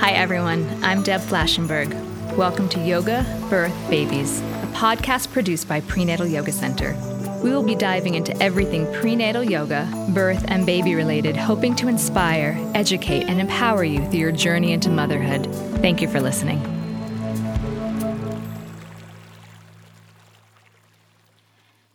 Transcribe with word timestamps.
Hi, 0.00 0.12
everyone. 0.12 0.82
I'm 0.82 1.02
Deb 1.02 1.20
Flashenberg. 1.20 1.92
Welcome 2.34 2.70
to 2.70 2.80
Yoga, 2.80 3.22
Birth, 3.50 3.74
Babies, 3.90 4.40
a 4.40 4.70
podcast 4.72 5.30
produced 5.30 5.68
by 5.68 5.82
Prenatal 5.82 6.26
Yoga 6.26 6.52
Center. 6.52 6.96
We 7.44 7.50
will 7.50 7.62
be 7.62 7.74
diving 7.74 8.14
into 8.14 8.34
everything 8.42 8.90
prenatal 8.94 9.44
yoga, 9.44 9.86
birth, 10.14 10.42
and 10.48 10.64
baby 10.64 10.94
related, 10.94 11.36
hoping 11.36 11.76
to 11.76 11.88
inspire, 11.88 12.56
educate, 12.74 13.24
and 13.24 13.42
empower 13.42 13.84
you 13.84 14.02
through 14.06 14.20
your 14.20 14.32
journey 14.32 14.72
into 14.72 14.88
motherhood. 14.88 15.44
Thank 15.82 16.00
you 16.00 16.08
for 16.08 16.18
listening. 16.18 16.62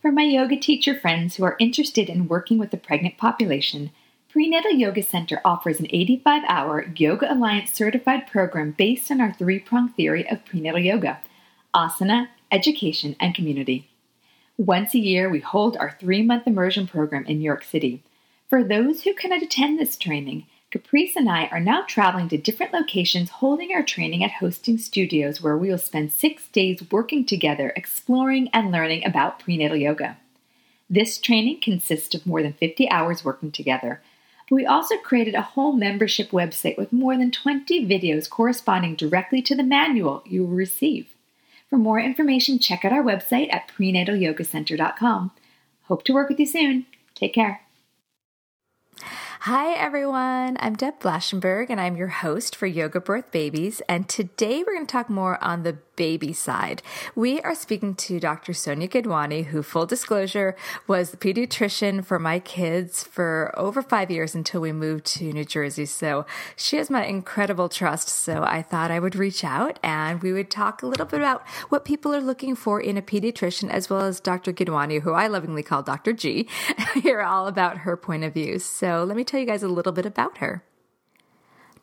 For 0.03 0.11
my 0.11 0.25
yoga 0.25 0.57
teacher 0.57 0.93
friends 0.93 1.37
who 1.37 1.43
are 1.43 1.55
interested 1.59 2.07
in 2.07 2.27
working 2.27 2.59
with 2.59 2.69
the 2.69 2.77
pregnant 2.77 3.17
population, 3.17 3.89
Prenatal 4.35 4.71
Yoga 4.71 5.01
Center 5.01 5.39
offers 5.45 5.79
an 5.79 5.87
85 5.89 6.43
hour 6.49 6.91
Yoga 6.97 7.31
Alliance 7.31 7.71
certified 7.71 8.27
program 8.27 8.71
based 8.71 9.09
on 9.09 9.21
our 9.21 9.31
three 9.31 9.59
prong 9.59 9.87
theory 9.87 10.29
of 10.29 10.43
prenatal 10.43 10.81
yoga 10.81 11.21
asana, 11.73 12.27
education, 12.51 13.15
and 13.17 13.33
community. 13.33 13.89
Once 14.57 14.93
a 14.93 14.99
year, 14.99 15.29
we 15.29 15.39
hold 15.39 15.77
our 15.77 15.95
three 16.01 16.21
month 16.21 16.47
immersion 16.47 16.85
program 16.85 17.25
in 17.27 17.37
New 17.37 17.45
York 17.45 17.63
City. 17.63 18.03
For 18.49 18.61
those 18.61 19.03
who 19.03 19.13
cannot 19.13 19.41
attend 19.41 19.79
this 19.79 19.95
training, 19.95 20.47
Caprice 20.69 21.15
and 21.15 21.29
I 21.29 21.45
are 21.45 21.61
now 21.61 21.85
traveling 21.87 22.27
to 22.27 22.37
different 22.37 22.73
locations 22.73 23.29
holding 23.29 23.71
our 23.73 23.83
training 23.83 24.21
at 24.21 24.31
hosting 24.31 24.77
studios 24.77 25.41
where 25.41 25.57
we 25.57 25.69
will 25.69 25.77
spend 25.77 26.11
six 26.11 26.49
days 26.49 26.83
working 26.91 27.25
together, 27.25 27.71
exploring 27.77 28.49
and 28.51 28.69
learning 28.69 29.05
about 29.05 29.39
prenatal 29.39 29.77
yoga. 29.77 30.17
This 30.89 31.19
training 31.19 31.61
consists 31.61 32.13
of 32.13 32.25
more 32.25 32.41
than 32.43 32.51
50 32.51 32.89
hours 32.89 33.23
working 33.23 33.53
together. 33.53 34.01
But 34.49 34.55
we 34.55 34.65
also 34.65 34.97
created 34.97 35.35
a 35.35 35.41
whole 35.41 35.73
membership 35.73 36.31
website 36.31 36.77
with 36.77 36.93
more 36.93 37.17
than 37.17 37.31
20 37.31 37.85
videos 37.85 38.29
corresponding 38.29 38.95
directly 38.95 39.41
to 39.41 39.55
the 39.55 39.63
manual 39.63 40.23
you 40.25 40.43
will 40.43 40.55
receive. 40.55 41.15
For 41.69 41.77
more 41.77 41.99
information, 41.99 42.59
check 42.59 42.85
out 42.85 42.93
our 42.93 43.03
website 43.03 43.51
at 43.51 43.67
prenatalyogacenter.com. 43.69 45.31
Hope 45.83 46.03
to 46.03 46.13
work 46.13 46.29
with 46.29 46.39
you 46.39 46.45
soon. 46.45 46.85
Take 47.15 47.33
care. 47.33 47.61
Hi, 49.41 49.73
everyone. 49.73 50.57
I'm 50.59 50.75
Deb 50.75 50.99
Flashenberg, 50.99 51.67
and 51.69 51.79
I'm 51.79 51.95
your 51.95 52.07
host 52.07 52.55
for 52.55 52.65
Yoga 52.65 52.99
Birth 52.99 53.31
Babies. 53.31 53.79
And 53.87 54.09
today 54.09 54.63
we're 54.65 54.73
going 54.73 54.87
to 54.87 54.91
talk 54.91 55.07
more 55.09 55.43
on 55.43 55.61
the 55.61 55.77
baby 55.95 56.33
side. 56.33 56.81
We 57.15 57.41
are 57.41 57.55
speaking 57.55 57.95
to 57.95 58.19
Dr. 58.19 58.53
Sonia 58.53 58.87
Gidwani, 58.87 59.45
who, 59.45 59.63
full 59.63 59.85
disclosure, 59.85 60.55
was 60.87 61.11
the 61.11 61.17
pediatrician 61.17 62.05
for 62.05 62.19
my 62.19 62.39
kids 62.39 63.03
for 63.03 63.53
over 63.57 63.81
five 63.81 64.11
years 64.11 64.35
until 64.35 64.61
we 64.61 64.71
moved 64.71 65.05
to 65.05 65.31
New 65.31 65.45
Jersey. 65.45 65.85
So 65.85 66.25
she 66.55 66.77
has 66.77 66.89
my 66.89 67.05
incredible 67.05 67.69
trust. 67.69 68.09
So 68.09 68.43
I 68.43 68.61
thought 68.61 68.91
I 68.91 68.99
would 68.99 69.15
reach 69.15 69.43
out 69.43 69.79
and 69.83 70.21
we 70.21 70.33
would 70.33 70.49
talk 70.49 70.83
a 70.83 70.87
little 70.87 71.05
bit 71.05 71.19
about 71.19 71.47
what 71.69 71.85
people 71.85 72.13
are 72.13 72.21
looking 72.21 72.55
for 72.55 72.79
in 72.79 72.97
a 72.97 73.01
pediatrician, 73.01 73.69
as 73.69 73.89
well 73.89 74.01
as 74.01 74.19
Dr. 74.19 74.53
Gidwani, 74.53 75.01
who 75.01 75.13
I 75.13 75.27
lovingly 75.27 75.63
call 75.63 75.83
Dr. 75.83 76.13
G, 76.13 76.47
hear 76.95 77.21
all 77.21 77.47
about 77.47 77.79
her 77.79 77.97
point 77.97 78.23
of 78.23 78.33
view. 78.33 78.59
So 78.59 79.03
let 79.03 79.17
me 79.17 79.23
tell 79.23 79.39
you 79.39 79.45
guys 79.45 79.63
a 79.63 79.67
little 79.67 79.93
bit 79.93 80.05
about 80.05 80.37
her. 80.39 80.63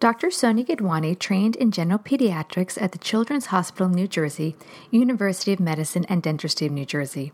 Dr. 0.02 0.32
Sonia 0.32 0.64
Gidwani 0.64 1.16
trained 1.16 1.54
in 1.54 1.70
general 1.70 2.00
pediatrics 2.00 2.76
at 2.82 2.90
the 2.90 2.98
Children's 2.98 3.46
Hospital, 3.46 3.88
New 3.88 4.08
Jersey, 4.08 4.56
University 4.90 5.52
of 5.52 5.60
Medicine 5.60 6.04
and 6.06 6.20
Dentistry 6.20 6.66
of 6.66 6.72
New 6.72 6.84
Jersey. 6.84 7.30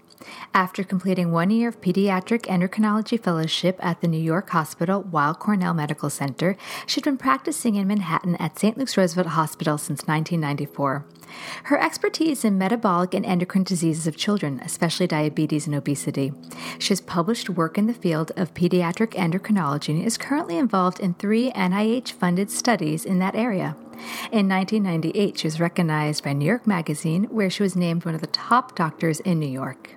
After 0.52 0.84
completing 0.84 1.32
one 1.32 1.48
year 1.48 1.70
of 1.70 1.80
pediatric 1.80 2.42
endocrinology 2.42 3.18
fellowship 3.18 3.78
at 3.80 4.02
the 4.02 4.08
New 4.08 4.20
York 4.20 4.50
Hospital 4.50 5.00
Weill 5.00 5.32
Cornell 5.32 5.72
Medical 5.72 6.10
Center, 6.10 6.58
she'd 6.86 7.04
been 7.04 7.16
practicing 7.16 7.76
in 7.76 7.88
Manhattan 7.88 8.36
at 8.36 8.58
St. 8.58 8.76
Luke's 8.76 8.98
Roosevelt 8.98 9.28
Hospital 9.28 9.78
since 9.78 10.06
1994. 10.06 11.06
Her 11.64 11.78
expertise 11.78 12.44
in 12.44 12.58
metabolic 12.58 13.14
and 13.14 13.24
endocrine 13.24 13.64
diseases 13.64 14.06
of 14.06 14.16
children, 14.16 14.60
especially 14.64 15.06
diabetes 15.06 15.66
and 15.66 15.74
obesity. 15.76 16.32
She 16.78 16.90
has 16.90 17.00
published 17.00 17.50
work 17.50 17.76
in 17.78 17.86
the 17.86 17.94
field 17.94 18.32
of 18.36 18.54
pediatric 18.54 19.12
endocrinology 19.12 19.90
and 19.90 20.04
is 20.04 20.16
currently 20.16 20.56
involved 20.56 21.00
in 21.00 21.14
three 21.14 21.50
NIH 21.52 22.12
funded 22.12 22.50
studies 22.58 23.04
in 23.04 23.18
that 23.20 23.34
area. 23.34 23.76
In 24.30 24.48
1998, 24.48 25.38
she 25.38 25.46
was 25.46 25.60
recognized 25.60 26.22
by 26.22 26.32
New 26.32 26.44
York 26.44 26.66
Magazine, 26.66 27.24
where 27.24 27.50
she 27.50 27.62
was 27.62 27.76
named 27.76 28.04
one 28.04 28.14
of 28.14 28.20
the 28.20 28.26
top 28.28 28.74
doctors 28.74 29.20
in 29.20 29.38
New 29.38 29.48
York. 29.48 29.96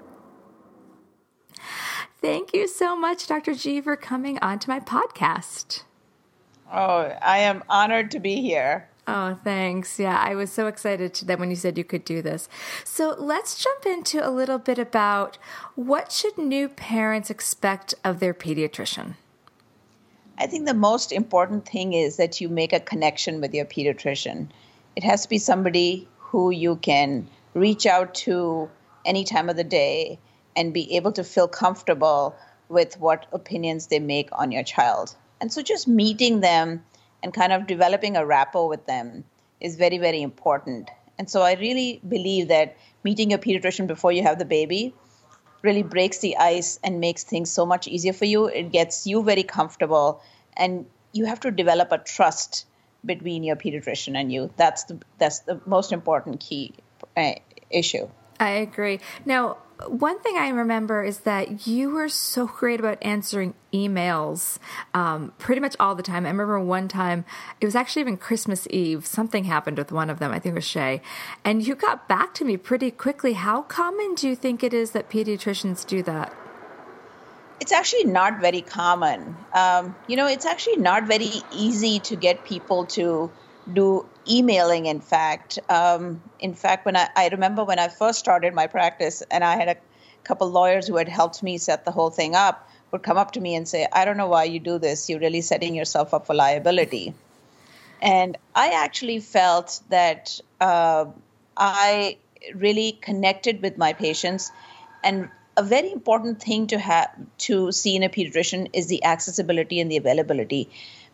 Thank 2.21 2.53
you 2.53 2.67
so 2.67 2.95
much, 2.95 3.27
Dr. 3.27 3.55
G, 3.55 3.81
for 3.81 3.95
coming 3.95 4.37
onto 4.39 4.69
my 4.69 4.79
podcast. 4.79 5.83
Oh, 6.71 7.15
I 7.21 7.39
am 7.39 7.63
honored 7.67 8.11
to 8.11 8.19
be 8.19 8.41
here. 8.41 8.87
Oh, 9.07 9.37
thanks. 9.43 9.99
Yeah, 9.99 10.17
I 10.17 10.35
was 10.35 10.51
so 10.51 10.67
excited 10.67 11.15
that 11.25 11.39
when 11.39 11.49
you 11.49 11.55
said 11.55 11.77
you 11.77 11.83
could 11.83 12.05
do 12.05 12.21
this. 12.21 12.47
So 12.83 13.15
let's 13.17 13.61
jump 13.61 13.85
into 13.85 14.25
a 14.25 14.29
little 14.29 14.59
bit 14.59 14.77
about 14.77 15.37
what 15.75 16.11
should 16.11 16.37
new 16.37 16.69
parents 16.69 17.29
expect 17.29 17.95
of 18.03 18.19
their 18.19 18.33
pediatrician. 18.33 19.15
I 20.41 20.47
think 20.47 20.65
the 20.65 20.73
most 20.73 21.11
important 21.11 21.67
thing 21.67 21.93
is 21.93 22.17
that 22.17 22.41
you 22.41 22.49
make 22.49 22.73
a 22.73 22.79
connection 22.79 23.41
with 23.41 23.53
your 23.53 23.65
pediatrician. 23.65 24.47
It 24.95 25.03
has 25.03 25.21
to 25.21 25.29
be 25.29 25.37
somebody 25.37 26.07
who 26.17 26.49
you 26.49 26.77
can 26.77 27.27
reach 27.53 27.85
out 27.85 28.15
to 28.25 28.67
any 29.05 29.23
time 29.23 29.49
of 29.49 29.55
the 29.55 29.63
day 29.63 30.17
and 30.55 30.73
be 30.73 30.95
able 30.95 31.11
to 31.11 31.23
feel 31.23 31.47
comfortable 31.47 32.35
with 32.69 32.99
what 32.99 33.27
opinions 33.31 33.85
they 33.85 33.99
make 33.99 34.29
on 34.31 34.51
your 34.51 34.63
child. 34.63 35.15
And 35.39 35.53
so 35.53 35.61
just 35.61 35.87
meeting 35.87 36.39
them 36.39 36.83
and 37.21 37.35
kind 37.35 37.53
of 37.53 37.67
developing 37.67 38.17
a 38.17 38.25
rapport 38.25 38.67
with 38.67 38.87
them 38.87 39.23
is 39.59 39.75
very, 39.75 39.99
very 39.99 40.23
important. 40.23 40.89
And 41.19 41.29
so 41.29 41.43
I 41.43 41.53
really 41.53 42.01
believe 42.07 42.47
that 42.47 42.77
meeting 43.03 43.29
your 43.29 43.37
pediatrician 43.37 43.85
before 43.85 44.11
you 44.11 44.23
have 44.23 44.39
the 44.39 44.45
baby 44.45 44.95
really 45.61 45.83
breaks 45.83 46.19
the 46.19 46.37
ice 46.37 46.79
and 46.83 46.99
makes 46.99 47.23
things 47.23 47.51
so 47.51 47.65
much 47.65 47.87
easier 47.87 48.13
for 48.13 48.25
you. 48.25 48.47
It 48.47 48.71
gets 48.71 49.05
you 49.05 49.23
very 49.23 49.43
comfortable, 49.43 50.21
and 50.55 50.85
you 51.13 51.25
have 51.25 51.39
to 51.41 51.51
develop 51.51 51.91
a 51.91 51.97
trust 51.97 52.65
between 53.05 53.43
your 53.43 53.55
pediatrician 53.55 54.15
and 54.15 54.31
you. 54.31 54.51
That's 54.57 54.83
the 54.85 54.99
that's 55.17 55.39
the 55.39 55.59
most 55.65 55.91
important 55.91 56.39
key 56.39 56.73
uh, 57.17 57.33
issue. 57.69 58.09
I 58.39 58.49
agree. 58.51 58.99
Now, 59.25 59.57
one 59.87 60.19
thing 60.19 60.37
I 60.37 60.49
remember 60.49 61.03
is 61.03 61.19
that 61.19 61.67
you 61.67 61.89
were 61.89 62.09
so 62.09 62.47
great 62.47 62.79
about 62.79 62.97
answering 63.01 63.53
emails 63.73 64.59
um, 64.93 65.33
pretty 65.37 65.61
much 65.61 65.75
all 65.79 65.95
the 65.95 66.03
time. 66.03 66.25
I 66.25 66.29
remember 66.29 66.59
one 66.59 66.87
time, 66.87 67.25
it 67.59 67.65
was 67.65 67.75
actually 67.75 68.01
even 68.01 68.17
Christmas 68.17 68.67
Eve, 68.69 69.05
something 69.05 69.45
happened 69.45 69.77
with 69.77 69.91
one 69.91 70.09
of 70.09 70.19
them, 70.19 70.31
I 70.31 70.39
think 70.39 70.53
it 70.53 70.55
was 70.55 70.65
Shay, 70.65 71.01
and 71.43 71.65
you 71.65 71.75
got 71.75 72.07
back 72.07 72.33
to 72.35 72.45
me 72.45 72.57
pretty 72.57 72.91
quickly. 72.91 73.33
How 73.33 73.61
common 73.63 74.15
do 74.15 74.27
you 74.27 74.35
think 74.35 74.63
it 74.63 74.73
is 74.73 74.91
that 74.91 75.09
pediatricians 75.09 75.85
do 75.85 76.03
that? 76.03 76.33
It's 77.59 77.71
actually 77.71 78.05
not 78.05 78.41
very 78.41 78.61
common. 78.61 79.35
Um, 79.53 79.95
you 80.07 80.15
know, 80.15 80.27
it's 80.27 80.45
actually 80.45 80.77
not 80.77 81.03
very 81.03 81.29
easy 81.51 81.99
to 81.99 82.15
get 82.15 82.43
people 82.43 82.85
to 82.97 83.31
do 83.71 84.05
emailing 84.27 84.85
in 84.85 85.01
fact. 85.01 85.59
Um, 85.69 86.21
in 86.39 86.53
fact 86.53 86.85
when 86.85 86.95
I, 86.95 87.09
I 87.15 87.27
remember 87.29 87.63
when 87.63 87.79
i 87.79 87.87
first 87.87 88.19
started 88.19 88.53
my 88.53 88.67
practice 88.67 89.23
and 89.31 89.43
i 89.43 89.55
had 89.55 89.69
a 89.69 89.77
couple 90.23 90.49
lawyers 90.49 90.87
who 90.87 90.97
had 90.97 91.09
helped 91.09 91.41
me 91.41 91.57
set 91.57 91.85
the 91.85 91.91
whole 91.91 92.09
thing 92.09 92.35
up 92.35 92.69
would 92.91 93.03
come 93.03 93.17
up 93.17 93.31
to 93.31 93.39
me 93.39 93.55
and 93.55 93.67
say 93.67 93.87
i 93.91 94.05
don't 94.05 94.17
know 94.17 94.27
why 94.27 94.43
you 94.43 94.59
do 94.59 94.77
this. 94.77 95.09
You're 95.09 95.19
really 95.19 95.41
setting 95.41 95.75
yourself 95.75 96.13
up 96.13 96.27
for 96.27 96.33
liability. 96.33 97.13
And 98.01 98.37
i 98.55 98.69
actually 98.69 99.19
felt 99.19 99.79
that 99.89 100.39
uh, 100.59 101.05
i 101.57 102.17
really 102.55 102.93
connected 102.93 103.61
with 103.61 103.77
my 103.77 103.93
patients. 103.93 104.51
And 105.03 105.29
a 105.57 105.63
very 105.63 105.91
important 105.91 106.41
thing 106.41 106.67
to 106.67 106.79
have 106.79 107.09
to 107.37 107.71
see 107.71 107.95
in 107.95 108.03
a 108.03 108.09
pediatrician 108.09 108.69
is 108.73 108.87
the 108.87 109.03
accessibility 109.03 109.79
and 109.79 109.91
the 109.91 109.97
availability 109.97 110.69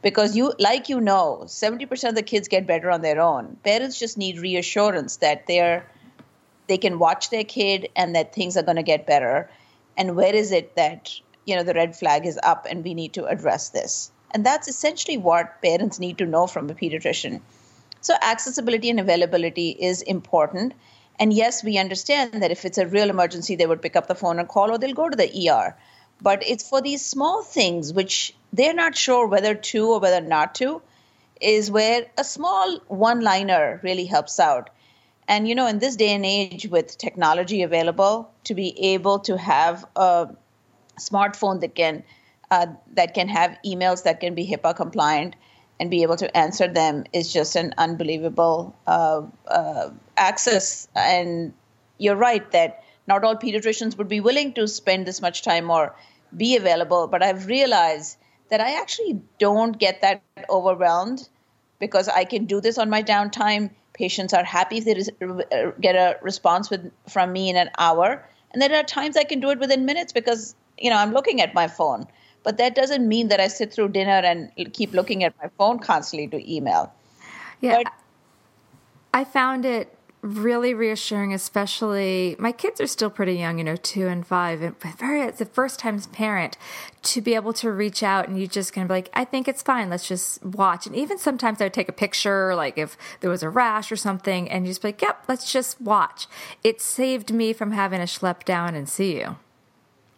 because 0.08 0.38
you 0.38 0.54
like 0.58 0.88
you 0.88 1.02
know 1.02 1.42
70% 1.48 2.08
of 2.08 2.16
the 2.16 2.24
kids 2.24 2.48
get 2.48 2.66
better 2.66 2.90
on 2.90 3.02
their 3.02 3.20
own. 3.20 3.58
Parents 3.66 4.00
just 4.00 4.18
need 4.18 4.40
reassurance 4.40 5.18
that 5.18 5.48
they're 5.48 5.86
they 6.68 6.78
can 6.78 6.98
watch 6.98 7.30
their 7.30 7.44
kid 7.44 7.90
and 7.94 8.16
that 8.16 8.34
things 8.34 8.56
are 8.56 8.64
going 8.64 8.78
to 8.78 8.84
get 8.84 9.06
better. 9.06 9.50
And 9.98 10.16
where 10.16 10.34
is 10.34 10.54
it 10.54 10.78
that 10.78 11.12
you 11.46 11.58
know 11.58 11.64
the 11.64 11.74
red 11.74 11.94
flag 11.98 12.26
is 12.26 12.40
up 12.42 12.68
and 12.70 12.86
we 12.86 12.94
need 12.94 13.12
to 13.16 13.26
address 13.26 13.68
this? 13.72 14.10
And 14.32 14.46
that's 14.46 14.70
essentially 14.70 15.18
what 15.18 15.62
parents 15.62 16.00
need 16.00 16.20
to 16.20 16.26
know 16.26 16.48
from 16.48 16.70
a 16.70 16.74
pediatrician. 16.74 17.42
So 18.00 18.16
accessibility 18.22 18.90
and 18.90 19.02
availability 19.02 19.72
is 19.72 20.02
important. 20.04 20.74
And 21.20 21.34
yes 21.34 21.66
we 21.66 21.78
understand 21.78 22.44
that 22.44 22.52
if 22.52 22.64
it's 22.64 22.78
a 22.78 22.88
real 22.88 23.10
emergency 23.10 23.58
they 23.58 23.68
would 23.74 23.82
pick 23.82 23.98
up 23.98 24.08
the 24.08 24.22
phone 24.24 24.40
and 24.40 24.48
call 24.48 24.72
or 24.72 24.78
they'll 24.78 25.02
go 25.04 25.10
to 25.10 25.18
the 25.18 25.50
er 25.52 25.76
but 26.22 26.44
it's 26.46 26.68
for 26.68 26.82
these 26.82 27.06
small 27.06 27.44
things 27.44 27.94
which 27.94 28.34
they're 28.54 28.74
not 28.74 28.96
sure 28.96 29.28
whether 29.28 29.54
to 29.56 29.92
or 29.92 30.00
whether 30.00 30.22
not 30.22 30.56
to 30.56 30.82
is 31.40 31.70
where 31.70 32.06
a 32.18 32.24
small 32.24 32.80
one 32.88 33.22
liner 33.22 33.80
really 33.84 34.06
helps 34.06 34.40
out 34.40 34.70
and 35.28 35.48
you 35.48 35.56
know 35.56 35.68
in 35.68 35.80
this 35.80 35.96
day 35.96 36.14
and 36.14 36.26
age 36.26 36.68
with 36.68 36.98
technology 36.98 37.62
available 37.62 38.32
to 38.44 38.56
be 38.56 38.94
able 38.94 39.20
to 39.20 39.38
have 39.38 39.86
a 39.96 40.30
smartphone 41.00 41.62
that 41.62 41.76
can 41.76 42.04
uh, 42.50 42.68
that 42.94 43.14
can 43.14 43.28
have 43.28 43.58
emails 43.66 44.04
that 44.04 44.20
can 44.20 44.34
be 44.34 44.48
hipaa 44.48 44.76
compliant 44.76 45.36
and 45.80 45.92
be 45.92 46.04
able 46.04 46.16
to 46.18 46.38
answer 46.38 46.68
them 46.68 47.04
is 47.14 47.32
just 47.32 47.56
an 47.56 47.74
unbelievable 47.78 48.76
uh, 48.88 49.22
uh, 49.48 49.90
access. 50.16 50.88
And 50.96 51.54
you're 51.98 52.16
right 52.16 52.50
that 52.52 52.84
not 53.08 53.24
all 53.24 53.36
pediatricians 53.36 53.98
would 53.98 54.08
be 54.08 54.20
willing 54.20 54.54
to 54.54 54.68
spend 54.68 55.06
this 55.06 55.22
much 55.22 55.42
time 55.42 55.72
or 55.72 55.96
be 56.36 56.58
available, 56.58 57.08
but 57.08 57.24
I've 57.24 57.48
realized 57.48 58.18
that 58.50 58.62
I 58.62 58.80
actually 58.80 59.22
don't 59.40 59.78
get 59.78 60.02
that 60.02 60.22
overwhelmed 60.50 61.28
because 61.80 62.08
I 62.08 62.24
can 62.26 62.46
do 62.46 62.62
this 62.62 62.78
on 62.78 62.90
my 62.90 63.04
downtime. 63.04 63.72
Patients 63.94 64.34
are 64.34 64.44
happy 64.44 64.78
if 64.78 64.86
they 64.86 65.26
uh, 65.58 65.72
get 65.80 65.96
a 65.96 66.18
response 66.22 66.70
with, 66.70 66.92
from 67.10 67.32
me 67.32 67.50
in 67.50 67.56
an 67.56 67.70
hour. 67.78 68.28
And 68.52 68.62
there 68.62 68.74
are 68.76 68.84
times 68.84 69.18
I 69.18 69.24
can 69.24 69.40
do 69.40 69.50
it 69.50 69.60
within 69.60 69.86
minutes 69.86 70.14
because, 70.14 70.56
you 70.78 70.90
know, 70.90 70.98
I'm 70.98 71.12
looking 71.12 71.42
at 71.42 71.54
my 71.54 71.68
phone. 71.68 72.06
But 72.44 72.58
that 72.58 72.76
doesn't 72.76 73.08
mean 73.08 73.28
that 73.30 73.40
I 73.40 73.48
sit 73.48 73.74
through 73.74 73.90
dinner 73.90 74.22
and 74.24 74.52
keep 74.74 74.94
looking 74.94 75.24
at 75.24 75.34
my 75.42 75.50
phone 75.58 75.80
constantly 75.80 76.28
to 76.28 76.56
email. 76.56 76.94
Yeah. 77.62 77.84
But, 77.84 77.94
I 79.14 79.24
found 79.24 79.66
it 79.66 79.97
really 80.22 80.74
reassuring, 80.74 81.34
especially 81.34 82.36
my 82.40 82.52
kids 82.52 82.82
are 82.82 82.88
still 82.88 83.10
pretty 83.10 83.36
young, 83.36 83.60
you 83.60 83.64
know, 83.64 83.76
two 83.76 84.08
and 84.08 84.26
five, 84.26 84.62
and 84.62 84.76
very 84.98 85.22
it's 85.22 85.40
the 85.40 85.46
first 85.46 85.80
time 85.80 85.96
as 85.96 86.08
parent 86.08 86.58
to 87.04 87.22
be 87.22 87.36
able 87.36 87.54
to 87.54 87.72
reach 87.72 88.04
out 88.04 88.28
and 88.28 88.40
you 88.40 88.48
just 88.48 88.74
kind 88.74 88.84
of 88.84 88.90
be 88.90 88.96
like, 88.96 89.10
I 89.14 89.26
think 89.26 89.48
it's 89.48 89.62
fine, 89.62 89.90
let's 89.90 90.08
just 90.08 90.44
watch. 90.44 90.88
And 90.88 90.96
even 90.96 91.18
sometimes 91.18 91.62
I 91.62 91.66
would 91.66 91.74
take 91.74 91.90
a 91.90 91.94
picture, 91.94 92.56
like 92.56 92.78
if 92.78 92.98
there 93.22 93.30
was 93.30 93.44
a 93.44 93.50
rash 93.50 93.92
or 93.92 93.96
something, 93.96 94.50
and 94.50 94.66
you 94.66 94.72
just 94.72 94.82
be 94.82 94.90
like, 94.90 95.02
Yep, 95.02 95.26
let's 95.28 95.52
just 95.52 95.80
watch. 95.80 96.28
It 96.64 96.82
saved 96.82 97.32
me 97.32 97.54
from 97.54 97.72
having 97.72 98.00
to 98.00 98.06
schlep 98.06 98.44
down 98.44 98.76
and 98.76 98.90
see 98.90 99.20
you. 99.20 99.38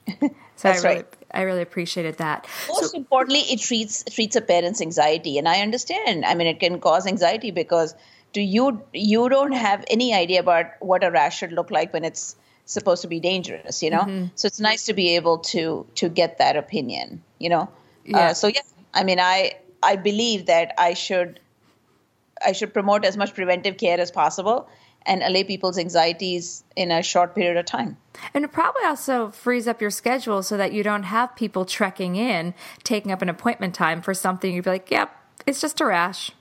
So 0.60 0.68
That's 0.68 0.84
I 0.84 0.90
really, 0.90 1.02
right. 1.04 1.18
I 1.32 1.42
really 1.44 1.62
appreciated 1.62 2.18
that. 2.18 2.46
Most 2.68 2.92
so, 2.92 2.98
importantly, 2.98 3.40
it 3.40 3.62
treats 3.62 4.04
treats 4.04 4.36
a 4.36 4.42
parent's 4.42 4.82
anxiety, 4.82 5.38
and 5.38 5.48
I 5.48 5.62
understand. 5.62 6.26
I 6.26 6.36
mean, 6.36 6.48
it 6.48 6.60
can 6.60 6.82
cause 6.82 7.08
anxiety 7.08 7.52
because 7.52 7.96
do 8.34 8.42
you 8.42 8.82
you 8.94 9.30
don't 9.30 9.52
have 9.52 9.84
any 9.90 10.14
idea 10.14 10.40
about 10.40 10.68
what 10.80 11.04
a 11.04 11.12
rash 11.12 11.40
should 11.40 11.52
look 11.52 11.72
like 11.72 11.94
when 11.94 12.04
it's 12.04 12.36
supposed 12.66 13.02
to 13.02 13.08
be 13.08 13.20
dangerous 13.20 13.82
you 13.82 13.90
know 13.90 14.02
mm-hmm. 14.02 14.26
so 14.36 14.46
it's 14.46 14.60
nice 14.60 14.86
to 14.86 14.94
be 14.94 15.16
able 15.16 15.40
to 15.40 15.86
to 15.96 16.10
get 16.10 16.38
that 16.38 16.56
opinion 16.56 17.22
you 17.40 17.50
know 17.50 17.62
uh, 17.62 17.68
yeah. 18.06 18.18
Uh, 18.18 18.34
so 18.34 18.48
yeah 18.48 18.62
i 18.94 19.04
mean 19.04 19.20
i 19.20 19.54
i 19.82 19.96
believe 19.96 20.46
that 20.46 20.74
i 20.78 20.94
should 20.94 21.40
i 22.46 22.52
should 22.52 22.74
promote 22.74 23.06
as 23.06 23.18
much 23.18 23.34
preventive 23.34 23.78
care 23.78 24.00
as 24.00 24.12
possible 24.12 24.70
and 25.06 25.24
allay 25.24 25.44
people's 25.44 25.78
anxieties 25.78 26.64
in 26.76 26.92
a 26.92 27.02
short 27.02 27.36
period 27.36 27.58
of 27.58 27.66
time. 27.66 27.98
And 28.34 28.44
it 28.44 28.52
probably 28.52 28.84
also 28.86 29.32
frees 29.32 29.68
up 29.68 29.82
your 29.82 29.90
schedule 29.90 30.44
so 30.44 30.58
that 30.58 30.74
you 30.74 30.84
don't 30.84 31.04
have 31.04 31.36
people 31.36 31.66
trekking 31.66 32.16
in, 32.16 32.54
taking 32.84 33.12
up 33.12 33.22
an 33.22 33.30
appointment 33.30 33.74
time 33.74 34.02
for 34.02 34.14
something 34.14 34.54
you'd 34.54 34.66
be 34.66 34.70
like, 34.70 34.92
yep, 34.92 35.16
it's 35.46 35.62
just 35.62 35.82
a 35.82 35.86
rash. 35.86 36.32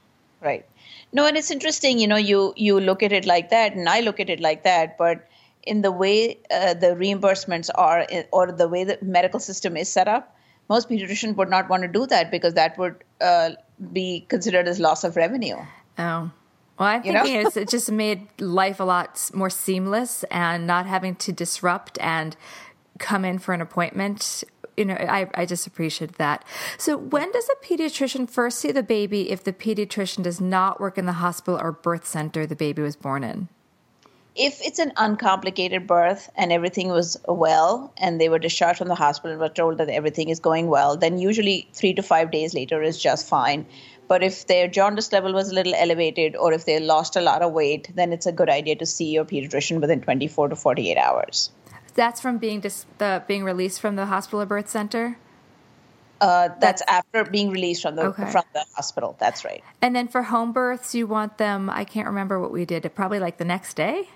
Right. 0.41 0.67
No, 1.13 1.27
and 1.27 1.37
it's 1.37 1.51
interesting, 1.51 1.99
you 1.99 2.07
know, 2.07 2.17
you 2.17 2.53
you 2.57 2.81
look 2.81 3.03
at 3.03 3.13
it 3.13 3.25
like 3.25 3.51
that, 3.51 3.75
and 3.75 3.89
I 3.89 4.01
look 4.01 4.21
at 4.21 4.29
it 4.29 4.41
like 4.41 4.65
that, 4.65 4.99
but 4.99 5.27
in 5.63 5.83
the 5.83 5.93
way 5.93 6.39
uh, 6.51 6.75
the 6.75 6.89
reimbursements 6.89 7.71
are, 7.75 8.07
or 8.33 8.53
the 8.53 8.69
way 8.69 8.85
the 8.85 8.99
medical 9.03 9.41
system 9.41 9.77
is 9.77 9.91
set 9.91 10.09
up, 10.09 10.37
most 10.69 10.89
pediatricians 10.89 11.37
would 11.37 11.49
not 11.49 11.69
want 11.69 11.83
to 11.83 11.89
do 11.89 12.07
that 12.07 12.31
because 12.31 12.55
that 12.55 12.77
would 12.79 13.05
uh, 13.21 13.51
be 13.93 14.27
considered 14.29 14.69
as 14.69 14.79
loss 14.79 15.05
of 15.05 15.17
revenue. 15.17 15.57
Oh. 15.99 16.31
Well, 16.79 16.89
I 16.89 17.01
think 17.01 17.07
you 17.07 17.43
know? 17.43 17.51
it 17.57 17.69
just 17.69 17.91
made 17.91 18.29
life 18.41 18.79
a 18.79 18.85
lot 18.85 19.31
more 19.35 19.51
seamless 19.51 20.25
and 20.31 20.65
not 20.65 20.87
having 20.87 21.17
to 21.17 21.33
disrupt 21.33 21.99
and 22.01 22.37
come 22.99 23.25
in 23.25 23.41
for 23.41 23.53
an 23.53 23.61
appointment 23.61 24.45
you 24.79 24.85
know, 24.85 24.95
I, 24.95 25.29
I 25.35 25.45
just 25.45 25.67
appreciate 25.67 26.15
that. 26.15 26.45
So, 26.79 26.97
when 26.97 27.31
does 27.33 27.49
a 27.49 27.65
pediatrician 27.65 28.31
first 28.31 28.59
see 28.61 28.73
the 28.73 28.83
baby 28.83 29.31
if 29.31 29.43
the 29.45 29.53
pediatrician 29.53 30.23
does 30.23 30.41
not 30.41 30.81
work 30.81 30.97
in 30.97 31.07
the 31.07 31.15
hospital 31.15 31.61
or 31.61 31.73
birth 31.73 32.07
center 32.07 32.47
the 32.47 32.57
baby 32.57 32.83
was 32.83 32.97
born 32.97 33.25
in? 33.25 33.49
If 34.37 34.61
it's 34.63 34.79
an 34.79 34.93
uncomplicated 34.97 35.89
birth 35.89 36.31
and 36.37 36.53
everything 36.53 36.89
was 36.91 37.17
well 37.27 37.93
and 37.97 38.21
they 38.21 38.29
were 38.29 38.39
discharged 38.39 38.79
from 38.79 38.87
the 38.87 38.95
hospital 38.95 39.33
and 39.33 39.41
were 39.41 39.49
told 39.49 39.79
that 39.79 39.89
everything 39.89 40.29
is 40.29 40.39
going 40.39 40.69
well, 40.69 40.97
then 40.97 41.19
usually 41.19 41.69
three 41.73 41.95
to 41.95 42.03
five 42.03 42.31
days 42.31 42.55
later 42.55 42.81
is 42.81 43.03
just 43.03 43.27
fine. 43.27 43.67
But 44.07 44.23
if 44.23 44.47
their 44.47 44.69
jaundice 44.69 45.13
level 45.13 45.33
was 45.35 45.51
a 45.51 45.55
little 45.55 45.75
elevated 45.75 46.37
or 46.37 46.53
if 46.53 46.65
they 46.65 46.79
lost 46.79 47.17
a 47.17 47.21
lot 47.21 47.43
of 47.43 47.53
weight, 47.53 47.91
then 47.95 48.13
it's 48.13 48.27
a 48.27 48.33
good 48.33 48.49
idea 48.49 48.77
to 48.77 48.87
see 48.87 49.11
your 49.11 49.25
pediatrician 49.25 49.81
within 49.81 50.01
24 50.01 50.49
to 50.49 50.57
48 50.57 50.97
hours. 50.97 51.51
That's 51.99 52.21
from 52.21 52.39
being 52.39 52.61
dis- 52.61 52.87
the, 52.99 53.25
being 53.27 53.43
released 53.43 53.81
from 53.81 53.97
the 53.97 54.07
hospital 54.07 54.41
or 54.41 54.47
birth 54.47 54.69
center. 54.69 55.19
Uh, 56.21 56.47
that's, 56.47 56.61
that's, 56.61 56.83
after 56.87 57.25
being 57.25 57.51
released 57.51 57.83
from 57.83 57.97
the 57.97 58.03
okay. 58.07 58.31
from 58.31 58.45
the 58.55 58.65
hospital. 58.77 59.17
That's 59.19 59.45
right. 59.45 59.65
And 59.83 59.97
then 59.97 60.07
for 60.07 60.23
home 60.23 60.53
births, 60.53 60.95
you 60.95 61.09
want 61.09 61.39
them. 61.39 61.69
I 61.69 61.83
can't 61.83 62.07
remember 62.07 62.39
what 62.39 62.53
we 62.53 62.65
did. 62.65 62.89
Probably 62.95 63.19
like 63.19 63.39
the 63.39 63.45
next 63.45 63.75
day. 63.75 64.09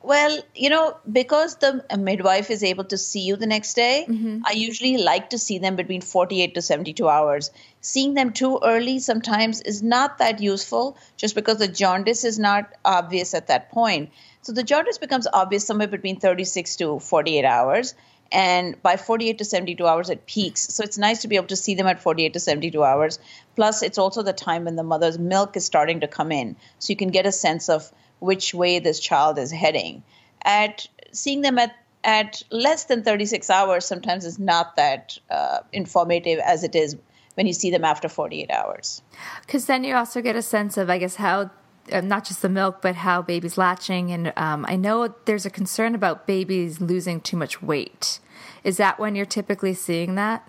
Well, 0.00 0.38
you 0.54 0.70
know, 0.70 0.96
because 1.10 1.56
the 1.56 1.84
midwife 1.98 2.50
is 2.50 2.62
able 2.62 2.84
to 2.84 2.96
see 2.96 3.20
you 3.20 3.36
the 3.36 3.46
next 3.46 3.74
day, 3.74 4.06
mm-hmm. 4.08 4.42
I 4.44 4.52
usually 4.52 4.96
like 4.98 5.30
to 5.30 5.38
see 5.38 5.58
them 5.58 5.74
between 5.74 6.02
48 6.02 6.54
to 6.54 6.62
72 6.62 7.08
hours. 7.08 7.50
Seeing 7.80 8.14
them 8.14 8.32
too 8.32 8.60
early 8.62 9.00
sometimes 9.00 9.60
is 9.60 9.82
not 9.82 10.18
that 10.18 10.40
useful 10.40 10.96
just 11.16 11.34
because 11.34 11.58
the 11.58 11.68
jaundice 11.68 12.24
is 12.24 12.38
not 12.38 12.72
obvious 12.84 13.34
at 13.34 13.48
that 13.48 13.70
point. 13.72 14.10
So 14.42 14.52
the 14.52 14.62
jaundice 14.62 14.98
becomes 14.98 15.26
obvious 15.32 15.66
somewhere 15.66 15.88
between 15.88 16.20
36 16.20 16.76
to 16.76 17.00
48 17.00 17.44
hours. 17.44 17.94
And 18.30 18.80
by 18.82 18.98
48 18.98 19.38
to 19.38 19.44
72 19.44 19.86
hours, 19.86 20.10
it 20.10 20.26
peaks. 20.26 20.74
So 20.74 20.84
it's 20.84 20.98
nice 20.98 21.22
to 21.22 21.28
be 21.28 21.36
able 21.36 21.46
to 21.48 21.56
see 21.56 21.74
them 21.74 21.86
at 21.86 22.00
48 22.00 22.34
to 22.34 22.40
72 22.40 22.84
hours. 22.84 23.18
Plus, 23.56 23.82
it's 23.82 23.98
also 23.98 24.22
the 24.22 24.32
time 24.32 24.66
when 24.66 24.76
the 24.76 24.82
mother's 24.82 25.18
milk 25.18 25.56
is 25.56 25.64
starting 25.64 26.00
to 26.00 26.08
come 26.08 26.30
in. 26.30 26.56
So 26.78 26.92
you 26.92 26.96
can 26.96 27.08
get 27.08 27.26
a 27.26 27.32
sense 27.32 27.68
of 27.68 27.90
which 28.20 28.54
way 28.54 28.78
this 28.78 29.00
child 29.00 29.38
is 29.38 29.50
heading. 29.50 30.02
At 30.42 30.86
seeing 31.12 31.40
them 31.42 31.58
at 31.58 31.74
at 32.04 32.42
less 32.50 32.84
than 32.84 33.02
36 33.02 33.50
hours 33.50 33.84
sometimes 33.84 34.24
is 34.24 34.38
not 34.38 34.76
that 34.76 35.18
uh, 35.30 35.58
informative 35.72 36.38
as 36.38 36.62
it 36.62 36.74
is 36.74 36.96
when 37.34 37.46
you 37.46 37.52
see 37.52 37.70
them 37.70 37.84
after 37.84 38.08
48 38.08 38.50
hours. 38.50 39.02
Because 39.44 39.66
then 39.66 39.84
you 39.84 39.94
also 39.94 40.22
get 40.22 40.36
a 40.36 40.42
sense 40.42 40.76
of, 40.76 40.90
I 40.90 40.98
guess, 40.98 41.16
how 41.16 41.50
uh, 41.92 42.00
not 42.00 42.24
just 42.24 42.42
the 42.42 42.48
milk, 42.48 42.82
but 42.82 42.96
how 42.96 43.22
babies 43.22 43.58
latching. 43.58 44.10
And 44.10 44.32
um, 44.36 44.64
I 44.68 44.76
know 44.76 45.14
there's 45.24 45.46
a 45.46 45.50
concern 45.50 45.94
about 45.94 46.26
babies 46.26 46.80
losing 46.80 47.20
too 47.20 47.36
much 47.36 47.62
weight. 47.62 48.20
Is 48.64 48.76
that 48.76 48.98
when 48.98 49.14
you're 49.14 49.26
typically 49.26 49.74
seeing 49.74 50.14
that? 50.16 50.48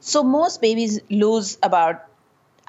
So 0.00 0.22
most 0.22 0.60
babies 0.60 1.00
lose 1.10 1.58
about, 1.62 2.04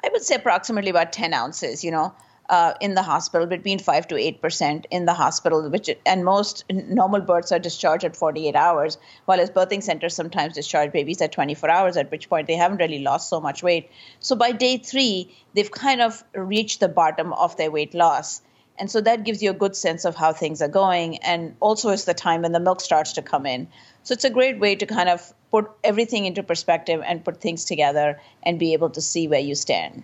I 0.02 0.08
would 0.12 0.22
say, 0.22 0.34
approximately 0.34 0.90
about 0.90 1.12
10 1.12 1.34
ounces. 1.34 1.84
You 1.84 1.90
know, 1.90 2.14
uh, 2.48 2.74
in 2.80 2.94
the 2.94 3.02
hospital, 3.02 3.46
between 3.46 3.78
five 3.78 4.08
to 4.08 4.16
eight 4.16 4.40
percent 4.40 4.86
in 4.90 5.04
the 5.04 5.14
hospital, 5.14 5.68
which 5.70 5.90
and 6.06 6.24
most 6.24 6.64
normal 6.70 7.20
births 7.20 7.52
are 7.52 7.58
discharged 7.58 8.04
at 8.04 8.16
48 8.16 8.56
hours, 8.56 8.98
while 9.26 9.40
as 9.40 9.50
birthing 9.50 9.82
centers 9.82 10.14
sometimes 10.14 10.54
discharge 10.54 10.92
babies 10.92 11.20
at 11.20 11.32
24 11.32 11.70
hours, 11.70 11.96
at 11.96 12.10
which 12.10 12.28
point 12.28 12.46
they 12.46 12.56
haven't 12.56 12.78
really 12.78 13.00
lost 13.00 13.28
so 13.28 13.40
much 13.40 13.62
weight. 13.62 13.90
So 14.20 14.36
by 14.36 14.52
day 14.52 14.78
three, 14.78 15.34
they've 15.54 15.70
kind 15.70 16.00
of 16.00 16.24
reached 16.34 16.80
the 16.80 16.88
bottom 16.88 17.32
of 17.32 17.56
their 17.56 17.70
weight 17.70 17.94
loss. 17.94 18.42
And 18.78 18.90
so 18.90 19.00
that 19.00 19.24
gives 19.24 19.42
you 19.42 19.50
a 19.50 19.54
good 19.54 19.74
sense 19.74 20.04
of 20.04 20.14
how 20.14 20.32
things 20.32 20.62
are 20.62 20.68
going. 20.68 21.18
And 21.18 21.56
also, 21.60 21.90
it's 21.90 22.04
the 22.04 22.14
time 22.14 22.42
when 22.42 22.52
the 22.52 22.60
milk 22.60 22.80
starts 22.80 23.14
to 23.14 23.22
come 23.22 23.44
in. 23.44 23.68
So 24.04 24.12
it's 24.12 24.24
a 24.24 24.30
great 24.30 24.60
way 24.60 24.76
to 24.76 24.86
kind 24.86 25.08
of 25.08 25.34
put 25.50 25.70
everything 25.82 26.26
into 26.26 26.42
perspective 26.42 27.02
and 27.04 27.24
put 27.24 27.40
things 27.40 27.64
together 27.64 28.20
and 28.42 28.58
be 28.58 28.72
able 28.74 28.90
to 28.90 29.00
see 29.00 29.28
where 29.28 29.40
you 29.40 29.54
stand. 29.54 30.02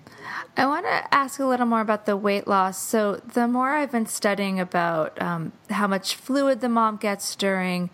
I 0.57 0.67
want 0.67 0.87
to 0.87 1.15
ask 1.15 1.39
a 1.39 1.47
little 1.47 1.67
more 1.67 1.81
about 1.81 2.07
the 2.07 2.17
weight 2.17 2.47
loss. 2.47 2.81
So, 2.83 3.17
the 3.17 3.47
more 3.47 3.71
I've 3.71 3.93
been 3.93 4.07
studying 4.07 4.59
about 4.59 5.21
um, 5.21 5.53
how 5.71 5.87
much 5.87 6.15
fluid 6.15 6.61
the 6.61 6.69
mom 6.69 6.97
gets 6.97 7.37
during 7.37 7.91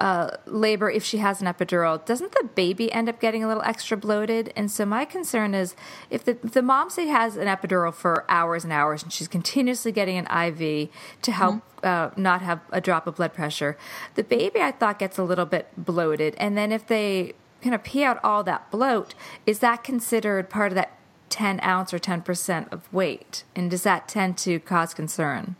uh, 0.00 0.30
labor 0.46 0.90
if 0.90 1.04
she 1.04 1.18
has 1.18 1.42
an 1.42 1.46
epidural, 1.46 2.02
doesn't 2.06 2.32
the 2.32 2.48
baby 2.54 2.90
end 2.90 3.08
up 3.08 3.20
getting 3.20 3.44
a 3.44 3.48
little 3.48 3.62
extra 3.62 3.96
bloated? 3.96 4.52
And 4.56 4.70
so 4.70 4.86
my 4.86 5.04
concern 5.04 5.54
is 5.54 5.76
if 6.08 6.24
the, 6.24 6.38
if 6.42 6.52
the 6.52 6.62
mom 6.62 6.88
say 6.88 7.06
has 7.06 7.36
an 7.36 7.46
epidural 7.46 7.92
for 7.92 8.24
hours 8.28 8.64
and 8.64 8.72
hours 8.72 9.02
and 9.02 9.12
she's 9.12 9.28
continuously 9.28 9.92
getting 9.92 10.16
an 10.16 10.26
IV 10.26 10.88
to 11.22 11.32
help 11.32 11.56
mm-hmm. 11.56 11.86
uh, 11.86 12.10
not 12.16 12.40
have 12.40 12.60
a 12.72 12.80
drop 12.80 13.06
of 13.06 13.16
blood 13.16 13.34
pressure, 13.34 13.76
the 14.14 14.24
baby 14.24 14.60
I 14.60 14.72
thought 14.72 14.98
gets 14.98 15.18
a 15.18 15.22
little 15.22 15.46
bit 15.46 15.68
bloated. 15.76 16.34
And 16.38 16.56
then 16.56 16.72
if 16.72 16.86
they 16.86 17.34
kind 17.60 17.74
of 17.74 17.84
pee 17.84 18.02
out 18.02 18.18
all 18.24 18.42
that 18.44 18.70
bloat, 18.70 19.14
is 19.44 19.58
that 19.58 19.84
considered 19.84 20.48
part 20.48 20.72
of 20.72 20.76
that 20.76 20.96
10 21.28 21.60
ounce 21.62 21.92
or 21.92 21.98
10% 21.98 22.72
of 22.72 22.90
weight? 22.90 23.44
And 23.54 23.70
does 23.70 23.82
that 23.82 24.08
tend 24.08 24.38
to 24.38 24.58
cause 24.60 24.94
concern? 24.94 25.56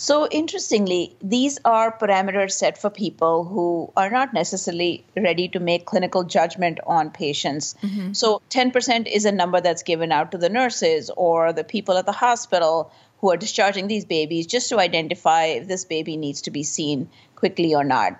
So, 0.00 0.26
interestingly, 0.26 1.14
these 1.20 1.58
are 1.62 1.92
parameters 1.92 2.52
set 2.52 2.78
for 2.78 2.88
people 2.88 3.44
who 3.44 3.92
are 3.98 4.08
not 4.08 4.32
necessarily 4.32 5.04
ready 5.14 5.48
to 5.48 5.60
make 5.60 5.84
clinical 5.84 6.24
judgment 6.24 6.80
on 6.86 7.10
patients. 7.10 7.74
Mm-hmm. 7.82 8.14
So, 8.14 8.40
10% 8.48 9.06
is 9.06 9.26
a 9.26 9.30
number 9.30 9.60
that's 9.60 9.82
given 9.82 10.10
out 10.10 10.32
to 10.32 10.38
the 10.38 10.48
nurses 10.48 11.10
or 11.14 11.52
the 11.52 11.64
people 11.64 11.98
at 11.98 12.06
the 12.06 12.12
hospital 12.12 12.90
who 13.18 13.30
are 13.30 13.36
discharging 13.36 13.88
these 13.88 14.06
babies 14.06 14.46
just 14.46 14.70
to 14.70 14.80
identify 14.80 15.44
if 15.44 15.68
this 15.68 15.84
baby 15.84 16.16
needs 16.16 16.40
to 16.42 16.50
be 16.50 16.62
seen 16.62 17.10
quickly 17.36 17.74
or 17.74 17.84
not. 17.84 18.18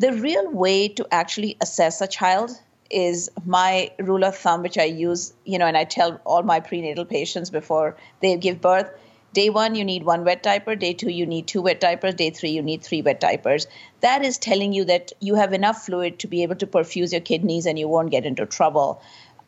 The 0.00 0.12
real 0.12 0.50
way 0.50 0.88
to 0.88 1.06
actually 1.10 1.56
assess 1.62 2.02
a 2.02 2.08
child 2.08 2.50
is 2.90 3.30
my 3.46 3.90
rule 3.98 4.22
of 4.22 4.36
thumb, 4.36 4.60
which 4.60 4.76
I 4.76 4.84
use, 4.84 5.32
you 5.46 5.58
know, 5.58 5.66
and 5.66 5.78
I 5.78 5.84
tell 5.84 6.20
all 6.26 6.42
my 6.42 6.60
prenatal 6.60 7.06
patients 7.06 7.48
before 7.48 7.96
they 8.20 8.36
give 8.36 8.60
birth. 8.60 8.90
Day 9.32 9.48
one, 9.48 9.76
you 9.76 9.84
need 9.84 10.02
one 10.02 10.24
wet 10.24 10.42
diaper. 10.42 10.74
Day 10.74 10.92
two, 10.92 11.10
you 11.10 11.24
need 11.24 11.46
two 11.46 11.62
wet 11.62 11.78
diapers. 11.78 12.14
Day 12.14 12.30
three, 12.30 12.50
you 12.50 12.62
need 12.62 12.82
three 12.82 13.00
wet 13.02 13.20
diapers. 13.20 13.68
That 14.00 14.24
is 14.24 14.38
telling 14.38 14.72
you 14.72 14.84
that 14.86 15.12
you 15.20 15.36
have 15.36 15.52
enough 15.52 15.86
fluid 15.86 16.18
to 16.20 16.26
be 16.26 16.42
able 16.42 16.56
to 16.56 16.66
perfuse 16.66 17.12
your 17.12 17.20
kidneys 17.20 17.66
and 17.66 17.78
you 17.78 17.86
won't 17.86 18.10
get 18.10 18.26
into 18.26 18.44
trouble. 18.44 19.00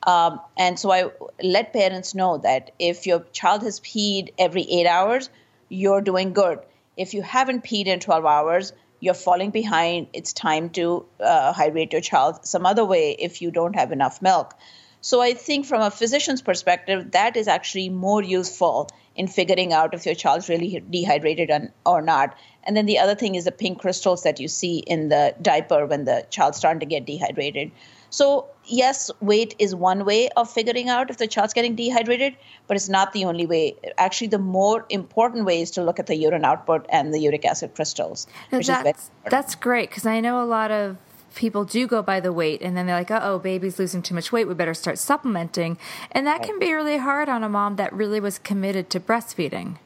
Um, 0.04 0.40
and 0.56 0.78
so 0.78 0.92
I 0.92 1.10
let 1.42 1.72
parents 1.72 2.14
know 2.14 2.38
that 2.38 2.70
if 2.78 3.06
your 3.06 3.20
child 3.32 3.62
has 3.62 3.80
peed 3.80 4.32
every 4.38 4.62
eight 4.62 4.86
hours, 4.86 5.30
you're 5.68 6.00
doing 6.00 6.32
good. 6.32 6.60
If 6.96 7.14
you 7.14 7.22
haven't 7.22 7.64
peed 7.64 7.86
in 7.86 7.98
12 7.98 8.24
hours, 8.24 8.72
you're 9.00 9.14
falling 9.14 9.50
behind. 9.50 10.08
It's 10.12 10.32
time 10.32 10.70
to 10.70 11.06
uh, 11.18 11.52
hydrate 11.52 11.92
your 11.92 12.02
child 12.02 12.46
some 12.46 12.66
other 12.66 12.84
way 12.84 13.16
if 13.18 13.42
you 13.42 13.50
don't 13.50 13.74
have 13.74 13.90
enough 13.90 14.22
milk. 14.22 14.54
So 15.00 15.20
I 15.20 15.34
think 15.34 15.66
from 15.66 15.82
a 15.82 15.90
physician's 15.90 16.42
perspective, 16.42 17.10
that 17.10 17.36
is 17.36 17.48
actually 17.48 17.88
more 17.88 18.22
useful 18.22 18.88
in 19.14 19.26
figuring 19.28 19.72
out 19.72 19.94
if 19.94 20.06
your 20.06 20.14
child's 20.14 20.48
really 20.48 20.82
dehydrated 20.90 21.50
or 21.84 22.02
not. 22.02 22.36
And 22.64 22.76
then 22.76 22.86
the 22.86 22.98
other 22.98 23.14
thing 23.14 23.34
is 23.34 23.44
the 23.44 23.52
pink 23.52 23.80
crystals 23.80 24.22
that 24.22 24.40
you 24.40 24.48
see 24.48 24.78
in 24.78 25.08
the 25.08 25.34
diaper 25.42 25.86
when 25.86 26.04
the 26.04 26.26
child's 26.30 26.58
starting 26.58 26.80
to 26.80 26.86
get 26.86 27.04
dehydrated. 27.04 27.70
So, 28.10 28.46
yes, 28.66 29.10
weight 29.20 29.54
is 29.58 29.74
one 29.74 30.04
way 30.04 30.28
of 30.36 30.50
figuring 30.50 30.90
out 30.90 31.10
if 31.10 31.16
the 31.16 31.26
child's 31.26 31.54
getting 31.54 31.74
dehydrated, 31.74 32.36
but 32.66 32.76
it's 32.76 32.88
not 32.88 33.14
the 33.14 33.24
only 33.24 33.46
way. 33.46 33.74
Actually, 33.96 34.28
the 34.28 34.38
more 34.38 34.84
important 34.90 35.46
way 35.46 35.62
is 35.62 35.70
to 35.72 35.82
look 35.82 35.98
at 35.98 36.06
the 36.06 36.16
urine 36.16 36.44
output 36.44 36.84
and 36.90 37.14
the 37.14 37.18
uric 37.18 37.46
acid 37.46 37.74
crystals. 37.74 38.26
That's, 38.50 39.10
that's 39.30 39.54
great 39.54 39.88
because 39.88 40.04
I 40.04 40.20
know 40.20 40.42
a 40.42 40.44
lot 40.44 40.70
of 40.70 40.98
people 41.34 41.64
do 41.64 41.86
go 41.86 42.02
by 42.02 42.20
the 42.20 42.32
weight 42.32 42.62
and 42.62 42.76
then 42.76 42.86
they're 42.86 42.96
like, 42.96 43.10
uh 43.10 43.20
oh, 43.22 43.38
baby's 43.38 43.78
losing 43.78 44.02
too 44.02 44.14
much 44.14 44.32
weight. 44.32 44.46
We 44.46 44.54
better 44.54 44.74
start 44.74 44.98
supplementing. 44.98 45.78
And 46.10 46.26
that 46.26 46.42
can 46.42 46.58
be 46.58 46.72
really 46.72 46.98
hard 46.98 47.28
on 47.28 47.42
a 47.42 47.48
mom 47.48 47.76
that 47.76 47.92
really 47.92 48.20
was 48.20 48.38
committed 48.38 48.90
to 48.90 49.00
breastfeeding. 49.00 49.78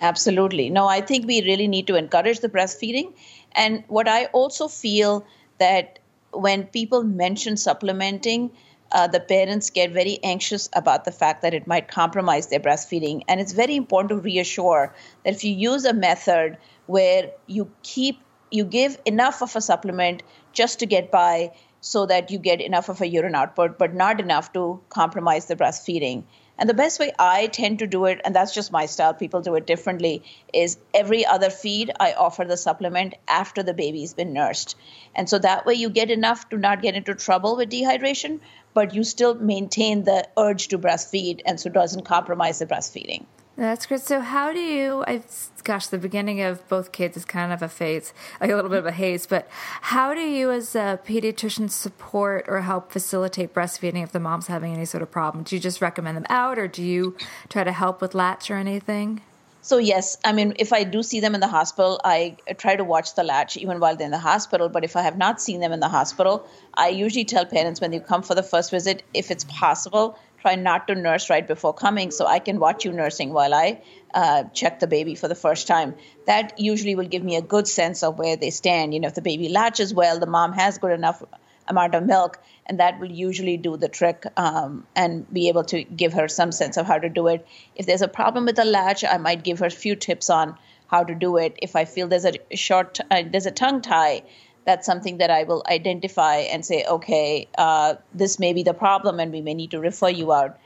Absolutely. 0.00 0.70
No, 0.70 0.86
I 0.86 1.00
think 1.00 1.26
we 1.26 1.42
really 1.42 1.66
need 1.66 1.86
to 1.88 1.96
encourage 1.96 2.40
the 2.40 2.48
breastfeeding. 2.48 3.12
And 3.52 3.84
what 3.88 4.06
I 4.06 4.26
also 4.26 4.68
feel 4.68 5.26
that 5.58 5.98
when 6.32 6.64
people 6.64 7.02
mention 7.02 7.56
supplementing, 7.56 8.50
uh, 8.92 9.06
the 9.06 9.20
parents 9.20 9.70
get 9.70 9.90
very 9.90 10.18
anxious 10.22 10.68
about 10.72 11.04
the 11.04 11.12
fact 11.12 11.42
that 11.42 11.52
it 11.52 11.66
might 11.66 11.88
compromise 11.88 12.46
their 12.46 12.60
breastfeeding. 12.60 13.22
And 13.28 13.40
it's 13.40 13.52
very 13.52 13.76
important 13.76 14.10
to 14.10 14.16
reassure 14.16 14.94
that 15.24 15.34
if 15.34 15.44
you 15.44 15.52
use 15.52 15.84
a 15.84 15.92
method 15.92 16.56
where 16.86 17.30
you 17.46 17.70
keep, 17.82 18.20
you 18.50 18.64
give 18.64 19.00
enough 19.04 19.42
of 19.42 19.54
a 19.56 19.60
supplement 19.60 20.22
just 20.52 20.80
to 20.80 20.86
get 20.86 21.10
by 21.10 21.52
so 21.80 22.06
that 22.06 22.30
you 22.30 22.38
get 22.38 22.60
enough 22.60 22.88
of 22.88 23.00
a 23.00 23.06
urine 23.06 23.34
output, 23.34 23.78
but 23.78 23.94
not 23.94 24.20
enough 24.20 24.52
to 24.52 24.80
compromise 24.88 25.46
the 25.46 25.56
breastfeeding. 25.56 26.24
And 26.58 26.68
the 26.68 26.74
best 26.74 26.98
way 26.98 27.12
I 27.20 27.46
tend 27.46 27.78
to 27.78 27.86
do 27.86 28.06
it, 28.06 28.20
and 28.24 28.34
that's 28.34 28.52
just 28.52 28.72
my 28.72 28.86
style, 28.86 29.14
people 29.14 29.42
do 29.42 29.54
it 29.54 29.66
differently, 29.66 30.24
is 30.52 30.76
every 30.92 31.24
other 31.24 31.50
feed, 31.50 31.92
I 32.00 32.14
offer 32.14 32.44
the 32.44 32.56
supplement 32.56 33.14
after 33.28 33.62
the 33.62 33.74
baby's 33.74 34.12
been 34.12 34.32
nursed. 34.32 34.76
And 35.14 35.28
so 35.28 35.38
that 35.38 35.66
way 35.66 35.74
you 35.74 35.88
get 35.88 36.10
enough 36.10 36.48
to 36.48 36.58
not 36.58 36.82
get 36.82 36.96
into 36.96 37.14
trouble 37.14 37.56
with 37.56 37.70
dehydration, 37.70 38.40
but 38.74 38.92
you 38.92 39.04
still 39.04 39.34
maintain 39.36 40.02
the 40.02 40.28
urge 40.36 40.68
to 40.68 40.78
breastfeed, 40.78 41.42
and 41.46 41.60
so 41.60 41.70
doesn't 41.70 42.04
compromise 42.04 42.58
the 42.58 42.66
breastfeeding. 42.66 43.24
That's 43.58 43.86
great. 43.86 44.02
So, 44.02 44.20
how 44.20 44.52
do 44.52 44.60
you? 44.60 45.02
I, 45.08 45.20
gosh, 45.64 45.88
the 45.88 45.98
beginning 45.98 46.40
of 46.40 46.66
both 46.68 46.92
kids 46.92 47.16
is 47.16 47.24
kind 47.24 47.52
of 47.52 47.60
a 47.60 47.68
phase, 47.68 48.12
like 48.40 48.50
a 48.50 48.54
little 48.54 48.70
bit 48.70 48.78
of 48.78 48.86
a 48.86 48.92
haze. 48.92 49.26
But 49.26 49.48
how 49.80 50.14
do 50.14 50.20
you, 50.20 50.52
as 50.52 50.76
a 50.76 51.00
pediatrician, 51.04 51.68
support 51.68 52.44
or 52.46 52.60
help 52.60 52.92
facilitate 52.92 53.52
breastfeeding 53.52 54.04
if 54.04 54.12
the 54.12 54.20
mom's 54.20 54.46
having 54.46 54.74
any 54.74 54.84
sort 54.84 55.02
of 55.02 55.10
problem? 55.10 55.42
Do 55.42 55.56
you 55.56 55.60
just 55.60 55.82
recommend 55.82 56.16
them 56.16 56.26
out, 56.30 56.56
or 56.56 56.68
do 56.68 56.84
you 56.84 57.16
try 57.48 57.64
to 57.64 57.72
help 57.72 58.00
with 58.00 58.14
latch 58.14 58.48
or 58.48 58.54
anything? 58.54 59.22
So 59.60 59.78
yes, 59.78 60.16
I 60.24 60.32
mean, 60.32 60.54
if 60.60 60.72
I 60.72 60.84
do 60.84 61.02
see 61.02 61.18
them 61.18 61.34
in 61.34 61.40
the 61.40 61.48
hospital, 61.48 62.00
I 62.04 62.36
try 62.58 62.76
to 62.76 62.84
watch 62.84 63.16
the 63.16 63.24
latch 63.24 63.56
even 63.56 63.80
while 63.80 63.96
they're 63.96 64.04
in 64.04 64.12
the 64.12 64.18
hospital. 64.18 64.68
But 64.68 64.84
if 64.84 64.94
I 64.94 65.02
have 65.02 65.18
not 65.18 65.42
seen 65.42 65.58
them 65.60 65.72
in 65.72 65.80
the 65.80 65.88
hospital, 65.88 66.48
I 66.74 66.90
usually 66.90 67.24
tell 67.24 67.44
parents 67.44 67.80
when 67.80 67.90
they 67.90 67.98
come 67.98 68.22
for 68.22 68.36
the 68.36 68.42
first 68.44 68.70
visit, 68.70 69.02
if 69.12 69.32
it's 69.32 69.44
possible, 69.44 70.16
try 70.40 70.54
not 70.54 70.88
to 70.88 70.94
nurse 70.94 71.30
right 71.30 71.46
before 71.46 71.74
coming 71.74 72.10
so 72.10 72.26
I 72.26 72.38
can 72.38 72.58
watch 72.58 72.84
you 72.84 72.92
nursing 72.92 73.32
while 73.32 73.54
I 73.54 73.82
uh, 74.14 74.44
check 74.54 74.80
the 74.80 74.86
baby 74.86 75.14
for 75.14 75.28
the 75.28 75.34
first 75.34 75.66
time. 75.66 75.94
That 76.26 76.58
usually 76.58 76.94
will 76.94 77.08
give 77.08 77.24
me 77.24 77.36
a 77.36 77.42
good 77.42 77.68
sense 77.68 78.02
of 78.02 78.18
where 78.18 78.36
they 78.36 78.50
stand. 78.50 78.94
You 78.94 79.00
know, 79.00 79.08
if 79.08 79.14
the 79.14 79.22
baby 79.22 79.48
latches 79.48 79.92
well, 79.92 80.18
the 80.18 80.26
mom 80.26 80.52
has 80.52 80.78
good 80.78 80.92
enough 80.92 81.22
amount 81.66 81.94
of 81.94 82.04
milk, 82.04 82.40
and 82.66 82.80
that 82.80 82.98
will 82.98 83.10
usually 83.10 83.56
do 83.56 83.76
the 83.76 83.88
trick 83.88 84.24
um, 84.36 84.86
and 84.96 85.30
be 85.32 85.48
able 85.48 85.64
to 85.64 85.84
give 85.84 86.14
her 86.14 86.28
some 86.28 86.52
sense 86.52 86.76
of 86.76 86.86
how 86.86 86.98
to 86.98 87.08
do 87.08 87.28
it. 87.28 87.46
If 87.76 87.86
there's 87.86 88.02
a 88.02 88.08
problem 88.08 88.46
with 88.46 88.56
the 88.56 88.64
latch, 88.64 89.04
I 89.04 89.18
might 89.18 89.44
give 89.44 89.58
her 89.58 89.66
a 89.66 89.70
few 89.70 89.94
tips 89.94 90.30
on 90.30 90.56
how 90.86 91.04
to 91.04 91.14
do 91.14 91.36
it. 91.36 91.58
If 91.60 91.76
I 91.76 91.84
feel 91.84 92.08
there's 92.08 92.24
a 92.24 92.34
short, 92.54 92.98
uh, 93.10 93.22
there's 93.30 93.46
a 93.46 93.50
tongue 93.50 93.82
tie, 93.82 94.22
that's 94.68 94.84
something 94.84 95.16
that 95.16 95.30
I 95.30 95.44
will 95.44 95.62
identify 95.66 96.36
and 96.52 96.62
say, 96.62 96.84
okay, 96.84 97.48
uh, 97.56 97.94
this 98.12 98.38
may 98.38 98.52
be 98.52 98.62
the 98.62 98.74
problem 98.74 99.18
and 99.18 99.32
we 99.32 99.40
may 99.40 99.54
need 99.54 99.70
to 99.70 99.80
refer 99.80 100.10
you 100.10 100.30
out. 100.30 100.58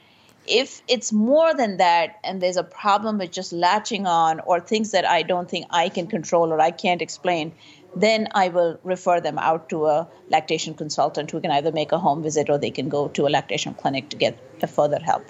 If 0.45 0.81
it's 0.89 1.13
more 1.13 1.53
than 1.53 1.77
that 1.77 2.19
and 2.21 2.41
there's 2.41 2.57
a 2.57 2.65
problem 2.65 3.19
with 3.19 3.31
just 3.31 3.53
latching 3.53 4.05
on 4.05 4.41
or 4.41 4.59
things 4.59 4.91
that 4.91 5.05
I 5.05 5.23
don't 5.23 5.49
think 5.49 5.67
I 5.69 5.87
can 5.87 6.07
control 6.07 6.51
or 6.51 6.59
I 6.59 6.71
can't 6.71 7.01
explain, 7.01 7.53
then 7.95 8.27
I 8.35 8.49
will 8.49 8.77
refer 8.83 9.21
them 9.21 9.39
out 9.39 9.69
to 9.69 9.85
a 9.85 10.09
lactation 10.29 10.73
consultant 10.73 11.31
who 11.31 11.39
can 11.39 11.51
either 11.51 11.71
make 11.71 11.93
a 11.93 11.97
home 11.97 12.21
visit 12.21 12.49
or 12.49 12.57
they 12.57 12.71
can 12.71 12.89
go 12.89 13.07
to 13.07 13.25
a 13.25 13.29
lactation 13.29 13.73
clinic 13.73 14.09
to 14.09 14.17
get 14.17 14.37
further 14.69 14.99
help. 14.99 15.23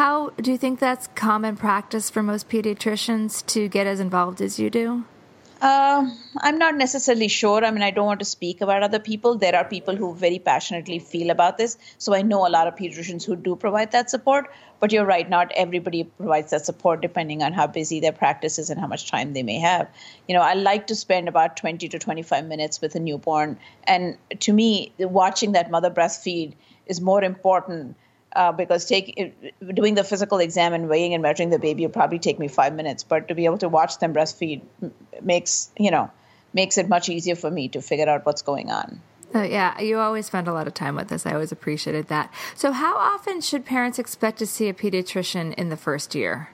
How 0.00 0.30
do 0.30 0.50
you 0.50 0.58
think 0.58 0.80
that's 0.80 1.06
common 1.14 1.56
practice 1.56 2.10
for 2.10 2.24
most 2.24 2.48
pediatricians 2.48 3.46
to 3.46 3.68
get 3.68 3.86
as 3.86 4.00
involved 4.00 4.40
as 4.40 4.58
you 4.58 4.68
do? 4.68 5.04
Uh, 5.60 6.10
I'm 6.38 6.58
not 6.58 6.76
necessarily 6.76 7.28
sure. 7.28 7.64
I 7.64 7.70
mean, 7.70 7.82
I 7.82 7.90
don't 7.90 8.04
want 8.04 8.20
to 8.20 8.26
speak 8.26 8.60
about 8.60 8.82
other 8.82 8.98
people. 8.98 9.36
There 9.36 9.56
are 9.56 9.64
people 9.64 9.96
who 9.96 10.14
very 10.14 10.38
passionately 10.38 10.98
feel 10.98 11.30
about 11.30 11.56
this. 11.56 11.78
So 11.96 12.14
I 12.14 12.20
know 12.22 12.46
a 12.46 12.50
lot 12.50 12.66
of 12.66 12.76
pediatricians 12.76 13.24
who 13.24 13.36
do 13.36 13.56
provide 13.56 13.92
that 13.92 14.10
support. 14.10 14.50
But 14.80 14.92
you're 14.92 15.06
right, 15.06 15.28
not 15.28 15.52
everybody 15.56 16.04
provides 16.04 16.50
that 16.50 16.66
support 16.66 17.00
depending 17.00 17.42
on 17.42 17.54
how 17.54 17.66
busy 17.66 18.00
their 18.00 18.12
practice 18.12 18.58
is 18.58 18.68
and 18.68 18.78
how 18.78 18.86
much 18.86 19.10
time 19.10 19.32
they 19.32 19.42
may 19.42 19.58
have. 19.58 19.88
You 20.28 20.34
know, 20.34 20.42
I 20.42 20.52
like 20.52 20.88
to 20.88 20.94
spend 20.94 21.28
about 21.28 21.56
20 21.56 21.88
to 21.88 21.98
25 21.98 22.44
minutes 22.44 22.82
with 22.82 22.94
a 22.94 23.00
newborn. 23.00 23.58
And 23.84 24.18
to 24.40 24.52
me, 24.52 24.92
watching 24.98 25.52
that 25.52 25.70
mother 25.70 25.90
breastfeed 25.90 26.52
is 26.86 27.00
more 27.00 27.24
important 27.24 27.96
uh, 28.36 28.52
because 28.52 28.84
take 28.84 29.44
doing 29.74 29.94
the 29.94 30.04
physical 30.04 30.38
exam 30.38 30.74
and 30.74 30.88
weighing 30.88 31.14
and 31.14 31.22
measuring 31.22 31.50
the 31.50 31.58
baby 31.58 31.86
will 31.86 31.92
probably 31.92 32.18
take 32.18 32.38
me 32.38 32.48
five 32.48 32.74
minutes. 32.74 33.02
But 33.02 33.28
to 33.28 33.34
be 33.34 33.46
able 33.46 33.58
to 33.58 33.68
watch 33.68 33.98
them 33.98 34.14
breastfeed 34.14 34.62
makes 35.22 35.70
you 35.78 35.90
know 35.90 36.10
makes 36.52 36.78
it 36.78 36.88
much 36.88 37.08
easier 37.08 37.34
for 37.34 37.50
me 37.50 37.68
to 37.68 37.82
figure 37.82 38.08
out 38.08 38.26
what's 38.26 38.42
going 38.42 38.70
on. 38.70 39.00
Uh, 39.34 39.42
yeah, 39.42 39.78
you 39.80 39.98
always 39.98 40.26
spend 40.26 40.48
a 40.48 40.52
lot 40.52 40.66
of 40.66 40.74
time 40.74 40.94
with 40.94 41.10
us. 41.10 41.26
I 41.26 41.32
always 41.32 41.52
appreciated 41.52 42.08
that. 42.08 42.32
So, 42.54 42.72
how 42.72 42.96
often 42.96 43.40
should 43.40 43.64
parents 43.64 43.98
expect 43.98 44.38
to 44.38 44.46
see 44.46 44.68
a 44.68 44.74
pediatrician 44.74 45.54
in 45.54 45.68
the 45.68 45.76
first 45.76 46.14
year? 46.14 46.50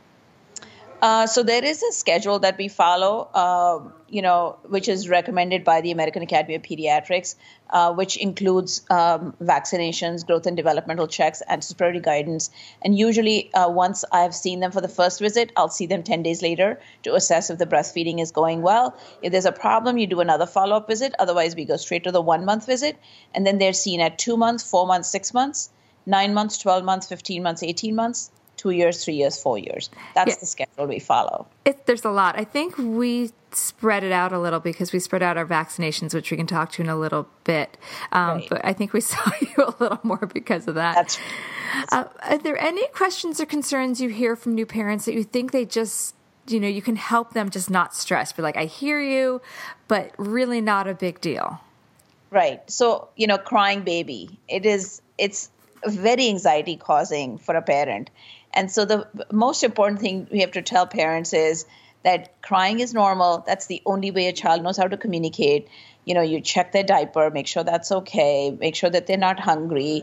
Uh, 1.03 1.27
so 1.27 1.43
there 1.43 1.65
is 1.65 1.83
a 1.83 1.91
schedule 1.91 2.39
that 2.39 2.57
we 2.57 2.69
follow, 2.69 3.29
uh, 3.35 3.81
you 4.09 4.23
know, 4.23 4.57
which 4.69 4.89
is 4.89 5.09
recommended 5.09 5.65
by 5.65 5.81
the 5.81 5.91
American 5.91 6.23
Academy 6.23 6.55
of 6.55 6.63
Pediatrics, 6.63 7.35
uh, 7.71 7.93
which 7.93 8.17
includes 8.17 8.83
um, 8.89 9.35
vaccinations, 9.43 10.25
growth 10.25 10.47
and 10.47 10.57
developmental 10.57 11.09
checks, 11.09 11.43
anticipatory 11.49 11.99
guidance. 11.99 12.51
And 12.83 12.97
usually, 12.97 13.53
uh, 13.53 13.69
once 13.69 14.05
I've 14.13 14.33
seen 14.33 14.61
them 14.61 14.71
for 14.71 14.81
the 14.81 14.89
first 14.89 15.19
visit, 15.19 15.51
I'll 15.57 15.69
see 15.69 15.87
them 15.87 16.05
10 16.05 16.23
days 16.23 16.41
later 16.41 16.79
to 17.03 17.17
assess 17.17 17.51
if 17.51 17.59
the 17.59 17.67
breastfeeding 17.67 18.21
is 18.21 18.31
going 18.31 18.63
well. 18.63 18.97
If 19.23 19.33
there's 19.33 19.45
a 19.45 19.51
problem, 19.51 19.99
you 19.99 20.07
do 20.07 20.21
another 20.21 20.47
follow 20.47 20.77
up 20.77 20.87
visit. 20.87 21.17
Otherwise, 21.19 21.57
we 21.57 21.65
go 21.65 21.79
straight 21.79 22.05
to 22.05 22.13
the 22.13 22.23
one 22.23 22.45
month 22.45 22.67
visit. 22.67 22.97
And 23.35 23.45
then 23.45 23.59
they're 23.59 23.73
seen 23.73 24.01
at 24.01 24.19
two 24.21 24.37
months, 24.37 24.63
four 24.63 24.87
months, 24.87 25.11
six 25.11 25.35
months, 25.35 25.69
nine 26.07 26.33
months, 26.33 26.59
12 26.59 26.85
months, 26.85 27.09
15 27.09 27.43
months, 27.43 27.65
18 27.65 27.97
months 27.97 28.31
two 28.63 28.71
years, 28.71 29.05
three 29.05 29.15
years, 29.15 29.43
four 29.43 29.59
years. 29.59 29.91
That's 30.15 30.31
yeah. 30.31 30.37
the 30.39 30.47
schedule 30.47 30.87
we 30.87 31.01
follow. 31.01 31.49
It, 31.65 31.87
there's 31.87 32.05
a 32.05 32.11
lot. 32.11 32.39
I 32.39 32.45
think 32.45 32.79
we 32.79 33.33
spread 33.51 34.05
it 34.05 34.13
out 34.13 34.33
a 34.33 34.39
little 34.39 34.61
because 34.61 34.93
we 34.93 35.01
spread 35.01 35.21
out 35.21 35.37
our 35.37 35.45
vaccinations, 35.45 36.15
which 36.15 36.31
we 36.31 36.37
can 36.37 36.47
talk 36.47 36.71
to 36.73 36.83
in 36.83 36.89
a 36.89 36.97
little 36.97 37.27
bit. 37.43 37.77
Um, 38.13 38.39
right. 38.39 38.49
But 38.49 38.65
I 38.65 38.73
think 38.73 38.93
we 38.93 39.01
saw 39.13 39.31
you 39.41 39.65
a 39.65 39.75
little 39.81 40.01
more 40.05 40.31
because 40.33 40.69
of 40.69 40.77
that. 40.77 40.95
That's, 40.95 41.19
uh, 41.91 42.05
are 42.23 42.39
there 42.39 42.57
any 42.57 42.87
questions 42.89 43.41
or 43.41 43.47
concerns 43.47 44.01
you 44.01 44.11
hear 44.11 44.37
from 44.37 44.55
new 44.55 44.67
parents 44.67 45.07
that 45.07 45.15
you 45.15 45.25
think 45.25 45.51
they 45.51 45.65
just 45.65 46.15
you 46.49 46.59
know 46.59 46.69
you 46.69 46.83
can 46.83 46.97
help 46.97 47.35
them 47.35 47.51
just 47.51 47.71
not 47.71 47.95
stress 47.95 48.33
be 48.33 48.43
like 48.43 48.57
i 48.57 48.65
hear 48.65 49.01
you 49.01 49.41
but 49.87 50.11
really 50.19 50.61
not 50.61 50.89
a 50.89 50.95
big 50.95 51.21
deal 51.21 51.61
right 52.31 52.69
so 52.69 53.09
you 53.15 53.29
know 53.29 53.39
crying 53.39 53.83
baby 53.83 54.41
it 54.49 54.67
is 54.67 55.01
it's 55.19 55.51
very 55.87 56.29
anxiety 56.29 56.77
causing 56.77 57.39
for 57.39 57.55
a 57.55 57.63
parent 57.63 58.11
and 58.55 58.71
so 58.71 58.85
the 58.85 59.07
most 59.33 59.63
important 59.65 60.01
thing 60.01 60.29
we 60.31 60.41
have 60.41 60.53
to 60.53 60.63
tell 60.63 60.87
parents 60.87 61.33
is 61.33 61.67
that 62.05 62.41
crying 62.43 62.81
is 62.81 62.93
normal. 62.93 63.45
That's 63.47 63.67
the 63.67 63.81
only 63.87 64.11
way 64.11 64.27
a 64.27 64.33
child 64.33 64.63
knows 64.63 64.77
how 64.77 64.89
to 64.89 64.97
communicate. 64.97 65.69
you 66.05 66.15
know 66.15 66.23
you 66.29 66.41
check 66.41 66.73
their 66.73 66.83
diaper 66.83 67.25
make 67.35 67.47
sure 67.51 67.63
that's 67.67 67.93
okay 67.97 68.51
make 68.63 68.75
sure 68.79 68.91
that 68.95 69.07
they're 69.07 69.25
not 69.25 69.39
hungry 69.39 70.03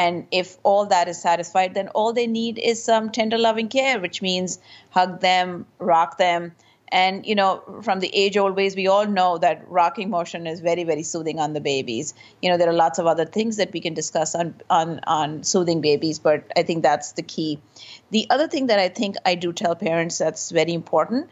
and 0.00 0.26
if 0.40 0.50
all 0.62 0.86
that 0.86 1.08
is 1.12 1.20
satisfied 1.20 1.74
then 1.78 1.88
all 1.88 2.12
they 2.18 2.26
need 2.34 2.60
is 2.72 2.82
some 2.90 3.10
tender 3.16 3.38
loving 3.46 3.68
care 3.68 3.98
which 4.04 4.22
means 4.22 4.58
hug 4.98 5.18
them 5.24 5.66
rock 5.78 6.18
them 6.18 6.52
and 6.92 7.24
you 7.24 7.34
know 7.34 7.62
from 7.82 8.00
the 8.00 8.14
age 8.14 8.36
old 8.36 8.56
ways 8.56 8.74
we 8.74 8.86
all 8.88 9.06
know 9.06 9.38
that 9.38 9.64
rocking 9.68 10.10
motion 10.10 10.46
is 10.46 10.60
very 10.60 10.84
very 10.84 11.02
soothing 11.02 11.38
on 11.38 11.52
the 11.52 11.60
babies. 11.60 12.14
You 12.42 12.50
know 12.50 12.56
there 12.56 12.68
are 12.68 12.80
lots 12.80 12.98
of 12.98 13.06
other 13.06 13.24
things 13.24 13.56
that 13.56 13.72
we 13.72 13.80
can 13.80 13.94
discuss 13.94 14.34
on 14.34 14.54
on 14.68 15.00
on 15.06 15.42
soothing 15.44 15.80
babies 15.80 16.18
but 16.18 16.44
i 16.56 16.62
think 16.62 16.82
that's 16.82 17.12
the 17.12 17.22
key. 17.22 17.60
The 18.10 18.26
other 18.30 18.48
thing 18.48 18.66
that 18.66 18.78
i 18.78 18.88
think 18.88 19.16
i 19.24 19.34
do 19.34 19.52
tell 19.52 19.76
parents 19.76 20.18
that's 20.18 20.50
very 20.50 20.72
important 20.72 21.28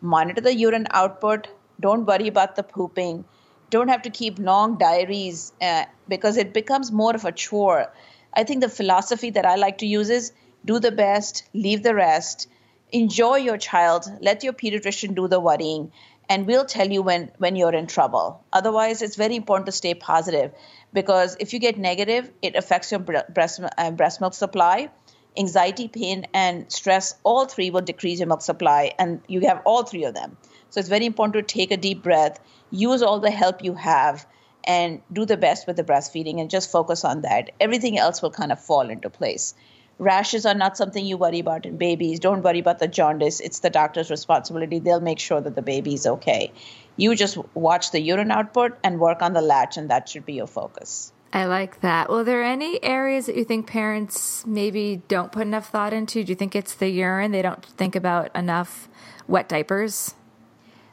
monitor 0.00 0.40
the 0.40 0.54
urine 0.54 0.86
output. 0.90 1.48
Don't 1.80 2.06
worry 2.06 2.28
about 2.28 2.56
the 2.56 2.62
pooping. 2.62 3.24
Don't 3.70 3.88
have 3.88 4.02
to 4.02 4.10
keep 4.10 4.38
long 4.38 4.78
diaries 4.78 5.52
uh, 5.60 5.84
because 6.08 6.36
it 6.36 6.52
becomes 6.52 6.90
more 6.90 7.14
of 7.14 7.24
a 7.24 7.32
chore. 7.32 7.92
I 8.34 8.44
think 8.44 8.60
the 8.60 8.68
philosophy 8.68 9.30
that 9.30 9.46
I 9.46 9.56
like 9.56 9.78
to 9.78 9.86
use 9.86 10.10
is 10.10 10.32
do 10.64 10.78
the 10.78 10.92
best, 10.92 11.44
leave 11.54 11.82
the 11.82 11.94
rest, 11.94 12.48
enjoy 12.92 13.36
your 13.36 13.56
child, 13.58 14.06
let 14.20 14.42
your 14.42 14.52
pediatrician 14.52 15.14
do 15.14 15.28
the 15.28 15.40
worrying, 15.40 15.92
and 16.28 16.46
we'll 16.46 16.64
tell 16.64 16.88
you 16.88 17.02
when, 17.02 17.30
when 17.38 17.56
you're 17.56 17.74
in 17.74 17.86
trouble. 17.86 18.44
Otherwise, 18.52 19.02
it's 19.02 19.16
very 19.16 19.36
important 19.36 19.66
to 19.66 19.72
stay 19.72 19.94
positive 19.94 20.52
because 20.92 21.36
if 21.40 21.52
you 21.52 21.58
get 21.58 21.76
negative, 21.76 22.30
it 22.40 22.54
affects 22.54 22.92
your 22.92 23.00
breast, 23.00 23.60
uh, 23.78 23.90
breast 23.90 24.20
milk 24.20 24.34
supply. 24.34 24.90
Anxiety, 25.36 25.86
pain, 25.86 26.26
and 26.34 26.70
stress, 26.72 27.14
all 27.22 27.46
three 27.46 27.70
will 27.70 27.82
decrease 27.82 28.18
your 28.18 28.26
milk 28.26 28.42
supply, 28.42 28.92
and 28.98 29.20
you 29.28 29.40
have 29.42 29.62
all 29.64 29.84
three 29.84 30.04
of 30.04 30.12
them. 30.12 30.36
So 30.70 30.80
it's 30.80 30.88
very 30.88 31.06
important 31.06 31.46
to 31.46 31.54
take 31.54 31.70
a 31.70 31.76
deep 31.76 32.02
breath, 32.02 32.40
use 32.70 33.00
all 33.00 33.20
the 33.20 33.30
help 33.30 33.62
you 33.62 33.74
have, 33.74 34.26
and 34.64 35.00
do 35.12 35.24
the 35.24 35.36
best 35.36 35.66
with 35.66 35.76
the 35.76 35.84
breastfeeding 35.84 36.40
and 36.40 36.50
just 36.50 36.70
focus 36.70 37.04
on 37.04 37.22
that. 37.22 37.50
Everything 37.60 37.98
else 37.98 38.22
will 38.22 38.30
kind 38.30 38.52
of 38.52 38.60
fall 38.60 38.90
into 38.90 39.08
place. 39.08 39.54
Rashes 40.00 40.46
are 40.46 40.54
not 40.54 40.78
something 40.78 41.04
you 41.04 41.18
worry 41.18 41.40
about 41.40 41.66
in 41.66 41.76
babies. 41.76 42.20
Don't 42.20 42.42
worry 42.42 42.58
about 42.58 42.78
the 42.78 42.88
jaundice. 42.88 43.38
It's 43.38 43.58
the 43.58 43.68
doctor's 43.68 44.10
responsibility. 44.10 44.78
They'll 44.78 45.00
make 45.00 45.18
sure 45.18 45.42
that 45.42 45.54
the 45.54 45.62
baby's 45.62 46.06
okay. 46.06 46.52
You 46.96 47.14
just 47.14 47.36
watch 47.54 47.90
the 47.90 48.00
urine 48.00 48.30
output 48.30 48.78
and 48.82 48.98
work 48.98 49.20
on 49.20 49.34
the 49.34 49.42
latch, 49.42 49.76
and 49.76 49.90
that 49.90 50.08
should 50.08 50.24
be 50.24 50.32
your 50.32 50.46
focus. 50.46 51.12
I 51.34 51.44
like 51.44 51.82
that. 51.82 52.08
Well, 52.08 52.20
are 52.20 52.24
there 52.24 52.42
any 52.42 52.82
areas 52.82 53.26
that 53.26 53.36
you 53.36 53.44
think 53.44 53.66
parents 53.66 54.44
maybe 54.46 55.02
don't 55.06 55.30
put 55.30 55.42
enough 55.42 55.68
thought 55.68 55.92
into? 55.92 56.24
Do 56.24 56.32
you 56.32 56.36
think 56.36 56.56
it's 56.56 56.74
the 56.74 56.88
urine? 56.88 57.30
They 57.30 57.42
don't 57.42 57.64
think 57.64 57.94
about 57.94 58.34
enough 58.34 58.88
wet 59.28 59.50
diapers? 59.50 60.14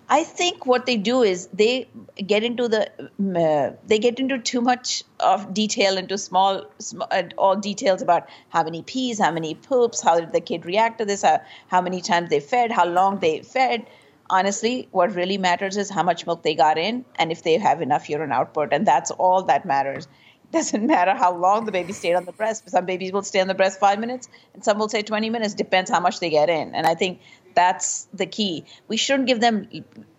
I 0.10 0.24
think 0.24 0.66
what 0.66 0.86
they 0.86 0.96
do 0.96 1.22
is 1.22 1.48
they 1.48 1.88
get 2.26 2.44
into 2.44 2.70
the 2.70 2.90
uh, 3.00 3.76
they 3.86 4.00
get 4.00 4.20
into 4.20 4.38
too 4.40 4.62
much 4.62 5.04
of 5.20 5.54
detail 5.54 5.98
into 5.98 6.18
small, 6.18 6.66
small 6.80 7.08
uh, 7.12 7.24
all 7.38 7.58
details 7.58 8.02
about 8.02 8.30
how 8.50 8.64
many 8.64 8.84
pees, 8.84 9.20
how 9.20 9.32
many 9.32 9.56
poops, 9.56 10.02
how 10.02 10.20
did 10.20 10.32
the 10.32 10.40
kid 10.40 10.66
react 10.66 11.00
to 11.00 11.06
this, 11.06 11.24
how, 11.24 11.42
how 11.68 11.82
many 11.82 12.00
times 12.00 12.30
they 12.30 12.40
fed, 12.40 12.72
how 12.72 12.86
long 12.86 13.20
they 13.20 13.42
fed. 13.42 13.86
Honestly, 14.30 14.88
what 14.92 15.14
really 15.14 15.38
matters 15.38 15.76
is 15.76 15.90
how 15.90 16.04
much 16.04 16.26
milk 16.26 16.42
they 16.42 16.56
got 16.56 16.78
in 16.78 17.04
and 17.18 17.32
if 17.32 17.44
they 17.44 17.58
have 17.58 17.82
enough 17.82 18.10
urine 18.10 18.32
output, 18.32 18.72
and 18.72 18.88
that's 18.88 19.12
all 19.12 19.44
that 19.44 19.66
matters. 19.66 20.08
It 20.46 20.52
doesn't 20.52 20.88
matter 20.96 21.16
how 21.16 21.36
long 21.36 21.66
the 21.66 21.72
baby 21.74 21.92
stayed 21.92 22.16
on 22.16 22.24
the 22.24 22.32
breast. 22.32 22.70
Some 22.70 22.86
babies 22.86 23.12
will 23.12 23.24
stay 23.24 23.42
on 23.42 23.48
the 23.48 23.56
breast 23.56 23.80
five 23.80 24.00
minutes, 24.00 24.30
and 24.54 24.64
some 24.64 24.80
will 24.80 24.90
say 24.90 25.02
20 25.02 25.30
minutes. 25.30 25.54
Depends 25.54 25.90
how 25.90 26.00
much 26.00 26.22
they 26.22 26.30
get 26.30 26.50
in. 26.50 26.76
And 26.76 26.88
I 26.88 26.96
think 26.96 27.20
that's 27.58 28.08
the 28.14 28.28
key. 28.28 28.66
We 28.88 28.98
shouldn't 28.98 29.28
give 29.28 29.40
them 29.42 29.68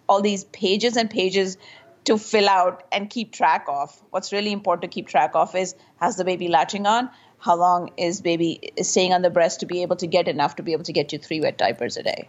all 0.08 0.20
these 0.20 0.42
pages 0.42 0.96
and 0.96 1.08
pages 1.08 1.56
to 2.06 2.18
fill 2.18 2.48
out 2.48 2.82
and 2.90 3.08
keep 3.08 3.32
track 3.32 3.66
of. 3.68 3.96
What's 4.10 4.32
really 4.32 4.50
important 4.50 4.82
to 4.82 4.88
keep 4.88 5.06
track 5.06 5.30
of 5.34 5.54
is 5.54 5.76
has 6.00 6.16
the 6.16 6.24
baby 6.24 6.48
latching 6.48 6.86
on? 6.86 7.10
How 7.38 7.54
long 7.54 7.92
is 7.96 8.20
baby 8.20 8.72
staying 8.82 9.12
on 9.12 9.22
the 9.22 9.30
breast 9.30 9.60
to 9.60 9.66
be 9.66 9.82
able 9.82 9.94
to 9.96 10.08
get 10.08 10.26
enough 10.26 10.56
to 10.56 10.64
be 10.64 10.72
able 10.72 10.82
to 10.84 10.92
get 10.92 11.12
you 11.12 11.20
three 11.20 11.40
wet 11.40 11.56
diapers 11.56 11.96
a 11.96 12.02
day? 12.02 12.28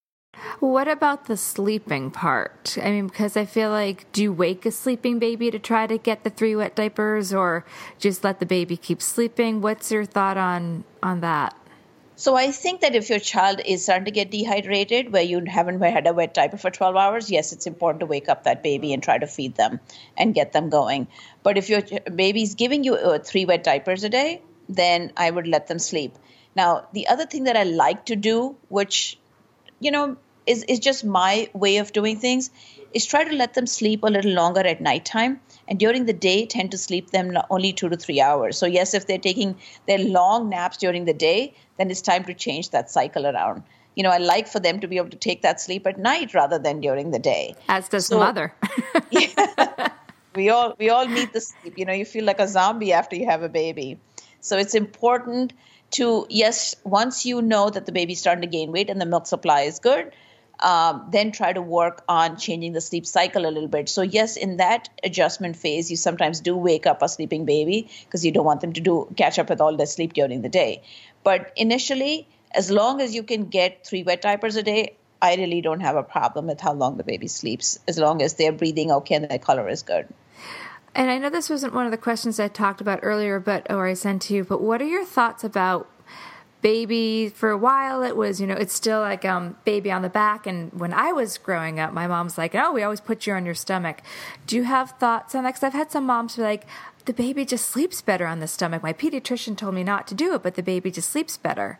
What 0.61 0.87
about 0.87 1.25
the 1.25 1.37
sleeping 1.37 2.11
part? 2.11 2.77
I 2.79 2.91
mean, 2.91 3.07
because 3.07 3.35
I 3.35 3.45
feel 3.45 3.71
like, 3.71 4.11
do 4.11 4.21
you 4.21 4.31
wake 4.31 4.63
a 4.65 4.71
sleeping 4.71 5.17
baby 5.17 5.49
to 5.49 5.57
try 5.57 5.87
to 5.87 5.97
get 5.97 6.23
the 6.23 6.29
three 6.29 6.55
wet 6.55 6.75
diapers, 6.75 7.33
or 7.33 7.65
just 7.97 8.23
let 8.23 8.39
the 8.39 8.45
baby 8.45 8.77
keep 8.77 9.01
sleeping? 9.01 9.61
What's 9.61 9.91
your 9.91 10.05
thought 10.05 10.37
on 10.37 10.83
on 11.01 11.21
that? 11.21 11.57
So 12.15 12.35
I 12.35 12.51
think 12.51 12.81
that 12.81 12.93
if 12.93 13.09
your 13.09 13.17
child 13.17 13.61
is 13.65 13.83
starting 13.83 14.05
to 14.05 14.11
get 14.11 14.29
dehydrated, 14.29 15.11
where 15.11 15.23
you 15.23 15.43
haven't 15.47 15.81
had 15.81 16.05
a 16.05 16.13
wet 16.13 16.35
diaper 16.35 16.57
for 16.57 16.69
12 16.69 16.95
hours, 16.95 17.31
yes, 17.31 17.51
it's 17.53 17.65
important 17.65 18.01
to 18.01 18.05
wake 18.05 18.29
up 18.29 18.43
that 18.43 18.61
baby 18.61 18.93
and 18.93 19.01
try 19.01 19.17
to 19.17 19.25
feed 19.25 19.55
them 19.55 19.79
and 20.15 20.35
get 20.35 20.53
them 20.53 20.69
going. 20.69 21.07
But 21.41 21.57
if 21.57 21.69
your 21.69 21.81
baby's 22.13 22.53
giving 22.53 22.83
you 22.83 22.93
uh, 22.93 23.17
three 23.17 23.45
wet 23.45 23.63
diapers 23.63 24.03
a 24.03 24.09
day, 24.09 24.43
then 24.69 25.11
I 25.17 25.31
would 25.31 25.47
let 25.47 25.65
them 25.65 25.79
sleep. 25.79 26.15
Now, 26.55 26.87
the 26.93 27.07
other 27.07 27.25
thing 27.25 27.45
that 27.45 27.57
I 27.57 27.63
like 27.63 28.05
to 28.05 28.15
do, 28.15 28.55
which 28.67 29.17
you 29.81 29.91
know, 29.91 30.15
is, 30.45 30.63
is 30.63 30.79
just 30.79 31.03
my 31.03 31.49
way 31.53 31.77
of 31.77 31.91
doing 31.91 32.17
things 32.17 32.49
is 32.93 33.05
try 33.05 33.23
to 33.23 33.35
let 33.35 33.53
them 33.53 33.67
sleep 33.67 34.03
a 34.03 34.07
little 34.07 34.31
longer 34.31 34.61
at 34.61 34.81
nighttime. 34.81 35.39
And 35.67 35.79
during 35.79 36.05
the 36.05 36.13
day 36.13 36.45
tend 36.45 36.71
to 36.71 36.77
sleep 36.77 37.11
them 37.11 37.37
only 37.49 37.73
two 37.73 37.89
to 37.89 37.97
three 37.97 38.21
hours. 38.21 38.57
So 38.57 38.65
yes 38.65 38.93
if 38.93 39.07
they're 39.07 39.17
taking 39.17 39.55
their 39.87 39.99
long 39.99 40.49
naps 40.49 40.77
during 40.77 41.05
the 41.05 41.13
day 41.13 41.53
then 41.77 41.89
it's 41.89 42.01
time 42.01 42.23
to 42.25 42.33
change 42.33 42.69
that 42.71 42.89
cycle 42.89 43.25
around. 43.25 43.63
You 43.95 44.03
know 44.03 44.09
i 44.09 44.17
like 44.17 44.47
for 44.47 44.59
them 44.59 44.79
to 44.79 44.87
be 44.87 44.97
able 44.97 45.09
to 45.09 45.17
take 45.17 45.41
that 45.41 45.59
sleep 45.59 45.85
at 45.85 45.97
night 45.97 46.33
rather 46.33 46.57
than 46.57 46.79
during 46.79 47.11
the 47.11 47.19
day. 47.19 47.55
As 47.67 47.89
does 47.89 48.07
so, 48.07 48.15
the 48.15 48.25
mother. 48.25 48.53
Yeah, 49.11 49.89
we 50.35 50.49
all 50.49 50.75
we 50.79 50.89
all 50.89 51.07
need 51.07 51.33
the 51.33 51.41
sleep. 51.41 51.77
You 51.77 51.85
know 51.85 51.93
you 51.93 52.05
feel 52.05 52.23
like 52.25 52.39
a 52.39 52.47
zombie 52.47 52.93
after 52.93 53.15
you 53.15 53.25
have 53.25 53.43
a 53.43 53.49
baby. 53.49 53.99
So 54.39 54.57
it's 54.57 54.73
important 54.73 55.53
to 55.91 56.25
yes 56.29 56.75
once 56.83 57.25
you 57.25 57.41
know 57.41 57.69
that 57.69 57.85
the 57.85 57.91
baby's 57.91 58.19
starting 58.19 58.41
to 58.41 58.47
gain 58.47 58.71
weight 58.71 58.89
and 58.89 58.99
the 58.99 59.05
milk 59.05 59.27
supply 59.27 59.61
is 59.61 59.79
good 59.79 60.11
um, 60.59 61.07
then 61.11 61.31
try 61.31 61.51
to 61.51 61.61
work 61.61 62.03
on 62.07 62.37
changing 62.37 62.73
the 62.73 62.81
sleep 62.81 63.07
cycle 63.07 63.47
a 63.47 63.49
little 63.49 63.67
bit. 63.67 63.89
So 63.89 64.03
yes 64.03 64.37
in 64.37 64.57
that 64.57 64.89
adjustment 65.03 65.55
phase 65.55 65.89
you 65.89 65.97
sometimes 65.97 66.39
do 66.39 66.55
wake 66.55 66.85
up 66.85 67.01
a 67.01 67.09
sleeping 67.09 67.45
baby 67.45 67.89
because 68.05 68.23
you 68.23 68.31
don't 68.31 68.45
want 68.45 68.61
them 68.61 68.73
to 68.73 68.81
do 68.81 69.11
catch 69.17 69.39
up 69.39 69.49
with 69.49 69.59
all 69.59 69.75
their 69.75 69.87
sleep 69.87 70.13
during 70.13 70.43
the 70.43 70.49
day. 70.49 70.83
But 71.23 71.51
initially 71.55 72.27
as 72.53 72.69
long 72.69 73.01
as 73.01 73.15
you 73.15 73.23
can 73.23 73.45
get 73.45 73.85
three 73.85 74.03
wet 74.03 74.21
diapers 74.21 74.55
a 74.55 74.63
day 74.63 74.95
i 75.21 75.35
really 75.35 75.61
don't 75.61 75.81
have 75.81 75.95
a 75.95 76.03
problem 76.03 76.47
with 76.47 76.59
how 76.59 76.73
long 76.73 76.97
the 76.97 77.03
baby 77.03 77.27
sleeps 77.27 77.79
as 77.87 77.97
long 77.97 78.21
as 78.21 78.35
they're 78.35 78.51
breathing 78.51 78.91
okay 78.91 79.15
and 79.15 79.29
their 79.29 79.39
color 79.39 79.69
is 79.69 79.83
good 79.83 80.07
and 80.93 81.09
I 81.09 81.17
know 81.17 81.29
this 81.29 81.49
wasn't 81.49 81.73
one 81.73 81.85
of 81.85 81.91
the 81.91 81.97
questions 81.97 82.39
I 82.39 82.47
talked 82.47 82.81
about 82.81 82.99
earlier, 83.01 83.39
but 83.39 83.69
or 83.69 83.87
I 83.87 83.93
sent 83.93 84.23
to 84.23 84.33
you. 84.33 84.43
But 84.43 84.61
what 84.61 84.81
are 84.81 84.87
your 84.87 85.05
thoughts 85.05 85.43
about 85.43 85.89
baby? 86.61 87.29
For 87.29 87.49
a 87.49 87.57
while, 87.57 88.03
it 88.03 88.17
was 88.17 88.41
you 88.41 88.47
know 88.47 88.55
it's 88.55 88.73
still 88.73 88.99
like 88.99 89.23
um 89.23 89.57
baby 89.63 89.91
on 89.91 90.01
the 90.01 90.09
back. 90.09 90.45
And 90.45 90.71
when 90.73 90.93
I 90.93 91.11
was 91.11 91.37
growing 91.37 91.79
up, 91.79 91.93
my 91.93 92.07
mom's 92.07 92.37
like, 92.37 92.55
oh, 92.55 92.71
we 92.71 92.83
always 92.83 93.01
put 93.01 93.25
you 93.25 93.33
on 93.33 93.45
your 93.45 93.55
stomach. 93.55 94.01
Do 94.47 94.55
you 94.55 94.63
have 94.63 94.91
thoughts 94.91 95.33
on 95.33 95.43
that? 95.43 95.51
Because 95.51 95.63
I've 95.63 95.73
had 95.73 95.91
some 95.91 96.05
moms 96.05 96.35
be 96.35 96.41
like, 96.41 96.65
the 97.05 97.13
baby 97.13 97.45
just 97.45 97.69
sleeps 97.69 98.01
better 98.01 98.25
on 98.25 98.39
the 98.39 98.47
stomach. 98.47 98.83
My 98.83 98.93
pediatrician 98.93 99.57
told 99.57 99.73
me 99.73 99.83
not 99.83 100.07
to 100.07 100.15
do 100.15 100.35
it, 100.35 100.43
but 100.43 100.55
the 100.55 100.63
baby 100.63 100.91
just 100.91 101.09
sleeps 101.09 101.37
better. 101.37 101.79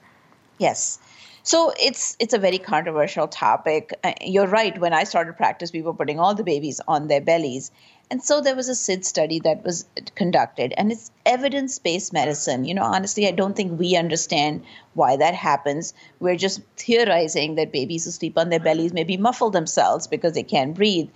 Yes. 0.57 0.99
So 1.43 1.73
it's 1.79 2.15
it's 2.19 2.33
a 2.33 2.37
very 2.37 2.59
controversial 2.59 3.27
topic. 3.27 3.93
Uh, 4.03 4.13
you're 4.21 4.47
right. 4.47 4.79
When 4.79 4.93
I 4.93 5.05
started 5.05 5.37
practice, 5.37 5.73
we 5.73 5.81
were 5.81 5.93
putting 5.93 6.19
all 6.19 6.35
the 6.35 6.43
babies 6.43 6.79
on 6.87 7.07
their 7.07 7.21
bellies, 7.21 7.71
and 8.11 8.21
so 8.21 8.41
there 8.41 8.57
was 8.57 8.67
a 8.67 8.75
SID 8.75 9.05
study 9.05 9.39
that 9.39 9.63
was 9.63 9.85
conducted, 10.15 10.73
and 10.75 10.91
it's 10.91 11.09
evidence 11.25 11.79
based 11.79 12.11
medicine. 12.11 12.65
You 12.65 12.73
know, 12.73 12.83
honestly, 12.83 13.25
I 13.25 13.31
don't 13.31 13.55
think 13.55 13.79
we 13.79 13.95
understand 13.95 14.63
why 14.93 15.15
that 15.15 15.33
happens. 15.33 15.93
We're 16.19 16.35
just 16.35 16.61
theorizing 16.75 17.55
that 17.55 17.71
babies 17.71 18.03
who 18.03 18.11
sleep 18.11 18.37
on 18.37 18.49
their 18.49 18.59
bellies 18.59 18.91
maybe 18.91 19.15
muffle 19.15 19.49
themselves 19.49 20.07
because 20.07 20.33
they 20.33 20.43
can't 20.43 20.75
breathe. 20.75 21.09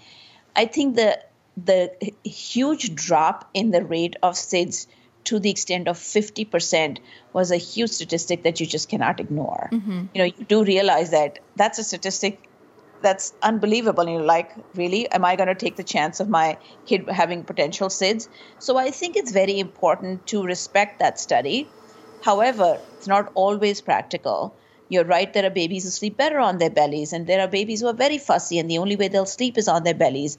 I 0.55 0.65
think 0.67 0.95
the 0.95 1.19
the 1.57 1.91
huge 2.23 2.95
drop 2.95 3.49
in 3.53 3.71
the 3.71 3.83
rate 3.83 4.15
of 4.23 4.35
SIDS 4.35 4.87
to 5.25 5.39
the 5.39 5.49
extent 5.49 5.87
of 5.87 5.97
50% 5.97 6.99
was 7.33 7.51
a 7.51 7.57
huge 7.57 7.89
statistic 7.89 8.43
that 8.43 8.59
you 8.59 8.65
just 8.65 8.89
cannot 8.89 9.19
ignore. 9.19 9.69
Mm-hmm. 9.71 10.05
You 10.13 10.19
know, 10.19 10.25
you 10.25 10.45
do 10.47 10.63
realize 10.63 11.11
that 11.11 11.39
that's 11.55 11.79
a 11.79 11.83
statistic 11.83 12.39
that's 13.05 13.33
unbelievable. 13.41 14.01
And 14.01 14.11
you're 14.13 14.21
like, 14.23 14.51
really? 14.75 15.09
Am 15.11 15.23
I 15.23 15.35
going 15.35 15.47
to 15.47 15.55
take 15.55 15.75
the 15.75 15.83
chance 15.83 16.19
of 16.19 16.27
my 16.27 16.57
kid 16.85 17.07
having 17.07 17.43
potential 17.43 17.89
SIDS? 17.89 18.27
So 18.59 18.77
I 18.77 18.91
think 18.91 19.15
it's 19.15 19.31
very 19.31 19.59
important 19.59 20.27
to 20.27 20.43
respect 20.43 20.99
that 20.99 21.19
study. 21.19 21.69
However, 22.23 22.79
it's 22.97 23.07
not 23.07 23.31
always 23.35 23.81
practical. 23.81 24.55
You're 24.89 25.05
right, 25.05 25.31
there 25.31 25.45
are 25.45 25.51
babies 25.51 25.83
who 25.83 25.89
sleep 25.89 26.17
better 26.17 26.39
on 26.39 26.57
their 26.57 26.69
bellies, 26.69 27.13
and 27.13 27.25
there 27.27 27.41
are 27.41 27.47
babies 27.47 27.81
who 27.81 27.87
are 27.87 27.93
very 27.93 28.17
fussy, 28.17 28.59
and 28.59 28.69
the 28.69 28.77
only 28.79 28.95
way 28.95 29.07
they'll 29.07 29.25
sleep 29.25 29.57
is 29.57 29.67
on 29.67 29.83
their 29.83 29.95
bellies. 29.95 30.37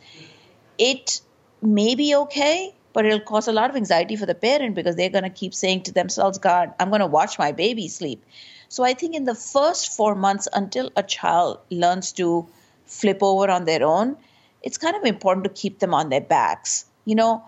It 0.78 1.20
may 1.62 1.94
be 1.96 2.14
okay, 2.14 2.74
but 2.92 3.04
it'll 3.04 3.20
cause 3.20 3.48
a 3.48 3.52
lot 3.52 3.70
of 3.70 3.76
anxiety 3.76 4.16
for 4.16 4.26
the 4.26 4.34
parent 4.34 4.74
because 4.74 4.96
they're 4.96 5.10
going 5.10 5.24
to 5.24 5.30
keep 5.30 5.54
saying 5.54 5.82
to 5.82 5.92
themselves, 5.92 6.38
God, 6.38 6.74
I'm 6.78 6.90
going 6.90 7.00
to 7.00 7.06
watch 7.06 7.38
my 7.38 7.52
baby 7.52 7.88
sleep. 7.88 8.24
So 8.68 8.84
I 8.84 8.94
think 8.94 9.14
in 9.14 9.24
the 9.24 9.34
first 9.34 9.92
four 9.96 10.14
months, 10.14 10.48
until 10.52 10.90
a 10.96 11.02
child 11.02 11.58
learns 11.70 12.12
to 12.12 12.46
flip 12.84 13.18
over 13.22 13.50
on 13.50 13.64
their 13.64 13.84
own, 13.84 14.16
it's 14.62 14.78
kind 14.78 14.96
of 14.96 15.04
important 15.04 15.44
to 15.44 15.50
keep 15.50 15.78
them 15.78 15.94
on 15.94 16.08
their 16.08 16.20
backs. 16.20 16.86
You 17.04 17.14
know, 17.14 17.44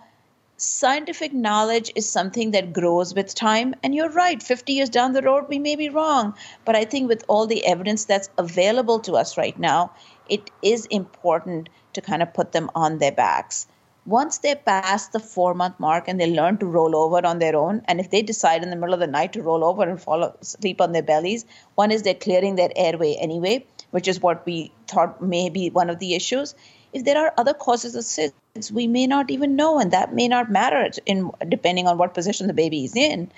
scientific 0.57 1.33
knowledge 1.33 1.91
is 1.95 2.09
something 2.09 2.51
that 2.53 2.73
grows 2.73 3.15
with 3.15 3.35
time. 3.35 3.75
And 3.83 3.95
you're 3.95 4.11
right, 4.11 4.43
50 4.43 4.73
years 4.73 4.89
down 4.89 5.13
the 5.13 5.23
road, 5.23 5.47
we 5.49 5.59
may 5.59 5.77
be 5.77 5.89
wrong. 5.89 6.35
But 6.65 6.77
I 6.77 6.85
think 6.85 7.09
with 7.09 7.25
all 7.29 7.47
the 7.47 7.65
evidence 7.67 8.05
that's 8.05 8.29
available 8.39 8.99
to 9.01 9.15
us 9.15 9.37
right 9.37 9.59
now, 9.59 9.93
it 10.29 10.51
is 10.63 10.87
important 10.87 11.69
to 11.95 12.01
kind 12.01 12.23
of 12.23 12.35
put 12.35 12.53
them 12.53 12.71
on 12.75 12.99
their 12.99 13.13
backs 13.13 13.67
once 14.07 14.39
they 14.39 14.55
pass 14.55 15.09
the 15.09 15.21
four 15.21 15.55
month 15.55 15.79
mark 15.79 16.09
and 16.09 16.21
they 16.21 16.31
learn 16.31 16.57
to 16.59 16.67
roll 16.67 16.97
over 16.97 17.25
on 17.27 17.39
their 17.39 17.57
own, 17.57 17.83
and 17.87 18.01
if 18.01 18.11
they 18.11 18.23
decide 18.23 18.63
in 18.63 18.71
the 18.71 18.77
middle 18.77 18.95
of 18.95 19.01
the 19.01 19.07
night 19.07 19.33
to 19.35 19.43
roll 19.43 19.65
over 19.65 19.83
and 19.83 20.01
fall 20.01 20.23
asleep 20.23 20.81
on 20.81 20.93
their 20.93 21.03
bellies, 21.03 21.45
one 21.75 21.91
is 21.91 22.03
they're 22.03 22.15
clearing 22.15 22.57
their 22.57 22.71
airway 22.77 23.15
anyway, 23.21 23.65
which 23.91 24.09
is 24.09 24.21
what 24.21 24.45
we 24.47 24.73
thought 24.87 25.23
may 25.23 25.51
be 25.51 25.71
one 25.71 25.91
of 25.91 25.99
the 25.99 26.15
issues. 26.15 26.55
If 26.93 27.05
there 27.05 27.19
are 27.19 27.35
other 27.37 27.53
causes 27.53 27.95
of 27.95 28.05
SIDS, 28.05 28.73
we 28.73 28.87
may 28.87 29.07
not 29.07 29.31
even 29.31 29.57
know, 29.57 29.79
and 29.79 29.91
that 29.93 30.15
may 30.15 30.27
not 30.27 30.51
matter 30.51 30.91
in 31.05 31.31
depending 31.49 31.87
on 31.87 31.99
what 31.99 32.15
position 32.15 32.47
the 32.47 32.55
baby 32.55 32.85
is 32.85 32.97
in. 32.97 33.31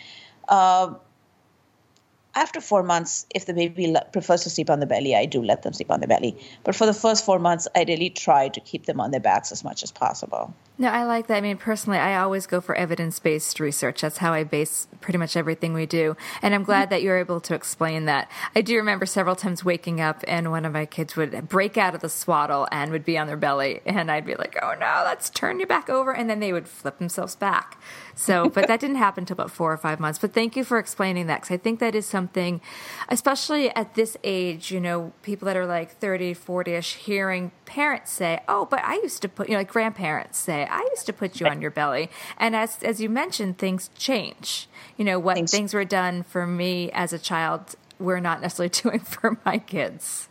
Uh, 0.49 0.95
after 2.35 2.61
four 2.61 2.83
months, 2.83 3.27
if 3.35 3.47
the 3.47 3.55
baby 3.55 3.95
prefers 4.13 4.45
to 4.45 4.51
sleep 4.51 4.71
on 4.71 4.81
the 4.81 4.87
belly, 4.87 5.17
I 5.17 5.27
do 5.27 5.43
let 5.43 5.63
them 5.63 5.73
sleep 5.73 5.91
on 5.91 6.01
the 6.01 6.07
belly. 6.07 6.37
But 6.65 6.77
for 6.77 6.87
the 6.87 6.95
first 6.95 7.25
four 7.25 7.39
months, 7.39 7.67
I 7.75 7.85
really 7.87 8.11
try 8.11 8.49
to 8.49 8.61
keep 8.61 8.87
them 8.87 9.01
on 9.01 9.11
their 9.11 9.21
backs 9.21 9.53
as 9.53 9.65
much 9.65 9.83
as 9.83 9.91
possible. 9.91 10.55
No, 10.79 10.89
I 10.89 11.05
like 11.05 11.27
that. 11.27 11.37
I 11.37 11.41
mean, 11.43 11.59
personally, 11.59 11.99
I 11.99 12.19
always 12.19 12.47
go 12.47 12.61
for 12.61 12.75
evidence 12.75 13.19
based 13.19 13.61
research. 13.61 14.01
That's 14.01 14.17
how 14.17 14.33
I 14.33 14.45
base 14.45 14.89
pretty 15.03 15.19
much 15.19 15.37
everything 15.37 15.75
we 15.75 15.85
do. 15.85 16.17
And 16.41 16.55
I'm 16.55 16.65
glad 16.65 16.89
that 16.89 17.03
you're 17.03 17.19
able 17.19 17.41
to 17.43 17.55
explain 17.55 18.07
that. 18.07 18.31
I 18.55 18.63
do 18.63 18.77
remember 18.77 19.05
several 19.05 19.37
times 19.37 19.63
waking 19.63 20.01
up 20.01 20.25
and 20.27 20.51
one 20.51 20.65
of 20.65 20.73
my 20.73 20.87
kids 20.87 21.17
would 21.17 21.51
break 21.51 21.77
out 21.77 21.95
of 21.95 22.01
the 22.01 22.09
swaddle 22.09 22.67
and 22.73 22.93
would 22.93 23.05
be 23.05 23.19
on 23.19 23.27
their 23.27 23.37
belly. 23.37 23.81
And 23.85 24.11
I'd 24.11 24.25
be 24.25 24.37
like, 24.37 24.57
oh 24.63 24.75
no, 24.81 25.03
let's 25.05 25.29
turn 25.29 25.61
you 25.61 25.67
back 25.67 25.91
over. 25.91 26.15
And 26.15 26.31
then 26.31 26.41
they 26.41 26.53
would 26.53 26.67
flip 26.67 26.97
themselves 26.97 27.37
back. 27.37 27.79
So, 28.15 28.49
but 28.49 28.67
that 28.69 28.81
didn't 28.81 28.97
happen 28.97 29.23
until 29.23 29.35
about 29.35 29.51
four 29.51 29.73
or 29.73 29.77
five 29.77 30.01
months. 30.01 30.19
But 30.19 30.33
thank 30.33 30.57
you 30.57 30.65
for 30.65 30.79
explaining 30.79 31.27
that 31.27 31.43
because 31.43 31.55
I 31.55 31.59
think 31.59 31.81
that 31.81 31.95
is 31.95 32.07
something, 32.07 32.61
especially 33.09 33.71
at 33.75 33.95
this 33.95 34.17
age, 34.25 34.71
you 34.71 34.81
know, 34.81 35.13
people 35.23 35.47
that 35.47 35.57
are 35.57 35.67
like 35.67 35.93
30, 35.99 36.35
40 36.35 36.73
ish, 36.73 36.95
hearing 36.97 37.53
parents 37.65 38.13
say, 38.13 38.41
oh, 38.49 38.67
but 38.67 38.83
I 38.85 38.95
used 38.95 39.23
to 39.23 39.29
put, 39.29 39.49
you 39.49 39.55
know, 39.55 39.61
like 39.61 39.71
grandparents 39.71 40.39
say, 40.39 40.65
I 40.65 40.81
used 40.91 41.07
to 41.07 41.13
put 41.13 41.41
you 41.41 41.47
on 41.47 41.61
your 41.61 41.71
belly. 41.71 42.11
And 42.39 42.57
as 42.57 42.83
as 42.83 43.01
you 43.01 43.09
mentioned, 43.09 43.59
things 43.59 43.91
change. 43.97 44.69
You 44.97 45.05
know, 45.05 45.19
what 45.19 45.37
Thanks. 45.37 45.51
things 45.51 45.75
were 45.75 45.85
done 45.85 46.23
for 46.23 46.47
me 46.47 46.91
as 46.93 47.13
a 47.13 47.19
child, 47.19 47.77
we're 47.99 48.21
not 48.21 48.41
necessarily 48.41 48.71
doing 48.83 49.01
for 49.01 49.39
my 49.45 49.59
kids. 49.59 50.30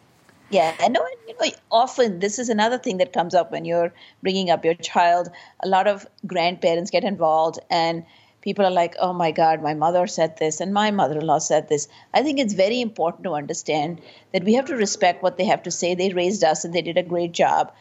Yeah, 0.49 0.75
and 0.79 0.97
you 1.27 1.35
know, 1.39 1.51
often 1.71 2.19
this 2.19 2.39
is 2.39 2.49
another 2.49 2.77
thing 2.79 2.97
that 2.97 3.13
comes 3.13 3.35
up 3.35 3.51
when 3.51 3.65
you're 3.65 3.93
bringing 4.23 4.49
up 4.49 4.65
your 4.65 4.73
child. 4.73 5.29
A 5.61 5.67
lot 5.67 5.87
of 5.87 6.07
grandparents 6.25 6.89
get 6.89 7.03
involved, 7.03 7.59
and 7.69 8.03
people 8.41 8.65
are 8.65 8.71
like, 8.71 8.95
"Oh 8.99 9.13
my 9.13 9.31
God, 9.31 9.61
my 9.61 9.75
mother 9.75 10.07
said 10.07 10.37
this, 10.37 10.59
and 10.59 10.73
my 10.73 10.89
mother-in-law 10.89 11.39
said 11.39 11.69
this." 11.69 11.87
I 12.13 12.23
think 12.23 12.39
it's 12.39 12.53
very 12.53 12.81
important 12.81 13.25
to 13.25 13.33
understand 13.33 14.01
that 14.33 14.43
we 14.43 14.55
have 14.55 14.65
to 14.65 14.75
respect 14.75 15.21
what 15.21 15.37
they 15.37 15.45
have 15.45 15.63
to 15.63 15.71
say. 15.71 15.93
They 15.93 16.09
raised 16.13 16.43
us, 16.43 16.65
and 16.65 16.73
they 16.73 16.81
did 16.81 16.97
a 16.97 17.03
great 17.03 17.31
job. 17.31 17.71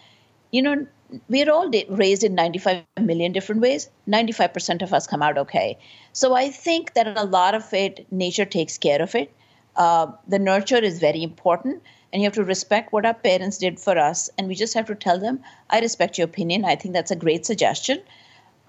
You 0.50 0.62
know, 0.62 0.87
we're 1.28 1.50
all 1.50 1.70
raised 1.88 2.22
in 2.24 2.35
95 2.35 2.85
million 3.00 3.33
different 3.33 3.62
ways 3.62 3.88
95% 4.07 4.83
of 4.83 4.92
us 4.92 5.07
come 5.07 5.22
out 5.22 5.38
okay 5.38 5.78
so 6.12 6.35
i 6.35 6.50
think 6.50 6.92
that 6.94 7.16
a 7.16 7.24
lot 7.24 7.54
of 7.54 7.72
it 7.72 8.07
nature 8.11 8.44
takes 8.44 8.76
care 8.76 9.00
of 9.00 9.14
it 9.14 9.33
uh, 9.76 10.07
the 10.26 10.38
nurture 10.38 10.76
is 10.76 10.98
very 10.98 11.22
important 11.22 11.83
and 12.12 12.23
you 12.23 12.27
have 12.27 12.35
to 12.35 12.44
respect 12.44 12.92
what 12.92 13.07
our 13.07 13.14
parents 13.14 13.59
did 13.59 13.79
for 13.79 13.99
us. 13.99 14.31
And 14.38 14.49
we 14.49 14.55
just 14.55 14.75
have 14.75 14.87
to 14.87 14.94
tell 14.94 15.18
them 15.18 15.42
i 15.71 15.81
respect 15.81 16.18
your 16.18 16.27
opinion. 16.27 16.64
I 16.64 16.77
think 16.77 16.94
that's 16.94 17.11
a 17.11 17.16
great 17.16 17.47
suggestion 17.47 18.01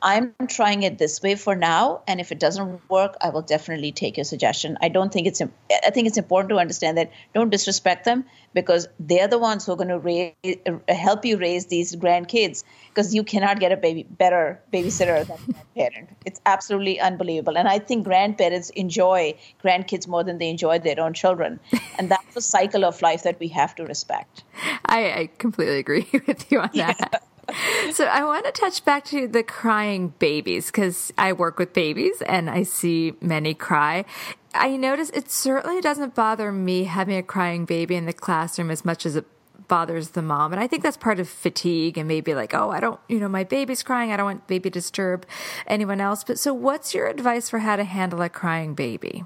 I'm 0.01 0.33
trying 0.47 0.83
it 0.83 0.97
this 0.97 1.21
way 1.21 1.35
for 1.35 1.55
now, 1.55 2.01
and 2.07 2.19
if 2.19 2.31
it 2.31 2.39
doesn't 2.39 2.89
work, 2.89 3.15
I 3.21 3.29
will 3.29 3.41
definitely 3.41 3.91
take 3.91 4.17
your 4.17 4.23
suggestion. 4.23 4.77
I 4.81 4.89
don't 4.89 5.11
think 5.11 5.27
it's. 5.27 5.41
I 5.41 5.89
think 5.89 6.07
it's 6.07 6.17
important 6.17 6.49
to 6.49 6.57
understand 6.57 6.97
that 6.97 7.11
don't 7.33 7.49
disrespect 7.49 8.05
them 8.05 8.25
because 8.53 8.87
they're 8.99 9.27
the 9.27 9.37
ones 9.37 9.65
who 9.65 9.73
are 9.73 9.75
going 9.75 9.89
to 9.89 9.99
raise, 9.99 10.33
uh, 10.65 10.93
help 10.93 11.25
you 11.25 11.37
raise 11.37 11.65
these 11.67 11.95
grandkids. 11.95 12.63
Because 12.89 13.13
you 13.13 13.23
cannot 13.23 13.59
get 13.59 13.71
a 13.71 13.77
baby 13.77 14.03
better 14.03 14.61
babysitter 14.71 15.27
than 15.27 15.55
a 15.55 15.79
parent. 15.79 16.09
It's 16.25 16.39
absolutely 16.45 16.99
unbelievable, 16.99 17.57
and 17.57 17.67
I 17.67 17.79
think 17.79 18.05
grandparents 18.05 18.69
enjoy 18.69 19.35
grandkids 19.63 20.07
more 20.07 20.23
than 20.23 20.37
they 20.37 20.49
enjoy 20.49 20.79
their 20.79 20.99
own 20.99 21.13
children, 21.13 21.59
and 21.97 22.09
that's 22.09 22.35
a 22.35 22.41
cycle 22.41 22.85
of 22.85 23.01
life 23.01 23.23
that 23.23 23.39
we 23.39 23.49
have 23.49 23.75
to 23.75 23.85
respect. 23.85 24.43
I, 24.85 25.11
I 25.11 25.29
completely 25.37 25.79
agree 25.79 26.07
with 26.27 26.51
you 26.51 26.59
on 26.59 26.69
that. 26.73 26.97
Yeah 26.99 27.19
so 27.93 28.05
I 28.05 28.23
want 28.23 28.45
to 28.45 28.51
touch 28.51 28.83
back 28.85 29.05
to 29.05 29.27
the 29.27 29.43
crying 29.43 30.13
babies 30.19 30.67
because 30.67 31.11
I 31.17 31.33
work 31.33 31.59
with 31.59 31.73
babies 31.73 32.21
and 32.21 32.49
I 32.49 32.63
see 32.63 33.13
many 33.21 33.53
cry. 33.53 34.05
I 34.53 34.77
notice 34.77 35.09
it 35.11 35.29
certainly 35.29 35.81
doesn't 35.81 36.15
bother 36.15 36.51
me 36.51 36.85
having 36.85 37.17
a 37.17 37.23
crying 37.23 37.65
baby 37.65 37.95
in 37.95 38.05
the 38.05 38.13
classroom 38.13 38.71
as 38.71 38.83
much 38.83 39.05
as 39.05 39.15
it 39.15 39.25
bothers 39.67 40.09
the 40.09 40.21
mom. 40.21 40.51
And 40.51 40.61
I 40.61 40.67
think 40.67 40.83
that's 40.83 40.97
part 40.97 41.19
of 41.19 41.29
fatigue 41.29 41.97
and 41.97 42.07
maybe 42.07 42.33
like, 42.33 42.53
oh, 42.53 42.71
I 42.71 42.79
don't, 42.79 42.99
you 43.07 43.19
know, 43.19 43.29
my 43.29 43.43
baby's 43.43 43.83
crying. 43.83 44.11
I 44.11 44.17
don't 44.17 44.25
want 44.25 44.47
baby 44.47 44.69
to 44.69 44.73
disturb 44.73 45.25
anyone 45.67 46.01
else. 46.01 46.23
But 46.25 46.39
so 46.39 46.53
what's 46.53 46.93
your 46.93 47.07
advice 47.07 47.49
for 47.49 47.59
how 47.59 47.75
to 47.77 47.83
handle 47.83 48.21
a 48.21 48.29
crying 48.29 48.73
baby? 48.73 49.23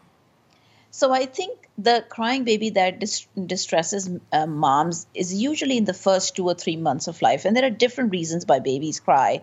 So 0.95 1.12
I 1.12 1.25
think 1.25 1.58
the 1.75 2.06
crying 2.08 2.43
baby 2.43 2.69
that 2.69 2.99
dis- 2.99 3.25
distresses 3.47 4.12
uh, 4.32 4.45
moms 4.45 5.08
is 5.15 5.34
usually 5.34 5.77
in 5.77 5.86
the 5.86 5.93
first 5.93 6.36
two 6.36 6.45
or 6.45 6.53
three 6.53 6.75
months 6.75 7.08
of 7.08 7.19
life. 7.23 7.45
And 7.45 7.58
there 7.58 7.65
are 7.65 7.71
different 7.71 8.12
reasons 8.12 8.45
why 8.45 8.60
babies 8.60 8.99
cry. 8.99 9.41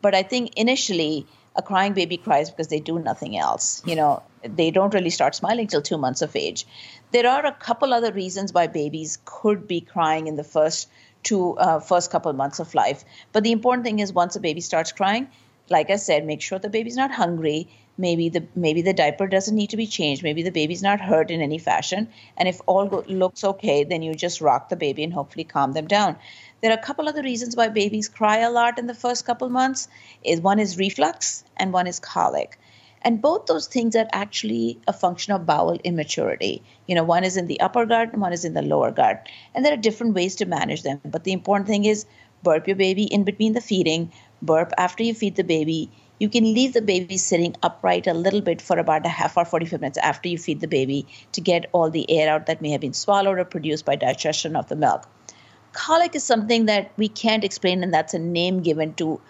But 0.00 0.14
I 0.14 0.22
think 0.22 0.54
initially, 0.56 1.26
a 1.56 1.62
crying 1.62 1.94
baby 1.94 2.18
cries 2.18 2.50
because 2.50 2.68
they 2.68 2.78
do 2.78 3.00
nothing 3.00 3.36
else. 3.36 3.82
You 3.84 3.96
know, 3.96 4.22
they 4.44 4.70
don't 4.70 4.94
really 4.94 5.10
start 5.10 5.34
smiling 5.34 5.66
till 5.66 5.82
two 5.82 5.98
months 5.98 6.22
of 6.22 6.36
age. 6.36 6.66
There 7.10 7.28
are 7.28 7.44
a 7.46 7.52
couple 7.52 7.92
other 7.92 8.12
reasons 8.12 8.52
why 8.52 8.68
babies 8.68 9.18
could 9.24 9.66
be 9.66 9.80
crying 9.80 10.28
in 10.28 10.36
the 10.36 10.44
first 10.44 10.88
two 11.24 11.58
uh, 11.58 11.80
first 11.80 12.12
couple 12.12 12.32
months 12.32 12.60
of 12.60 12.76
life. 12.76 13.04
But 13.32 13.42
the 13.42 13.50
important 13.50 13.84
thing 13.84 13.98
is 13.98 14.12
once 14.12 14.36
a 14.36 14.40
baby 14.40 14.60
starts 14.60 14.92
crying, 14.92 15.26
like 15.68 15.90
I 15.90 15.96
said, 15.96 16.24
make 16.24 16.42
sure 16.42 16.60
the 16.60 16.68
baby's 16.68 16.96
not 16.96 17.10
hungry 17.10 17.68
maybe 17.98 18.28
the 18.28 18.46
maybe 18.54 18.82
the 18.82 18.92
diaper 18.92 19.26
doesn't 19.26 19.54
need 19.54 19.70
to 19.70 19.76
be 19.76 19.86
changed. 19.86 20.22
Maybe 20.22 20.42
the 20.42 20.50
baby's 20.50 20.82
not 20.82 21.00
hurt 21.00 21.30
in 21.30 21.40
any 21.40 21.58
fashion. 21.58 22.08
And 22.36 22.48
if 22.48 22.60
all 22.66 22.86
go, 22.86 23.04
looks 23.06 23.44
okay 23.44 23.84
then 23.84 24.02
you 24.02 24.14
just 24.14 24.40
rock 24.40 24.68
the 24.68 24.76
baby 24.76 25.04
and 25.04 25.12
hopefully 25.12 25.44
calm 25.44 25.72
them 25.72 25.86
down. 25.86 26.16
There 26.60 26.70
are 26.70 26.78
a 26.78 26.82
couple 26.82 27.08
other 27.08 27.22
reasons 27.22 27.56
why 27.56 27.68
babies 27.68 28.08
cry 28.08 28.38
a 28.38 28.50
lot 28.50 28.78
in 28.78 28.86
the 28.86 28.94
first 28.94 29.26
couple 29.26 29.48
months 29.48 29.88
is 30.22 30.40
one 30.40 30.58
is 30.58 30.78
reflux 30.78 31.44
and 31.56 31.72
one 31.72 31.86
is 31.86 32.00
colic. 32.00 32.58
And 33.04 33.20
both 33.20 33.46
those 33.46 33.66
things 33.66 33.96
are 33.96 34.06
actually 34.12 34.78
a 34.86 34.92
function 34.92 35.32
of 35.32 35.44
bowel 35.44 35.78
immaturity. 35.82 36.62
You 36.86 36.94
know 36.94 37.04
one 37.04 37.24
is 37.24 37.36
in 37.36 37.46
the 37.46 37.60
upper 37.60 37.84
gut 37.84 38.12
and 38.12 38.22
one 38.22 38.32
is 38.32 38.44
in 38.44 38.54
the 38.54 38.62
lower 38.62 38.90
gut. 38.90 39.28
And 39.54 39.64
there 39.64 39.72
are 39.72 39.88
different 39.88 40.14
ways 40.14 40.36
to 40.36 40.46
manage 40.46 40.82
them. 40.82 41.00
But 41.04 41.24
the 41.24 41.32
important 41.32 41.68
thing 41.68 41.84
is 41.84 42.06
burp 42.42 42.66
your 42.66 42.76
baby 42.76 43.04
in 43.04 43.24
between 43.24 43.52
the 43.52 43.60
feeding 43.60 44.12
burp 44.40 44.72
after 44.76 45.04
you 45.04 45.14
feed 45.14 45.36
the 45.36 45.44
baby 45.44 45.90
you 46.22 46.28
can 46.28 46.44
leave 46.54 46.72
the 46.72 46.80
baby 46.80 47.16
sitting 47.18 47.56
upright 47.64 48.06
a 48.06 48.14
little 48.14 48.40
bit 48.40 48.62
for 48.62 48.78
about 48.78 49.04
a 49.04 49.08
half 49.08 49.36
or 49.36 49.44
45 49.44 49.80
minutes 49.80 49.98
after 49.98 50.28
you 50.28 50.38
feed 50.38 50.60
the 50.60 50.68
baby 50.68 51.04
to 51.32 51.40
get 51.40 51.68
all 51.72 51.90
the 51.90 52.08
air 52.08 52.32
out 52.32 52.46
that 52.46 52.62
may 52.62 52.70
have 52.70 52.80
been 52.80 52.92
swallowed 52.92 53.40
or 53.40 53.44
produced 53.44 53.84
by 53.84 53.96
digestion 53.96 54.54
of 54.54 54.68
the 54.68 54.76
milk. 54.76 55.08
Colic 55.72 56.14
is 56.14 56.22
something 56.22 56.66
that 56.66 56.92
we 56.96 57.08
can't 57.08 57.42
explain, 57.42 57.82
and 57.82 57.92
that's 57.92 58.14
a 58.14 58.20
name 58.20 58.62
given 58.62 58.94
to 58.94 59.20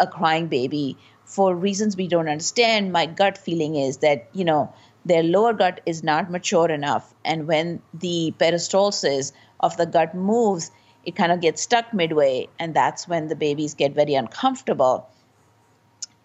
a 0.00 0.08
crying 0.08 0.48
baby 0.48 0.96
for 1.24 1.54
reasons 1.54 1.96
we 1.96 2.08
don't 2.08 2.28
understand. 2.28 2.90
My 2.90 3.06
gut 3.06 3.38
feeling 3.38 3.76
is 3.76 3.98
that, 3.98 4.28
you 4.32 4.44
know, 4.44 4.74
their 5.04 5.22
lower 5.22 5.52
gut 5.52 5.80
is 5.86 6.02
not 6.02 6.32
mature 6.32 6.68
enough. 6.68 7.14
And 7.24 7.46
when 7.46 7.80
the 7.94 8.34
peristalsis 8.40 9.30
of 9.60 9.76
the 9.76 9.86
gut 9.86 10.16
moves, 10.16 10.72
it 11.04 11.14
kind 11.14 11.30
of 11.30 11.40
gets 11.40 11.62
stuck 11.62 11.94
midway. 11.94 12.48
And 12.58 12.74
that's 12.74 13.06
when 13.06 13.28
the 13.28 13.36
babies 13.36 13.74
get 13.74 13.94
very 13.94 14.14
uncomfortable 14.14 15.08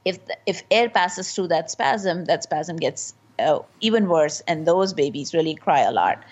if 0.06 0.20
if 0.46 0.64
air 0.72 0.90
passes 0.90 1.34
through 1.34 1.48
that 1.50 1.70
spasm, 1.72 2.26
that 2.26 2.44
spasm 2.44 2.78
gets 2.78 3.14
uh, 3.40 3.60
even 3.82 4.08
worse, 4.08 4.42
and 4.48 4.66
those 4.66 4.94
babies 4.94 5.34
really 5.34 5.56
cry 5.56 5.82
a 5.82 5.92
lot. 5.92 6.24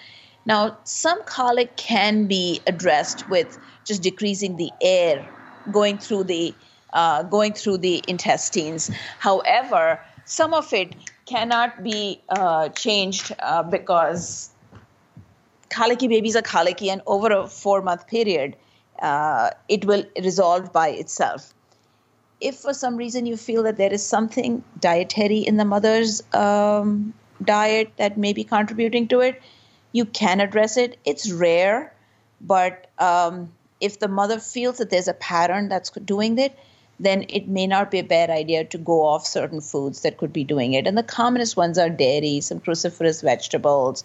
Now, 0.46 0.78
some 0.84 1.24
colic 1.24 1.76
can 1.78 2.28
be 2.28 2.62
addressed 2.68 3.30
with 3.30 3.58
just 3.86 4.04
decreasing 4.04 4.58
the 4.58 4.72
air 4.82 5.28
going 5.72 5.98
through 5.98 6.26
the 6.26 6.54
uh, 6.94 7.24
going 7.24 7.54
through 7.54 7.80
the 7.80 8.04
intestines. 8.08 8.92
However, 9.20 10.00
some 10.26 10.54
of 10.54 10.72
it 10.74 10.96
cannot 11.26 11.84
be 11.84 12.22
uh, 12.30 12.70
changed 12.70 13.34
uh, 13.40 13.64
because 13.64 14.52
colicky 15.70 16.08
babies 16.08 16.36
are 16.36 16.42
colicky, 16.42 16.90
and 16.90 17.02
over 17.08 17.32
a 17.32 17.48
four 17.48 17.82
month 17.82 18.08
period, 18.08 18.56
uh, 19.02 19.50
it 19.68 19.86
will 19.86 20.06
resolve 20.22 20.72
by 20.72 20.90
itself. 20.90 21.54
If 22.44 22.58
for 22.58 22.74
some 22.74 22.98
reason 22.98 23.26
you 23.26 23.38
feel 23.38 23.64
that 23.64 23.78
there 23.78 23.94
is 23.94 24.06
something 24.06 24.64
dietary 24.80 25.40
in 25.40 25.58
the 25.58 25.66
mother's 25.66 26.22
um, 26.34 27.14
diet 27.44 27.94
that 27.98 28.18
may 28.18 28.34
be 28.34 28.44
contributing 28.44 29.08
to 29.08 29.22
it, 29.22 29.42
you 29.94 30.06
can 30.06 30.42
address 30.42 30.76
it. 30.76 31.00
It's 31.06 31.32
rare, 31.32 31.94
but 32.42 32.88
um, 33.00 33.54
if 33.80 34.00
the 34.00 34.10
mother 34.10 34.40
feels 34.40 34.78
that 34.80 34.90
there's 34.90 35.08
a 35.08 35.14
pattern 35.14 35.70
that's 35.70 35.90
doing 35.92 36.38
it, 36.38 36.58
then 37.00 37.26
it 37.30 37.48
may 37.48 37.66
not 37.68 37.92
be 37.92 38.00
a 38.00 38.04
bad 38.04 38.30
idea 38.30 38.66
to 38.66 38.78
go 38.78 39.04
off 39.06 39.26
certain 39.26 39.62
foods 39.62 40.02
that 40.02 40.18
could 40.18 40.34
be 40.34 40.44
doing 40.44 40.74
it. 40.74 40.88
And 40.88 40.98
the 40.98 41.04
commonest 41.04 41.58
ones 41.58 41.78
are 41.78 41.90
dairy, 41.90 42.42
some 42.42 42.60
cruciferous 42.60 43.22
vegetables, 43.22 44.04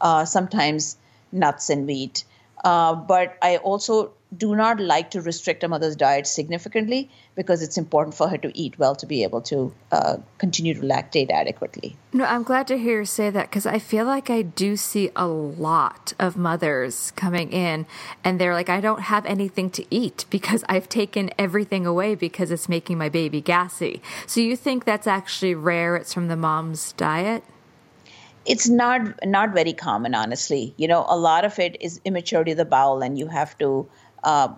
uh, 0.00 0.24
sometimes 0.24 0.96
nuts 1.32 1.70
and 1.70 1.86
wheat. 1.86 2.24
Uh, 2.64 2.94
but 2.94 3.36
I 3.42 3.56
also 3.58 4.12
do 4.36 4.54
not 4.54 4.78
like 4.78 5.10
to 5.10 5.20
restrict 5.20 5.64
a 5.64 5.68
mother's 5.68 5.96
diet 5.96 6.26
significantly 6.26 7.10
because 7.34 7.62
it's 7.62 7.76
important 7.76 8.14
for 8.14 8.28
her 8.28 8.38
to 8.38 8.56
eat 8.56 8.78
well 8.78 8.94
to 8.94 9.06
be 9.06 9.24
able 9.24 9.40
to 9.40 9.74
uh, 9.90 10.18
continue 10.38 10.74
to 10.74 10.80
lactate 10.80 11.30
adequately. 11.30 11.96
No, 12.12 12.24
I'm 12.24 12.44
glad 12.44 12.68
to 12.68 12.78
hear 12.78 13.00
you 13.00 13.06
say 13.06 13.30
that 13.30 13.50
because 13.50 13.66
I 13.66 13.80
feel 13.80 14.04
like 14.04 14.30
I 14.30 14.42
do 14.42 14.76
see 14.76 15.10
a 15.16 15.26
lot 15.26 16.12
of 16.18 16.36
mothers 16.36 17.12
coming 17.16 17.52
in 17.52 17.86
and 18.22 18.40
they're 18.40 18.54
like, 18.54 18.68
I 18.68 18.80
don't 18.80 19.02
have 19.02 19.26
anything 19.26 19.68
to 19.70 19.84
eat 19.90 20.26
because 20.30 20.64
I've 20.68 20.88
taken 20.88 21.30
everything 21.36 21.84
away 21.84 22.14
because 22.14 22.52
it's 22.52 22.68
making 22.68 22.98
my 22.98 23.08
baby 23.08 23.40
gassy. 23.40 24.00
So 24.26 24.40
you 24.40 24.54
think 24.54 24.84
that's 24.84 25.08
actually 25.08 25.56
rare? 25.56 25.96
It's 25.96 26.14
from 26.14 26.28
the 26.28 26.36
mom's 26.36 26.92
diet? 26.92 27.42
it's 28.46 28.68
not 28.68 29.02
not 29.26 29.52
very 29.52 29.72
common 29.74 30.14
honestly 30.14 30.72
you 30.78 30.88
know 30.88 31.04
a 31.08 31.16
lot 31.16 31.44
of 31.44 31.58
it 31.58 31.76
is 31.80 32.00
immaturity 32.06 32.52
of 32.52 32.56
the 32.56 32.64
bowel 32.64 33.02
and 33.02 33.18
you 33.18 33.26
have 33.26 33.56
to 33.58 33.86
uh, 34.22 34.48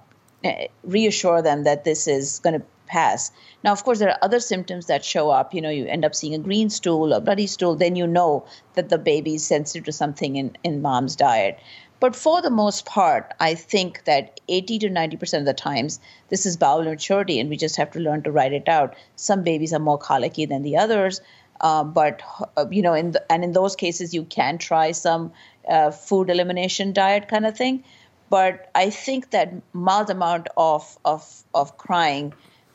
reassure 0.85 1.43
them 1.43 1.65
that 1.65 1.85
this 1.85 2.07
is 2.07 2.41
going 2.41 2.59
to 2.59 2.67
pass. 2.87 3.31
Now 3.65 3.73
of 3.73 3.85
course 3.85 3.99
there 3.99 4.11
are 4.11 4.19
other 4.23 4.41
symptoms 4.41 4.87
that 4.87 5.05
show 5.05 5.31
up. 5.31 5.55
You 5.55 5.61
know 5.61 5.71
you 5.71 5.87
end 5.87 6.05
up 6.05 6.15
seeing 6.15 6.35
a 6.35 6.39
green 6.39 6.69
stool 6.69 7.15
or 7.15 7.21
bloody 7.21 7.47
stool 7.47 7.75
then 7.75 7.97
you 7.97 8.07
know 8.07 8.45
that 8.75 8.89
the 8.89 8.99
baby 8.99 9.37
is 9.37 9.47
sensitive 9.47 9.85
to 9.85 9.93
something 9.93 10.37
in, 10.37 10.57
in 10.63 10.83
mom's 10.83 11.17
diet. 11.17 11.59
But 12.01 12.17
for 12.17 12.43
the 12.43 12.51
most 12.51 12.85
part 12.85 13.33
i 13.39 13.55
think 13.55 14.05
that 14.05 14.41
80 14.49 14.81
to 14.81 14.89
90% 14.89 15.39
of 15.39 15.45
the 15.45 15.55
times 15.55 16.01
this 16.31 16.45
is 16.47 16.57
bowel 16.57 16.81
immaturity 16.81 17.39
and 17.39 17.49
we 17.49 17.57
just 17.57 17.77
have 17.77 17.93
to 17.93 18.01
learn 18.01 18.23
to 18.25 18.33
write 18.33 18.53
it 18.53 18.69
out. 18.69 18.97
Some 19.17 19.45
babies 19.45 19.73
are 19.73 19.79
more 19.79 19.99
colicky 19.99 20.45
than 20.47 20.63
the 20.63 20.77
others 20.77 21.21
uh, 21.63 21.85
but 21.85 22.23
uh, 22.57 22.67
you 22.71 22.83
know, 22.83 22.93
in 22.93 23.13
the, 23.13 23.33
and 23.33 23.45
in 23.45 23.53
those 23.53 23.77
cases, 23.77 24.13
you 24.13 24.25
can 24.25 24.59
try 24.59 24.91
some 24.91 25.33
uh, 25.69 25.93
food 25.93 26.29
elimination 26.29 26.93
diet 26.93 27.29
kind 27.29 27.47
of 27.47 27.57
thing. 27.57 27.85
But 28.33 28.71
I 28.75 28.89
think 28.89 29.33
that 29.33 29.53
mild 29.75 30.09
amount 30.09 30.49
of 30.57 30.99
of 31.05 31.23
of 31.53 31.77
crying 31.77 32.33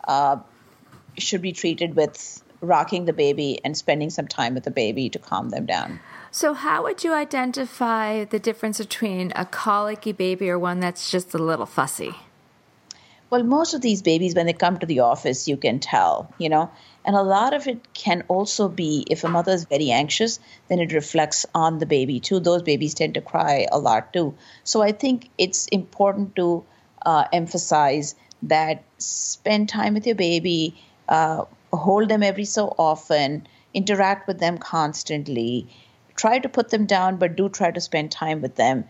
uh, 0.07 0.37
should 1.17 1.41
be 1.41 1.51
treated 1.51 1.95
with 1.95 2.43
rocking 2.61 3.05
the 3.05 3.13
baby 3.13 3.59
and 3.65 3.75
spending 3.75 4.11
some 4.11 4.27
time 4.27 4.53
with 4.53 4.65
the 4.65 4.75
baby 4.83 5.09
to 5.09 5.17
calm 5.17 5.49
them 5.49 5.65
down. 5.65 5.99
So, 6.29 6.53
how 6.53 6.83
would 6.83 7.03
you 7.03 7.11
identify 7.11 8.23
the 8.25 8.37
difference 8.37 8.77
between 8.77 9.33
a 9.35 9.45
colicky 9.45 10.11
baby 10.11 10.47
or 10.47 10.59
one 10.59 10.79
that's 10.79 11.09
just 11.09 11.33
a 11.33 11.39
little 11.39 11.65
fussy? 11.65 12.13
Well, 13.31 13.41
most 13.41 13.73
of 13.73 13.81
these 13.81 14.03
babies, 14.03 14.35
when 14.35 14.45
they 14.45 14.53
come 14.53 14.77
to 14.77 14.85
the 14.85 14.99
office, 14.99 15.47
you 15.47 15.57
can 15.57 15.79
tell, 15.79 16.31
you 16.37 16.49
know, 16.49 16.69
and 17.07 17.15
a 17.15 17.23
lot 17.23 17.53
of 17.53 17.67
it 17.67 17.93
can 17.93 18.23
also 18.27 18.67
be 18.67 19.05
if 19.09 19.23
a 19.23 19.29
mother 19.29 19.53
is 19.53 19.63
very 19.63 19.91
anxious, 19.91 20.39
then 20.67 20.79
it 20.79 20.91
reflects 20.91 21.45
on 21.55 21.79
the 21.79 21.85
baby 21.85 22.19
too. 22.19 22.41
Those 22.41 22.63
babies 22.63 22.93
tend 22.93 23.13
to 23.13 23.21
cry 23.21 23.65
a 23.71 23.79
lot 23.79 24.11
too. 24.11 24.35
So 24.65 24.81
I 24.81 24.91
think 24.91 25.29
it's 25.37 25.67
important 25.67 26.35
to 26.35 26.65
uh, 27.05 27.23
emphasize 27.31 28.15
that 28.43 28.83
spend 28.97 29.69
time 29.69 29.93
with 29.93 30.05
your 30.05 30.17
baby, 30.17 30.75
uh, 31.07 31.45
hold 31.71 32.09
them 32.09 32.23
every 32.23 32.43
so 32.43 32.75
often, 32.77 33.47
interact 33.73 34.27
with 34.27 34.39
them 34.39 34.57
constantly. 34.57 35.69
Try 36.17 36.39
to 36.39 36.49
put 36.49 36.71
them 36.71 36.85
down, 36.85 37.15
but 37.15 37.37
do 37.37 37.47
try 37.47 37.71
to 37.71 37.79
spend 37.79 38.11
time 38.11 38.41
with 38.41 38.55
them. 38.55 38.83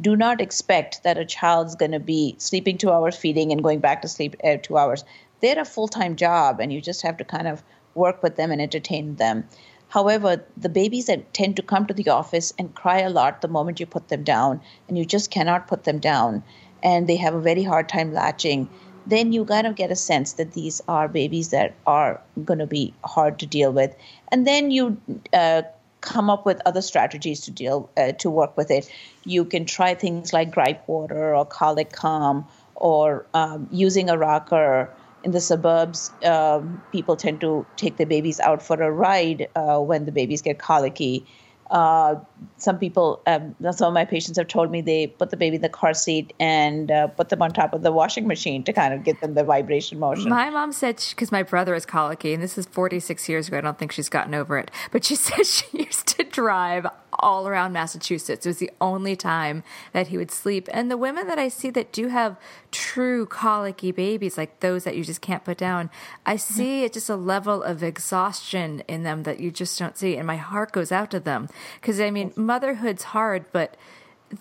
Do 0.00 0.16
not 0.16 0.40
expect 0.40 1.02
that 1.02 1.18
a 1.18 1.24
child's 1.24 1.74
going 1.74 1.92
to 1.92 2.00
be 2.00 2.36
sleeping 2.38 2.78
two 2.78 2.92
hours, 2.92 3.16
feeding, 3.16 3.52
and 3.52 3.62
going 3.62 3.80
back 3.80 4.02
to 4.02 4.08
sleep 4.08 4.36
uh, 4.44 4.56
two 4.62 4.76
hours 4.76 5.04
they're 5.44 5.60
a 5.60 5.64
full 5.64 5.88
time 5.88 6.16
job 6.16 6.58
and 6.58 6.72
you 6.72 6.80
just 6.80 7.02
have 7.02 7.18
to 7.18 7.24
kind 7.24 7.46
of 7.46 7.62
work 7.94 8.22
with 8.22 8.36
them 8.36 8.50
and 8.50 8.62
entertain 8.62 9.16
them. 9.16 9.44
However, 9.88 10.42
the 10.56 10.70
babies 10.70 11.06
that 11.06 11.34
tend 11.34 11.56
to 11.56 11.62
come 11.62 11.86
to 11.86 11.94
the 11.94 12.08
office 12.08 12.52
and 12.58 12.74
cry 12.74 13.00
a 13.00 13.10
lot 13.10 13.42
the 13.42 13.48
moment 13.48 13.78
you 13.78 13.86
put 13.86 14.08
them 14.08 14.24
down, 14.24 14.60
and 14.88 14.98
you 14.98 15.04
just 15.04 15.30
cannot 15.30 15.68
put 15.68 15.84
them 15.84 16.00
down, 16.00 16.42
and 16.82 17.06
they 17.06 17.16
have 17.16 17.34
a 17.34 17.40
very 17.40 17.62
hard 17.62 17.88
time 17.88 18.12
latching, 18.12 18.68
then 19.06 19.32
you 19.32 19.44
kind 19.44 19.66
of 19.66 19.76
get 19.76 19.92
a 19.92 19.96
sense 19.96 20.32
that 20.32 20.54
these 20.54 20.80
are 20.88 21.06
babies 21.06 21.50
that 21.50 21.76
are 21.86 22.20
going 22.44 22.58
to 22.58 22.66
be 22.66 22.94
hard 23.04 23.38
to 23.38 23.46
deal 23.46 23.70
with. 23.70 23.94
And 24.32 24.46
then 24.46 24.70
you 24.70 24.96
uh, 25.32 25.62
come 26.00 26.30
up 26.30 26.44
with 26.46 26.60
other 26.66 26.82
strategies 26.82 27.40
to 27.42 27.50
deal 27.50 27.90
uh, 27.96 28.12
to 28.12 28.30
work 28.30 28.56
with 28.56 28.70
it. 28.70 28.90
You 29.24 29.44
can 29.44 29.66
try 29.66 29.94
things 29.94 30.32
like 30.32 30.50
gripe 30.50 30.88
water 30.88 31.36
or 31.36 31.44
colic 31.44 31.92
calm 31.92 32.46
or 32.74 33.26
um, 33.34 33.68
using 33.70 34.10
a 34.10 34.18
rocker 34.18 34.90
in 35.24 35.30
the 35.30 35.40
suburbs, 35.40 36.12
um, 36.24 36.82
people 36.92 37.16
tend 37.16 37.40
to 37.40 37.66
take 37.76 37.96
their 37.96 38.06
babies 38.06 38.38
out 38.40 38.62
for 38.62 38.80
a 38.80 38.90
ride 38.90 39.48
uh, 39.56 39.78
when 39.78 40.04
the 40.04 40.12
babies 40.12 40.42
get 40.42 40.58
colicky. 40.58 41.26
Uh, 41.70 42.16
some 42.58 42.78
people, 42.78 43.22
um, 43.26 43.56
some 43.72 43.88
of 43.88 43.94
my 43.94 44.04
patients 44.04 44.36
have 44.36 44.46
told 44.46 44.70
me 44.70 44.82
they 44.82 45.06
put 45.06 45.30
the 45.30 45.36
baby 45.36 45.56
in 45.56 45.62
the 45.62 45.68
car 45.68 45.94
seat 45.94 46.34
and 46.38 46.90
uh, 46.90 47.06
put 47.06 47.30
them 47.30 47.40
on 47.40 47.50
top 47.52 47.72
of 47.72 47.82
the 47.82 47.90
washing 47.90 48.26
machine 48.26 48.62
to 48.62 48.72
kind 48.72 48.92
of 48.92 49.02
get 49.02 49.18
them 49.22 49.32
the 49.32 49.42
vibration 49.42 49.98
motion. 49.98 50.28
My 50.28 50.50
mom 50.50 50.72
said 50.72 51.02
because 51.10 51.32
my 51.32 51.42
brother 51.42 51.74
is 51.74 51.86
colicky, 51.86 52.34
and 52.34 52.42
this 52.42 52.58
is 52.58 52.66
46 52.66 53.28
years 53.30 53.48
ago. 53.48 53.58
I 53.58 53.60
don't 53.62 53.78
think 53.78 53.92
she's 53.92 54.10
gotten 54.10 54.34
over 54.34 54.58
it, 54.58 54.70
but 54.92 55.04
she 55.04 55.16
said 55.16 55.46
she 55.46 55.78
used 55.78 56.06
to 56.08 56.24
drive 56.24 56.86
all 57.18 57.46
around 57.48 57.72
Massachusetts. 57.72 58.46
It 58.46 58.48
was 58.48 58.58
the 58.58 58.70
only 58.80 59.16
time 59.16 59.62
that 59.92 60.08
he 60.08 60.16
would 60.16 60.30
sleep. 60.30 60.68
And 60.72 60.90
the 60.90 60.96
women 60.96 61.26
that 61.26 61.38
I 61.38 61.48
see 61.48 61.70
that 61.70 61.92
do 61.92 62.08
have 62.08 62.36
true 62.70 63.26
colicky 63.26 63.92
babies, 63.92 64.38
like 64.38 64.60
those 64.60 64.84
that 64.84 64.96
you 64.96 65.04
just 65.04 65.20
can't 65.20 65.44
put 65.44 65.58
down, 65.58 65.90
I 66.26 66.34
mm-hmm. 66.34 66.54
see 66.54 66.84
it's 66.84 66.94
just 66.94 67.10
a 67.10 67.16
level 67.16 67.62
of 67.62 67.82
exhaustion 67.82 68.82
in 68.88 69.02
them 69.02 69.22
that 69.24 69.40
you 69.40 69.50
just 69.50 69.78
don't 69.78 69.96
see. 69.96 70.16
And 70.16 70.26
my 70.26 70.36
heart 70.36 70.72
goes 70.72 70.92
out 70.92 71.10
to 71.12 71.20
them. 71.20 71.48
Because, 71.80 72.00
I 72.00 72.10
mean, 72.10 72.32
motherhood's 72.36 73.04
hard, 73.04 73.46
but 73.52 73.76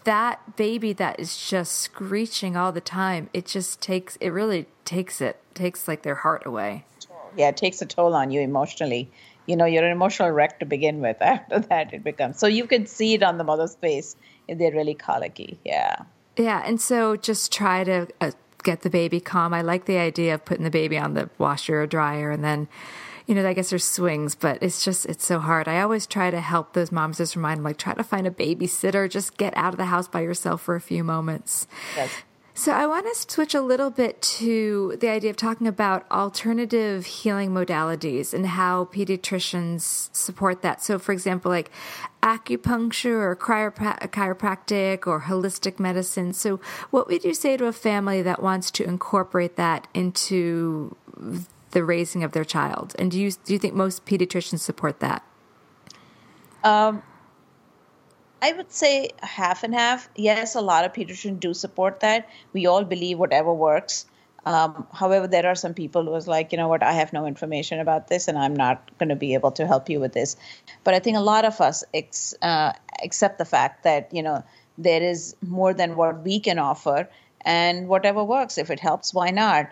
that 0.06 0.56
baby 0.56 0.94
that 0.94 1.20
is 1.20 1.38
just 1.38 1.74
screeching 1.74 2.58
all 2.58 2.72
the 2.72 2.82
time, 2.82 3.30
it 3.34 3.46
just 3.46 3.82
takes, 3.82 4.16
it 4.18 4.30
really 4.30 4.66
takes 4.86 5.22
it, 5.22 5.40
takes 5.54 5.88
like 5.88 6.04
their 6.04 6.16
heart 6.16 6.46
away. 6.46 6.86
Yeah, 7.36 7.50
it 7.50 7.58
takes 7.58 7.82
a 7.82 7.86
toll 7.86 8.14
on 8.14 8.32
you 8.32 8.42
emotionally 8.42 9.10
you 9.46 9.56
know 9.56 9.66
you're 9.66 9.84
an 9.84 9.92
emotional 9.92 10.30
wreck 10.30 10.60
to 10.60 10.66
begin 10.66 11.02
with 11.02 11.18
after 11.22 11.60
that 11.60 11.94
it 11.94 12.04
becomes 12.04 12.40
so 12.40 12.48
you 12.48 12.66
can 12.66 12.86
see 12.86 13.14
it 13.14 13.24
on 13.24 13.38
the 13.38 13.44
mother's 13.44 13.76
face 13.76 14.16
if 14.48 14.58
they're 14.58 14.72
really 14.72 14.96
colicky 14.96 15.60
yeah 15.64 15.96
yeah 16.38 16.64
and 16.66 16.80
so 16.80 17.16
just 17.16 17.52
try 17.52 17.84
to 17.84 18.08
uh, 18.22 18.32
get 18.64 18.82
the 18.82 18.90
baby 18.90 19.20
calm 19.20 19.54
i 19.54 19.62
like 19.62 19.86
the 19.86 19.98
idea 19.98 20.34
of 20.34 20.46
putting 20.46 20.64
the 20.64 20.72
baby 20.72 20.98
on 20.98 21.14
the 21.14 21.30
washer 21.38 21.82
or 21.82 21.88
dryer 21.88 22.32
and 22.32 22.44
then 22.44 22.68
you 23.26 23.36
know, 23.36 23.48
I 23.48 23.54
guess 23.54 23.70
there's 23.70 23.86
swings, 23.86 24.36
but 24.36 24.62
it's 24.62 24.84
just, 24.84 25.06
it's 25.06 25.26
so 25.26 25.40
hard. 25.40 25.68
I 25.68 25.80
always 25.82 26.06
try 26.06 26.30
to 26.30 26.42
help 26.42 26.74
those 26.74 26.92
moms 26.92 27.18
just 27.18 27.36
remind 27.36 27.60
them, 27.60 27.64
like, 27.64 27.78
try 27.78 27.94
to 27.94 28.04
find 28.04 28.28
a 28.28 28.32
babysitter, 28.32 29.10
just 29.10 29.38
get 29.38 29.56
out 29.56 29.74
of 29.74 29.78
the 29.78 29.86
house 29.86 30.08
by 30.08 30.22
yourself 30.22 30.62
for 30.62 30.76
a 30.76 30.82
few 30.82 31.04
moments. 31.04 31.68
Yes. 31.96 32.12
So 32.56 32.72
I 32.72 32.86
want 32.86 33.08
to 33.08 33.32
switch 33.32 33.56
a 33.56 33.62
little 33.62 33.90
bit 33.90 34.22
to 34.22 34.96
the 35.00 35.10
idea 35.10 35.32
of 35.32 35.36
talking 35.36 35.66
about 35.66 36.06
alternative 36.12 37.06
healing 37.06 37.50
modalities 37.50 38.32
and 38.32 38.46
how 38.46 38.86
pediatricians 38.86 40.14
support 40.16 40.62
that. 40.62 40.84
So, 40.84 41.00
for 41.00 41.14
example, 41.14 41.50
like 41.50 41.72
acupuncture 42.22 43.16
or 43.16 43.36
chiropractic 43.36 45.08
or 45.08 45.22
holistic 45.22 45.80
medicine. 45.80 46.32
So, 46.34 46.60
what 46.92 47.08
would 47.08 47.24
you 47.24 47.34
say 47.34 47.58
to 47.58 47.66
a 47.66 47.74
family 47.74 48.22
that 48.22 48.44
wants 48.44 48.70
to 48.72 48.84
incorporate 48.84 49.56
that 49.56 49.88
into 49.96 50.96
the 51.72 51.84
raising 51.84 52.24
of 52.24 52.34
their 52.34 52.46
child? 52.46 52.96
And 53.00 53.10
do 53.10 53.20
you 53.20 53.32
do 53.32 53.54
you 53.54 53.60
think 53.60 53.74
most 53.74 54.06
pediatricians 54.06 54.60
support 54.60 55.00
that? 55.00 55.24
Um, 56.64 57.02
I 58.44 58.52
would 58.52 58.72
say 58.74 59.12
half 59.22 59.64
and 59.64 59.74
half. 59.74 60.10
Yes, 60.16 60.56
a 60.56 60.62
lot 60.62 60.84
of 60.84 60.92
pediatricians 60.94 61.40
do 61.40 61.54
support 61.54 62.02
that. 62.02 62.28
We 62.52 62.66
all 62.66 62.84
believe 62.84 63.18
whatever 63.18 63.54
works. 63.54 64.06
Um, 64.46 64.86
however, 64.92 65.28
there 65.28 65.46
are 65.48 65.56
some 65.56 65.74
people 65.74 66.04
who 66.04 66.12
was 66.12 66.28
like, 66.28 66.52
you 66.52 66.58
know 66.58 66.68
what, 66.68 66.84
I 66.84 66.92
have 66.92 67.14
no 67.14 67.26
information 67.26 67.80
about 67.80 68.10
this, 68.10 68.28
and 68.28 68.38
I'm 68.38 68.54
not 68.54 68.92
going 68.98 69.10
to 69.10 69.16
be 69.16 69.36
able 69.36 69.52
to 69.60 69.66
help 69.66 69.90
you 69.90 70.02
with 70.02 70.12
this. 70.12 70.36
But 70.84 70.94
I 70.94 71.00
think 71.00 71.16
a 71.16 71.22
lot 71.22 71.46
of 71.46 71.62
us 71.62 71.86
ex, 71.94 72.36
uh, 72.42 72.74
accept 73.02 73.38
the 73.38 73.46
fact 73.46 73.86
that 73.86 74.14
you 74.14 74.24
know 74.24 74.44
there 74.78 75.02
is 75.02 75.38
more 75.42 75.74
than 75.74 75.96
what 75.96 76.22
we 76.26 76.42
can 76.42 76.60
offer, 76.60 77.08
and 77.46 77.88
whatever 77.88 78.26
works. 78.26 78.58
If 78.58 78.70
it 78.70 78.82
helps, 78.82 79.14
why 79.14 79.30
not? 79.30 79.70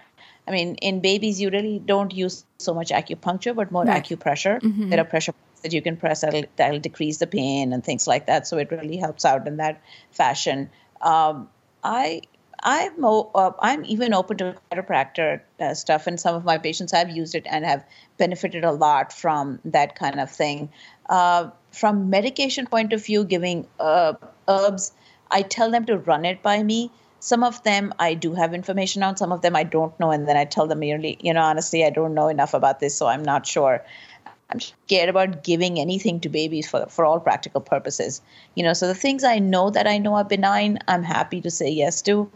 I 0.47 0.51
mean, 0.51 0.75
in 0.75 1.01
babies, 1.01 1.41
you 1.41 1.49
really 1.49 1.79
don't 1.79 2.13
use 2.13 2.45
so 2.57 2.73
much 2.73 2.91
acupuncture, 2.91 3.53
but 3.53 3.71
more 3.71 3.84
right. 3.84 4.03
acupressure. 4.03 4.60
Mm-hmm. 4.62 4.89
There 4.89 5.01
are 5.01 5.10
pressure 5.15 5.34
that 5.62 5.74
you 5.74 5.82
can 5.82 5.97
press 5.97 6.21
that'll, 6.21 6.43
that'll, 6.56 6.80
decrease 6.80 7.17
the 7.17 7.28
pain 7.28 7.74
and 7.74 7.84
things 7.84 8.08
like 8.08 8.28
that. 8.28 8.47
So 8.47 8.58
it 8.58 8.71
really 8.71 8.97
helps 8.97 9.26
out 9.26 9.47
in 9.47 9.58
that 9.58 9.82
fashion. 10.12 10.69
Um, 11.02 11.50
I 11.84 12.21
I'm 12.63 13.04
uh, 13.04 13.52
I'm 13.60 13.86
even 13.86 14.13
open 14.13 14.38
to 14.38 14.56
chiropractor 14.71 15.41
uh, 15.60 15.74
stuff, 15.74 16.08
and 16.08 16.19
some 16.19 16.36
of 16.36 16.45
my 16.45 16.58
patients 16.58 16.91
have 16.91 17.10
used 17.10 17.34
it 17.34 17.47
and 17.50 17.65
have 17.65 17.84
benefited 18.17 18.63
a 18.63 18.71
lot 18.71 19.12
from 19.12 19.60
that 19.65 19.95
kind 19.95 20.19
of 20.19 20.30
thing. 20.30 20.69
Uh, 21.10 21.50
from 21.71 22.10
medication 22.10 22.67
point 22.67 22.93
of 22.93 23.04
view, 23.04 23.24
giving 23.24 23.67
uh, 23.80 24.13
herbs, 24.47 24.91
I 25.30 25.41
tell 25.41 25.71
them 25.71 25.86
to 25.86 25.97
run 25.97 26.26
it 26.26 26.43
by 26.43 26.62
me. 26.62 26.91
Some 27.19 27.43
of 27.43 27.62
them 27.63 27.93
I 28.00 28.15
do 28.15 28.34
have 28.34 28.54
information 28.54 29.04
on, 29.04 29.17
some 29.17 29.32
of 29.32 29.41
them 29.41 29.56
I 29.56 29.63
don't 29.63 30.00
know, 30.00 30.12
and 30.12 30.28
then 30.28 30.38
I 30.38 30.45
tell 30.45 30.67
them 30.67 30.80
merely, 30.80 31.17
you 31.21 31.34
know, 31.34 31.41
honestly, 31.41 31.86
I 31.86 31.89
don't 31.89 32.13
know 32.13 32.28
enough 32.28 32.54
about 32.54 32.80
this, 32.80 32.95
so 32.95 33.08
I'm 33.08 33.24
not 33.24 33.45
sure. 33.45 33.84
I'm 34.51 34.59
scared 34.59 35.09
about 35.09 35.43
giving 35.43 35.79
anything 35.79 36.19
to 36.21 36.29
babies 36.29 36.69
for 36.69 36.85
for 36.87 37.05
all 37.05 37.19
practical 37.19 37.61
purposes. 37.61 38.21
You 38.55 38.63
know, 38.63 38.73
so 38.73 38.87
the 38.87 38.95
things 38.95 39.23
I 39.23 39.39
know 39.39 39.69
that 39.69 39.87
I 39.87 39.97
know 39.97 40.15
are 40.15 40.23
benign, 40.23 40.79
I'm 40.87 41.03
happy 41.03 41.41
to 41.41 41.51
say 41.51 41.69
yes 41.69 42.01
to. 42.03 42.29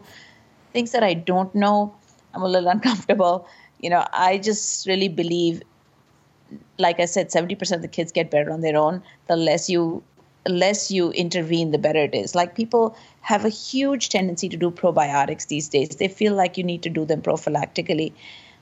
Things 0.72 0.92
that 0.92 1.02
I 1.02 1.14
don't 1.14 1.54
know, 1.54 1.94
I'm 2.34 2.42
a 2.42 2.48
little 2.48 2.68
uncomfortable. 2.76 3.48
You 3.80 3.90
know, 3.90 4.06
I 4.12 4.38
just 4.38 4.86
really 4.86 5.08
believe, 5.08 5.62
like 6.78 7.00
I 7.00 7.04
said, 7.04 7.28
70% 7.28 7.72
of 7.72 7.82
the 7.82 7.88
kids 7.88 8.12
get 8.12 8.30
better 8.30 8.50
on 8.50 8.62
their 8.62 8.76
own. 8.76 9.02
The 9.26 9.36
less 9.36 9.68
you 9.68 10.02
less 10.48 10.90
you 10.90 11.10
intervene, 11.10 11.72
the 11.72 11.78
better 11.78 12.04
it 12.04 12.14
is. 12.14 12.34
Like 12.34 12.54
people 12.54 12.96
have 13.20 13.44
a 13.44 13.48
huge 13.48 14.08
tendency 14.08 14.48
to 14.48 14.56
do 14.56 14.70
probiotics 14.70 15.48
these 15.48 15.68
days. 15.68 15.88
They 15.90 16.08
feel 16.08 16.34
like 16.34 16.56
you 16.56 16.64
need 16.64 16.84
to 16.84 16.90
do 16.90 17.04
them 17.04 17.20
prophylactically. 17.20 18.12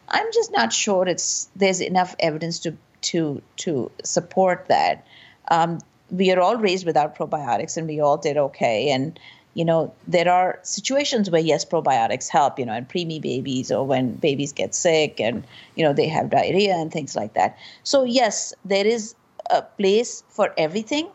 I'm 0.09 0.27
just 0.33 0.51
not 0.53 0.73
sure 0.73 1.07
it's 1.07 1.49
there's 1.57 1.81
enough 1.81 2.15
evidence 2.19 2.59
to 2.61 2.77
to 3.05 3.43
to 3.57 3.91
support 4.03 4.67
that. 4.69 5.07
Um, 5.51 5.79
we 6.11 6.31
are 6.33 6.41
all 6.41 6.57
raised 6.57 6.87
without 6.87 7.17
probiotics, 7.17 7.77
and 7.77 7.87
we 7.87 8.01
all 8.01 8.17
did 8.17 8.37
okay. 8.37 8.91
And 8.91 9.19
you 9.55 9.65
know, 9.65 9.95
there 10.09 10.29
are 10.31 10.59
situations 10.63 11.31
where 11.31 11.41
yes, 11.41 11.65
probiotics 11.65 12.29
help. 12.29 12.59
You 12.59 12.67
know, 12.67 12.75
in 12.75 12.87
preemie 12.87 13.21
babies 13.21 13.71
or 13.71 13.87
when 13.87 14.15
babies 14.15 14.53
get 14.53 14.75
sick 14.75 15.21
and 15.21 15.45
you 15.77 15.85
know 15.85 15.93
they 15.93 16.09
have 16.09 16.31
diarrhea 16.31 16.75
and 16.75 16.93
things 16.93 17.17
like 17.17 17.35
that. 17.35 17.59
So 17.83 18.05
yes, 18.05 18.53
there 18.65 18.87
is 18.87 19.15
a 19.51 19.63
place 19.63 20.23
for 20.29 20.53
everything, 20.57 21.09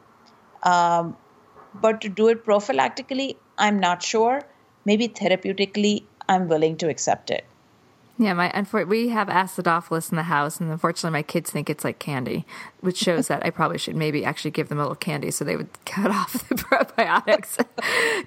um, 0.63 1.15
but 1.73 2.02
to 2.02 2.10
do 2.10 2.28
it 2.28 2.45
prophylactically, 2.45 3.36
I'm 3.58 3.80
not 3.80 4.04
sure. 4.04 4.41
Maybe 4.86 5.08
therapeutically, 5.08 6.04
I'm 6.28 6.47
willing 6.47 6.78
to 6.78 6.89
accept 6.89 7.32
it. 7.32 7.45
Yeah, 8.21 8.34
my 8.34 8.65
we 8.84 9.08
have 9.10 9.29
acidophilus 9.29 10.12
in 10.12 10.17
the 10.17 10.23
house, 10.23 10.60
and 10.60 10.69
unfortunately, 10.69 11.17
my 11.17 11.23
kids 11.23 11.51
think 11.51 11.69
it's 11.69 11.86
like 11.86 11.99
candy, 11.99 12.45
which 12.82 12.97
shows 12.97 13.29
that 13.29 13.45
I 13.45 13.49
probably 13.49 13.77
should 13.77 13.95
maybe 13.95 14.25
actually 14.25 14.51
give 14.51 14.67
them 14.67 14.77
a 14.77 14.82
little 14.82 14.95
candy 14.95 15.32
so 15.32 15.45
they 15.45 15.55
would 15.55 15.69
cut 15.86 16.12
off 16.12 16.34
the 16.49 16.55
probiotics. 16.55 17.65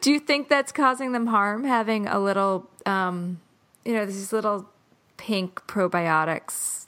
Do 0.00 0.10
you 0.10 0.18
think 0.18 0.48
that's 0.48 0.72
causing 0.72 1.12
them 1.12 1.26
harm 1.26 1.64
having 1.64 2.08
a 2.08 2.18
little, 2.18 2.70
um, 2.86 3.40
you 3.84 3.92
know, 3.92 4.06
these 4.06 4.32
little 4.32 4.66
pink 5.18 5.60
probiotics? 5.66 6.86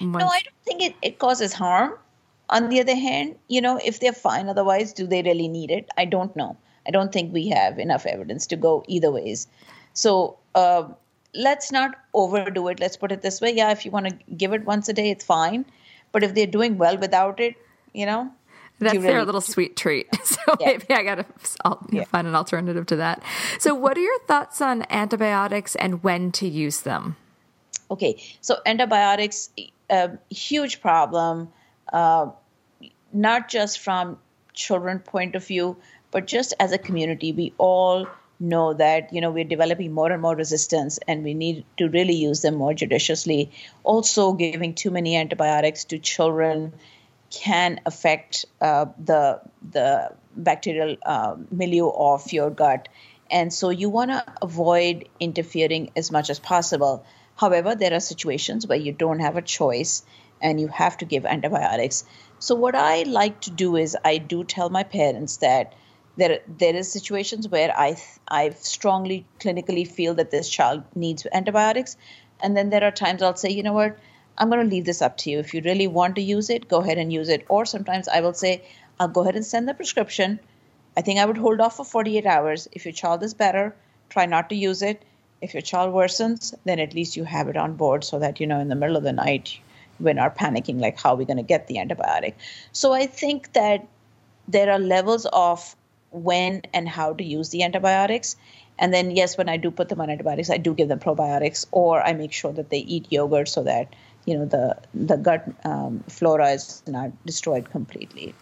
No, 0.00 0.18
I 0.18 0.40
don't 0.40 0.64
think 0.64 0.82
it, 0.82 0.94
it 1.02 1.18
causes 1.18 1.52
harm. 1.52 1.98
On 2.48 2.68
the 2.68 2.80
other 2.80 2.94
hand, 2.94 3.34
you 3.48 3.60
know, 3.60 3.80
if 3.84 3.98
they're 3.98 4.12
fine 4.12 4.48
otherwise, 4.48 4.92
do 4.92 5.04
they 5.04 5.22
really 5.22 5.48
need 5.48 5.72
it? 5.72 5.88
I 5.98 6.04
don't 6.04 6.34
know. 6.36 6.56
I 6.86 6.92
don't 6.92 7.12
think 7.12 7.32
we 7.32 7.48
have 7.48 7.80
enough 7.80 8.06
evidence 8.06 8.46
to 8.48 8.56
go 8.56 8.84
either 8.86 9.10
ways. 9.10 9.48
So, 9.94 10.38
uh, 10.54 10.88
let's 11.34 11.72
not 11.72 11.94
overdo 12.14 12.68
it. 12.68 12.80
Let's 12.80 12.96
put 12.96 13.12
it 13.12 13.22
this 13.22 13.40
way. 13.40 13.54
Yeah, 13.54 13.70
if 13.70 13.84
you 13.84 13.90
want 13.90 14.06
to 14.06 14.34
give 14.34 14.52
it 14.52 14.64
once 14.64 14.88
a 14.88 14.92
day, 14.92 15.10
it's 15.10 15.24
fine. 15.24 15.64
But 16.12 16.22
if 16.22 16.34
they're 16.34 16.46
doing 16.46 16.78
well 16.78 16.96
without 16.96 17.40
it, 17.40 17.54
you 17.92 18.06
know, 18.06 18.30
that's 18.80 18.94
you 18.94 19.00
really, 19.00 19.12
their 19.12 19.24
little 19.24 19.40
sweet 19.40 19.76
treat. 19.76 20.08
So 20.30 20.56
yeah. 20.58 20.66
maybe 20.68 20.94
I 20.94 21.02
got 21.02 21.14
to 21.16 21.78
yeah. 21.90 22.04
find 22.04 22.26
an 22.26 22.34
alternative 22.34 22.86
to 22.86 22.96
that. 22.96 23.22
So, 23.58 23.74
what 23.74 23.96
are 23.98 24.00
your 24.00 24.18
thoughts 24.20 24.62
on 24.62 24.86
antibiotics 24.88 25.76
and 25.76 26.02
when 26.02 26.32
to 26.32 26.48
use 26.48 26.80
them? 26.80 27.16
Okay, 27.90 28.22
so 28.40 28.56
antibiotics, 28.64 29.50
a 29.90 30.12
huge 30.30 30.80
problem, 30.80 31.52
uh, 31.92 32.30
not 33.12 33.48
just 33.48 33.80
from 33.80 34.18
children 34.54 35.00
point 35.00 35.34
of 35.34 35.46
view, 35.46 35.76
but 36.10 36.26
just 36.26 36.54
as 36.58 36.72
a 36.72 36.78
community. 36.78 37.32
We 37.32 37.52
all 37.58 38.06
know 38.40 38.72
that 38.72 39.12
you 39.12 39.20
know 39.20 39.30
we're 39.30 39.44
developing 39.44 39.92
more 39.92 40.10
and 40.10 40.22
more 40.22 40.34
resistance 40.34 40.98
and 41.06 41.22
we 41.22 41.34
need 41.34 41.64
to 41.76 41.88
really 41.88 42.14
use 42.14 42.40
them 42.40 42.54
more 42.54 42.72
judiciously. 42.74 43.52
Also 43.84 44.32
giving 44.32 44.74
too 44.74 44.90
many 44.90 45.16
antibiotics 45.16 45.84
to 45.84 45.98
children 45.98 46.72
can 47.30 47.80
affect 47.86 48.46
uh, 48.60 48.86
the 48.98 49.40
the 49.70 50.12
bacterial 50.34 50.96
uh, 51.04 51.36
milieu 51.50 51.90
of 51.90 52.32
your 52.32 52.50
gut. 52.50 52.88
And 53.30 53.52
so 53.52 53.70
you 53.70 53.90
want 53.90 54.10
to 54.10 54.24
avoid 54.42 55.08
interfering 55.20 55.90
as 55.94 56.10
much 56.10 56.30
as 56.30 56.38
possible. 56.38 57.04
However 57.36 57.74
there 57.74 57.94
are 57.94 58.00
situations 58.00 58.66
where 58.66 58.78
you 58.78 58.92
don't 58.92 59.20
have 59.20 59.36
a 59.36 59.42
choice 59.42 60.02
and 60.42 60.58
you 60.60 60.68
have 60.68 60.96
to 60.98 61.04
give 61.04 61.26
antibiotics. 61.26 62.04
So 62.38 62.54
what 62.54 62.74
i 62.74 63.02
like 63.02 63.42
to 63.42 63.50
do 63.50 63.76
is 63.76 63.96
i 64.02 64.16
do 64.16 64.44
tell 64.44 64.70
my 64.70 64.82
parents 64.82 65.36
that 65.38 65.74
there 66.20 66.40
there 66.58 66.76
is 66.76 66.92
situations 66.92 67.48
where 67.48 67.72
I 67.76 67.96
I 68.28 68.50
strongly 68.50 69.24
clinically 69.40 69.86
feel 69.88 70.14
that 70.14 70.30
this 70.30 70.48
child 70.48 70.84
needs 70.94 71.26
antibiotics, 71.32 71.96
and 72.40 72.56
then 72.56 72.70
there 72.70 72.84
are 72.84 72.90
times 72.90 73.22
I'll 73.22 73.36
say, 73.36 73.50
you 73.50 73.62
know 73.62 73.72
what, 73.72 73.98
I'm 74.38 74.50
going 74.50 74.62
to 74.62 74.74
leave 74.74 74.84
this 74.84 75.02
up 75.02 75.16
to 75.18 75.30
you. 75.30 75.38
If 75.38 75.54
you 75.54 75.62
really 75.64 75.86
want 75.86 76.16
to 76.16 76.22
use 76.22 76.50
it, 76.50 76.68
go 76.68 76.80
ahead 76.80 76.98
and 76.98 77.12
use 77.12 77.28
it. 77.28 77.44
Or 77.48 77.64
sometimes 77.66 78.08
I 78.08 78.20
will 78.20 78.34
say, 78.34 78.62
I'll 78.98 79.08
go 79.08 79.22
ahead 79.22 79.36
and 79.36 79.44
send 79.44 79.68
the 79.68 79.74
prescription. 79.74 80.40
I 80.96 81.02
think 81.02 81.18
I 81.18 81.26
would 81.26 81.36
hold 81.38 81.60
off 81.60 81.76
for 81.76 81.84
48 81.84 82.26
hours. 82.26 82.68
If 82.72 82.84
your 82.84 82.92
child 82.92 83.22
is 83.22 83.34
better, 83.34 83.74
try 84.08 84.26
not 84.26 84.48
to 84.50 84.54
use 84.54 84.82
it. 84.82 85.02
If 85.40 85.54
your 85.54 85.62
child 85.62 85.94
worsens, 85.94 86.54
then 86.64 86.78
at 86.78 86.94
least 86.94 87.16
you 87.16 87.24
have 87.24 87.48
it 87.48 87.56
on 87.56 87.74
board 87.74 88.04
so 88.04 88.18
that 88.18 88.40
you 88.40 88.46
know 88.46 88.60
in 88.60 88.68
the 88.68 88.74
middle 88.74 88.96
of 88.96 89.02
the 89.02 89.12
night 89.12 89.58
when 89.98 90.18
are 90.18 90.30
panicking 90.30 90.80
like 90.80 90.98
how 90.98 91.10
are 91.10 91.16
we 91.16 91.24
going 91.24 91.36
to 91.36 91.42
get 91.42 91.66
the 91.66 91.76
antibiotic. 91.76 92.34
So 92.72 92.92
I 92.92 93.06
think 93.06 93.52
that 93.52 93.86
there 94.48 94.70
are 94.70 94.78
levels 94.78 95.26
of 95.32 95.76
when 96.10 96.62
and 96.72 96.88
how 96.88 97.14
to 97.14 97.24
use 97.24 97.50
the 97.50 97.62
antibiotics. 97.62 98.36
And 98.78 98.94
then, 98.94 99.10
yes, 99.10 99.36
when 99.36 99.48
I 99.48 99.58
do 99.58 99.70
put 99.70 99.88
them 99.88 100.00
on 100.00 100.08
antibiotics, 100.10 100.50
I 100.50 100.56
do 100.56 100.74
give 100.74 100.88
them 100.88 101.00
probiotics, 101.00 101.66
or 101.70 102.02
I 102.02 102.14
make 102.14 102.32
sure 102.32 102.52
that 102.52 102.70
they 102.70 102.78
eat 102.78 103.12
yogurt 103.12 103.48
so 103.48 103.62
that 103.64 103.94
you 104.26 104.38
know 104.38 104.44
the 104.44 104.76
the 104.94 105.16
gut 105.16 105.44
um, 105.64 106.04
flora 106.08 106.50
is 106.50 106.82
not 106.86 107.10
destroyed 107.24 107.70
completely. 107.70 108.34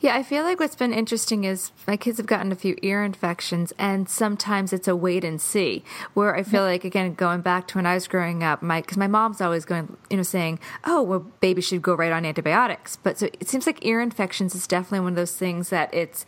Yeah, 0.00 0.16
I 0.16 0.22
feel 0.22 0.44
like 0.44 0.60
what's 0.60 0.76
been 0.76 0.92
interesting 0.92 1.44
is 1.44 1.72
my 1.86 1.96
kids 1.96 2.18
have 2.18 2.26
gotten 2.26 2.52
a 2.52 2.56
few 2.56 2.76
ear 2.82 3.04
infections, 3.04 3.72
and 3.78 4.08
sometimes 4.08 4.72
it's 4.72 4.88
a 4.88 4.96
wait 4.96 5.24
and 5.24 5.40
see. 5.40 5.84
Where 6.14 6.34
I 6.36 6.42
feel 6.42 6.62
like 6.62 6.84
again 6.84 7.14
going 7.14 7.40
back 7.40 7.68
to 7.68 7.78
when 7.78 7.86
I 7.86 7.94
was 7.94 8.08
growing 8.08 8.42
up, 8.42 8.62
my 8.62 8.80
because 8.80 8.96
my 8.96 9.08
mom's 9.08 9.40
always 9.40 9.64
going, 9.64 9.96
you 10.10 10.16
know, 10.16 10.22
saying, 10.22 10.58
"Oh, 10.84 11.02
well, 11.02 11.20
baby 11.40 11.60
should 11.60 11.82
go 11.82 11.94
right 11.94 12.12
on 12.12 12.24
antibiotics." 12.24 12.96
But 12.96 13.18
so 13.18 13.26
it 13.26 13.48
seems 13.48 13.66
like 13.66 13.84
ear 13.84 14.00
infections 14.00 14.54
is 14.54 14.66
definitely 14.66 15.00
one 15.00 15.12
of 15.12 15.16
those 15.16 15.36
things 15.36 15.70
that 15.70 15.92
it's 15.92 16.24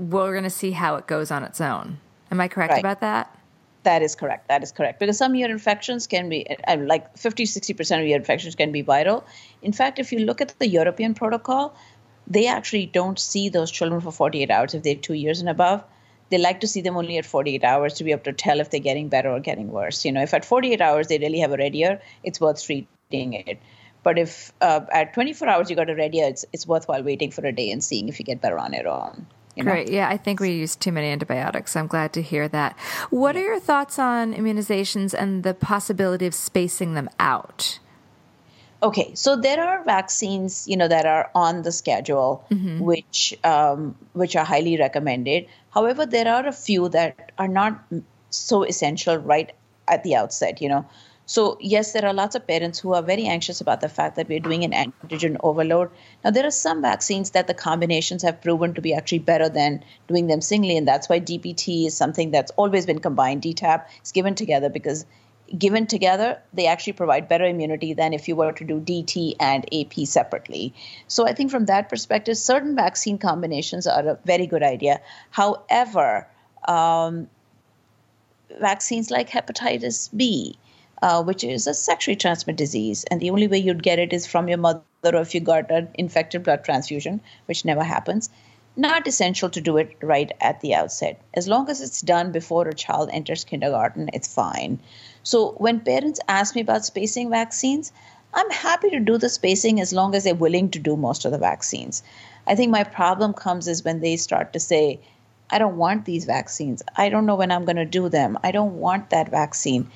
we're 0.00 0.32
going 0.32 0.44
to 0.44 0.50
see 0.50 0.70
how 0.70 0.96
it 0.96 1.06
goes 1.06 1.30
on 1.30 1.44
its 1.44 1.60
own. 1.60 1.98
Am 2.30 2.40
I 2.40 2.48
correct 2.48 2.72
right. 2.72 2.80
about 2.80 3.00
that? 3.00 3.36
That 3.82 4.02
is 4.02 4.14
correct. 4.14 4.48
That 4.48 4.62
is 4.62 4.72
correct. 4.72 4.98
Because 4.98 5.18
some 5.18 5.34
ear 5.36 5.50
infections 5.50 6.06
can 6.06 6.28
be, 6.28 6.46
like 6.66 7.16
50, 7.18 7.44
60% 7.44 8.00
of 8.00 8.06
ear 8.06 8.16
infections 8.16 8.54
can 8.54 8.72
be 8.72 8.82
viral. 8.82 9.24
In 9.62 9.72
fact, 9.72 9.98
if 9.98 10.12
you 10.12 10.20
look 10.20 10.40
at 10.40 10.58
the 10.58 10.68
European 10.68 11.14
protocol, 11.14 11.76
they 12.26 12.46
actually 12.46 12.86
don't 12.86 13.18
see 13.18 13.48
those 13.48 13.70
children 13.70 14.00
for 14.00 14.10
48 14.10 14.50
hours 14.50 14.74
if 14.74 14.82
they're 14.82 14.94
two 14.94 15.14
years 15.14 15.40
and 15.40 15.48
above. 15.48 15.84
They 16.30 16.38
like 16.38 16.60
to 16.60 16.68
see 16.68 16.80
them 16.80 16.96
only 16.96 17.18
at 17.18 17.26
48 17.26 17.64
hours 17.64 17.94
to 17.94 18.04
be 18.04 18.12
able 18.12 18.24
to 18.24 18.32
tell 18.32 18.60
if 18.60 18.70
they're 18.70 18.80
getting 18.80 19.08
better 19.08 19.30
or 19.30 19.40
getting 19.40 19.70
worse. 19.70 20.04
You 20.04 20.12
know, 20.12 20.22
if 20.22 20.32
at 20.32 20.44
48 20.44 20.80
hours 20.80 21.08
they 21.08 21.18
really 21.18 21.40
have 21.40 21.52
a 21.52 21.56
red 21.56 21.74
ear, 21.74 22.00
it's 22.22 22.40
worth 22.40 22.62
treating 22.64 23.32
it. 23.32 23.58
But 24.02 24.18
if 24.18 24.52
uh, 24.60 24.80
at 24.92 25.12
24 25.12 25.48
hours 25.48 25.68
you 25.68 25.76
got 25.76 25.90
a 25.90 25.94
red 25.94 26.14
ear, 26.14 26.28
it's, 26.28 26.44
it's 26.52 26.66
worthwhile 26.66 27.02
waiting 27.02 27.30
for 27.30 27.44
a 27.44 27.52
day 27.52 27.70
and 27.70 27.82
seeing 27.82 28.08
if 28.08 28.18
you 28.18 28.24
get 28.24 28.40
better 28.40 28.58
on 28.58 28.72
your 28.72 28.88
own. 28.88 29.26
You 29.56 29.64
know? 29.64 29.72
Great. 29.72 29.90
Yeah, 29.90 30.08
I 30.08 30.16
think 30.16 30.40
we 30.40 30.52
use 30.52 30.76
too 30.76 30.92
many 30.92 31.08
antibiotics. 31.10 31.76
I'm 31.76 31.86
glad 31.86 32.12
to 32.14 32.22
hear 32.22 32.48
that. 32.48 32.78
What 33.10 33.36
are 33.36 33.42
your 33.42 33.60
thoughts 33.60 33.98
on 33.98 34.32
immunizations 34.32 35.12
and 35.12 35.42
the 35.42 35.54
possibility 35.54 36.26
of 36.26 36.34
spacing 36.34 36.94
them 36.94 37.08
out? 37.18 37.78
Okay, 38.82 39.14
so 39.14 39.36
there 39.36 39.62
are 39.62 39.84
vaccines, 39.84 40.66
you 40.66 40.76
know, 40.76 40.88
that 40.88 41.04
are 41.04 41.30
on 41.34 41.62
the 41.62 41.72
schedule, 41.72 42.46
mm-hmm. 42.50 42.78
which 42.78 43.38
um, 43.44 43.94
which 44.14 44.36
are 44.36 44.44
highly 44.44 44.78
recommended. 44.78 45.46
However, 45.70 46.06
there 46.06 46.26
are 46.26 46.46
a 46.46 46.52
few 46.52 46.88
that 46.88 47.32
are 47.36 47.48
not 47.48 47.84
so 48.30 48.62
essential 48.62 49.18
right 49.18 49.52
at 49.86 50.02
the 50.02 50.16
outset. 50.16 50.62
You 50.62 50.70
know, 50.70 50.86
So, 51.30 51.58
yes, 51.60 51.92
there 51.92 52.04
are 52.06 52.12
lots 52.12 52.34
of 52.34 52.44
parents 52.48 52.80
who 52.80 52.92
are 52.92 53.02
very 53.02 53.26
anxious 53.26 53.60
about 53.60 53.80
the 53.80 53.88
fact 53.88 54.16
that 54.16 54.28
we're 54.28 54.40
doing 54.40 54.64
an 54.64 54.72
antigen 54.72 55.36
overload. 55.44 55.90
Now, 56.24 56.32
there 56.32 56.44
are 56.44 56.50
some 56.50 56.82
vaccines 56.82 57.30
that 57.30 57.46
the 57.46 57.54
combinations 57.54 58.24
have 58.24 58.42
proven 58.42 58.74
to 58.74 58.80
be 58.80 58.92
actually 58.94 59.20
better 59.20 59.48
than 59.48 59.84
doing 60.08 60.26
them 60.26 60.40
singly, 60.40 60.76
and 60.76 60.88
that's 60.88 61.08
why 61.08 61.20
DPT 61.20 61.86
is 61.86 61.96
something 61.96 62.32
that's 62.32 62.50
always 62.56 62.84
been 62.84 62.98
combined. 62.98 63.42
DTaP 63.42 63.84
is 64.02 64.10
given 64.10 64.34
together 64.34 64.68
because 64.68 65.06
given 65.56 65.86
together, 65.86 66.42
they 66.52 66.66
actually 66.66 66.94
provide 66.94 67.28
better 67.28 67.44
immunity 67.44 67.94
than 67.94 68.12
if 68.12 68.26
you 68.26 68.34
were 68.34 68.50
to 68.50 68.64
do 68.64 68.80
DT 68.80 69.36
and 69.38 69.72
AP 69.72 70.08
separately. 70.08 70.74
So 71.06 71.28
I 71.28 71.32
think 71.32 71.52
from 71.52 71.66
that 71.66 71.88
perspective, 71.88 72.38
certain 72.38 72.74
vaccine 72.74 73.18
combinations 73.18 73.86
are 73.86 74.04
a 74.04 74.18
very 74.24 74.48
good 74.48 74.64
idea. 74.64 75.00
However, 75.30 76.26
um, 76.66 77.28
vaccines 78.58 79.12
like 79.12 79.30
hepatitis 79.30 80.10
B, 80.16 80.58
uh, 81.02 81.22
which 81.22 81.44
is 81.44 81.66
a 81.66 81.74
sexually 81.74 82.16
transmitted 82.16 82.58
disease, 82.58 83.04
and 83.10 83.20
the 83.20 83.30
only 83.30 83.46
way 83.46 83.58
you'd 83.58 83.82
get 83.82 83.98
it 83.98 84.12
is 84.12 84.26
from 84.26 84.48
your 84.48 84.58
mother 84.58 84.82
or 85.04 85.16
if 85.16 85.34
you 85.34 85.40
got 85.40 85.70
an 85.70 85.88
infected 85.94 86.42
blood 86.42 86.64
transfusion, 86.64 87.20
which 87.46 87.64
never 87.64 87.82
happens 87.82 88.28
not 88.76 89.06
essential 89.06 89.50
to 89.50 89.60
do 89.60 89.76
it 89.76 89.96
right 90.00 90.32
at 90.40 90.60
the 90.60 90.74
outset. 90.74 91.20
As 91.34 91.48
long 91.48 91.68
as 91.68 91.80
it's 91.80 92.00
done 92.00 92.32
before 92.32 92.68
a 92.68 92.74
child 92.74 93.10
enters 93.12 93.44
kindergarten, 93.44 94.10
it's 94.12 94.32
fine. 94.32 94.78
So 95.22 95.52
when 95.58 95.80
parents 95.80 96.20
ask 96.28 96.54
me 96.54 96.62
about 96.62 96.84
spacing 96.84 97.30
vaccines, 97.30 97.92
I'm 98.32 98.50
happy 98.50 98.90
to 98.90 99.00
do 99.00 99.18
the 99.18 99.28
spacing 99.28 99.80
as 99.80 99.92
long 99.92 100.14
as 100.14 100.24
they're 100.24 100.34
willing 100.34 100.70
to 100.70 100.78
do 100.78 100.96
most 100.96 101.24
of 101.24 101.32
the 101.32 101.38
vaccines. 101.38 102.02
I 102.46 102.54
think 102.54 102.70
my 102.70 102.84
problem 102.84 103.34
comes 103.34 103.66
is 103.66 103.84
when 103.84 104.00
they 104.00 104.16
start 104.16 104.52
to 104.52 104.60
say, 104.60 105.00
I 105.50 105.58
don't 105.58 105.76
want 105.76 106.04
these 106.04 106.24
vaccines. 106.24 106.80
I 106.96 107.08
don't 107.08 107.26
know 107.26 107.34
when 107.34 107.50
I'm 107.50 107.64
going 107.64 107.76
to 107.76 107.84
do 107.84 108.08
them. 108.08 108.38
I 108.44 108.52
don't 108.52 108.78
want 108.78 109.10
that 109.10 109.30
vaccine. 109.30 109.90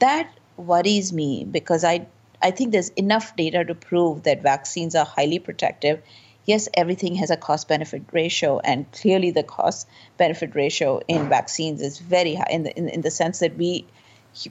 That 0.00 0.28
worries 0.58 1.12
me 1.12 1.44
because 1.44 1.84
I 1.84 2.06
I 2.42 2.50
think 2.50 2.72
there's 2.72 2.90
enough 2.90 3.34
data 3.36 3.64
to 3.64 3.74
prove 3.74 4.24
that 4.24 4.42
vaccines 4.42 4.94
are 4.94 5.04
highly 5.04 5.38
protective 5.38 6.02
yes, 6.48 6.66
everything 6.72 7.14
has 7.16 7.30
a 7.30 7.36
cost 7.36 7.68
benefit 7.68 8.02
ratio, 8.10 8.58
and 8.60 8.90
clearly 8.92 9.30
the 9.30 9.42
cost 9.42 9.86
benefit 10.16 10.54
ratio 10.54 11.00
in 11.06 11.28
vaccines 11.28 11.82
is 11.82 11.98
very 11.98 12.34
high 12.34 12.48
in 12.50 12.62
the, 12.62 12.76
in, 12.76 12.88
in 12.88 13.00
the 13.02 13.10
sense 13.10 13.40
that 13.40 13.54
we 13.56 13.84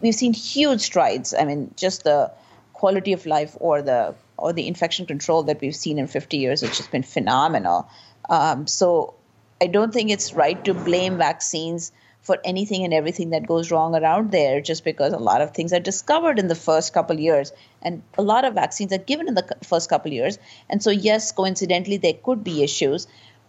we've 0.01 0.13
seen 0.13 0.31
huge 0.31 0.81
strides. 0.81 1.33
I 1.33 1.43
mean, 1.43 1.73
just 1.75 2.03
the 2.03 2.31
quality 2.73 3.13
of 3.13 3.25
life 3.25 3.57
or 3.59 3.81
the 3.81 4.13
or 4.37 4.53
the 4.53 4.67
infection 4.67 5.07
control 5.07 5.41
that 5.43 5.59
we've 5.59 5.75
seen 5.75 5.97
in 5.97 6.05
50 6.05 6.37
years, 6.37 6.61
which 6.61 6.77
has 6.77 6.87
been 6.87 7.01
phenomenal. 7.01 7.89
Um, 8.29 8.67
so 8.67 9.15
I 9.59 9.65
don't 9.65 9.91
think 9.91 10.11
it's 10.11 10.33
right 10.33 10.63
to 10.65 10.75
blame 10.75 11.17
vaccines 11.17 11.91
for 12.27 12.37
anything 12.43 12.83
and 12.83 12.93
everything 12.93 13.31
that 13.31 13.47
goes 13.47 13.71
wrong 13.71 13.95
around 13.95 14.31
there 14.31 14.61
just 14.61 14.83
because 14.83 15.13
a 15.13 15.17
lot 15.17 15.41
of 15.41 15.51
things 15.51 15.73
are 15.73 15.79
discovered 15.79 16.39
in 16.39 16.47
the 16.47 16.55
first 16.55 16.93
couple 16.93 17.19
years. 17.19 17.53
And 17.81 18.03
a 18.17 18.21
lot 18.21 18.45
of 18.45 18.53
vaccines 18.53 18.93
are 18.93 19.03
given 19.11 19.29
in 19.29 19.33
the 19.33 19.57
first 19.63 19.89
couple 19.89 20.11
years. 20.11 20.37
And 20.69 20.83
so 20.83 20.91
yes 20.91 21.31
coincidentally 21.31 21.97
there 21.97 22.13
could 22.13 22.43
be 22.43 22.63
issues. 22.63 23.07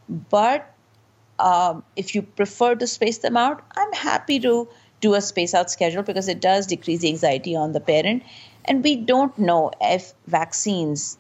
But 0.09 0.72
um, 1.39 1.83
if 1.97 2.14
you 2.14 2.22
prefer 2.22 2.74
to 2.74 2.87
space 2.89 3.18
them 3.18 3.37
out 3.37 3.62
i'm 3.76 3.93
happy 3.93 4.41
to 4.41 4.68
do 5.01 5.14
a 5.14 5.20
space 5.20 5.55
out 5.55 5.70
schedule 5.70 6.03
because 6.03 6.29
it 6.29 6.41
does 6.41 6.66
decrease 6.66 7.01
the 7.01 7.09
anxiety 7.09 7.55
on 7.55 7.72
the 7.72 7.81
parent. 7.81 8.22
And 8.64 8.83
we 8.83 8.97
don't 8.97 9.39
know 9.39 9.70
if 9.81 10.12
vaccines 10.26 11.16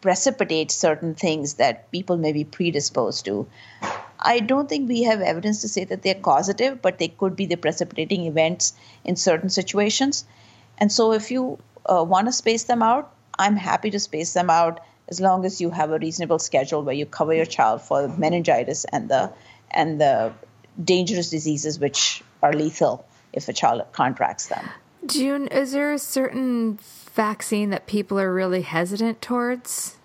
precipitate 0.00 0.70
certain 0.70 1.14
things 1.14 1.54
that 1.54 1.90
people 1.90 2.16
may 2.16 2.32
be 2.32 2.44
predisposed 2.44 3.24
to 3.24 3.46
I 4.20 4.40
don't 4.40 4.68
think 4.68 4.88
we 4.88 5.02
have 5.04 5.20
evidence 5.20 5.60
to 5.62 5.68
say 5.68 5.84
that 5.84 6.02
they're 6.02 6.14
causative, 6.14 6.82
but 6.82 6.98
they 6.98 7.08
could 7.08 7.36
be 7.36 7.46
the 7.46 7.56
precipitating 7.56 8.26
events 8.26 8.72
in 9.04 9.16
certain 9.16 9.48
situations. 9.48 10.24
And 10.78 10.90
so, 10.90 11.12
if 11.12 11.30
you 11.30 11.58
uh, 11.86 12.04
want 12.04 12.26
to 12.26 12.32
space 12.32 12.64
them 12.64 12.82
out, 12.82 13.12
I'm 13.38 13.56
happy 13.56 13.90
to 13.90 14.00
space 14.00 14.32
them 14.32 14.50
out 14.50 14.80
as 15.08 15.20
long 15.20 15.44
as 15.44 15.60
you 15.60 15.70
have 15.70 15.90
a 15.90 15.98
reasonable 15.98 16.38
schedule 16.38 16.82
where 16.82 16.94
you 16.94 17.06
cover 17.06 17.32
your 17.34 17.46
child 17.46 17.82
for 17.82 18.08
meningitis 18.08 18.84
and 18.84 19.08
the 19.08 19.32
and 19.70 20.00
the 20.00 20.32
dangerous 20.82 21.30
diseases 21.30 21.78
which 21.78 22.22
are 22.42 22.52
lethal 22.52 23.06
if 23.32 23.48
a 23.48 23.52
child 23.52 23.82
contracts 23.92 24.48
them. 24.48 24.68
June, 25.06 25.46
is 25.48 25.72
there 25.72 25.92
a 25.92 25.98
certain 25.98 26.78
vaccine 27.12 27.70
that 27.70 27.86
people 27.86 28.18
are 28.18 28.32
really 28.32 28.62
hesitant 28.62 29.22
towards? 29.22 29.97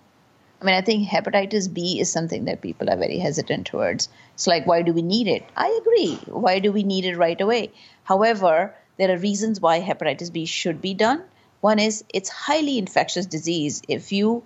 I 0.64 0.66
mean, 0.66 0.76
I 0.76 0.80
think 0.80 1.06
hepatitis 1.06 1.70
B 1.70 2.00
is 2.00 2.10
something 2.10 2.46
that 2.46 2.62
people 2.62 2.88
are 2.88 2.96
very 2.96 3.18
hesitant 3.18 3.66
towards. 3.66 4.08
It's 4.32 4.46
like, 4.46 4.66
why 4.66 4.80
do 4.80 4.94
we 4.94 5.02
need 5.02 5.28
it? 5.28 5.44
I 5.54 5.78
agree. 5.82 6.14
Why 6.24 6.58
do 6.58 6.72
we 6.72 6.84
need 6.84 7.04
it 7.04 7.18
right 7.18 7.38
away? 7.38 7.70
However, 8.02 8.74
there 8.96 9.14
are 9.14 9.18
reasons 9.18 9.60
why 9.60 9.82
hepatitis 9.82 10.32
B 10.32 10.46
should 10.46 10.80
be 10.80 10.94
done. 10.94 11.22
One 11.60 11.78
is 11.78 12.02
it's 12.14 12.30
highly 12.30 12.78
infectious 12.78 13.26
disease. 13.26 13.82
If 13.88 14.10
you 14.10 14.42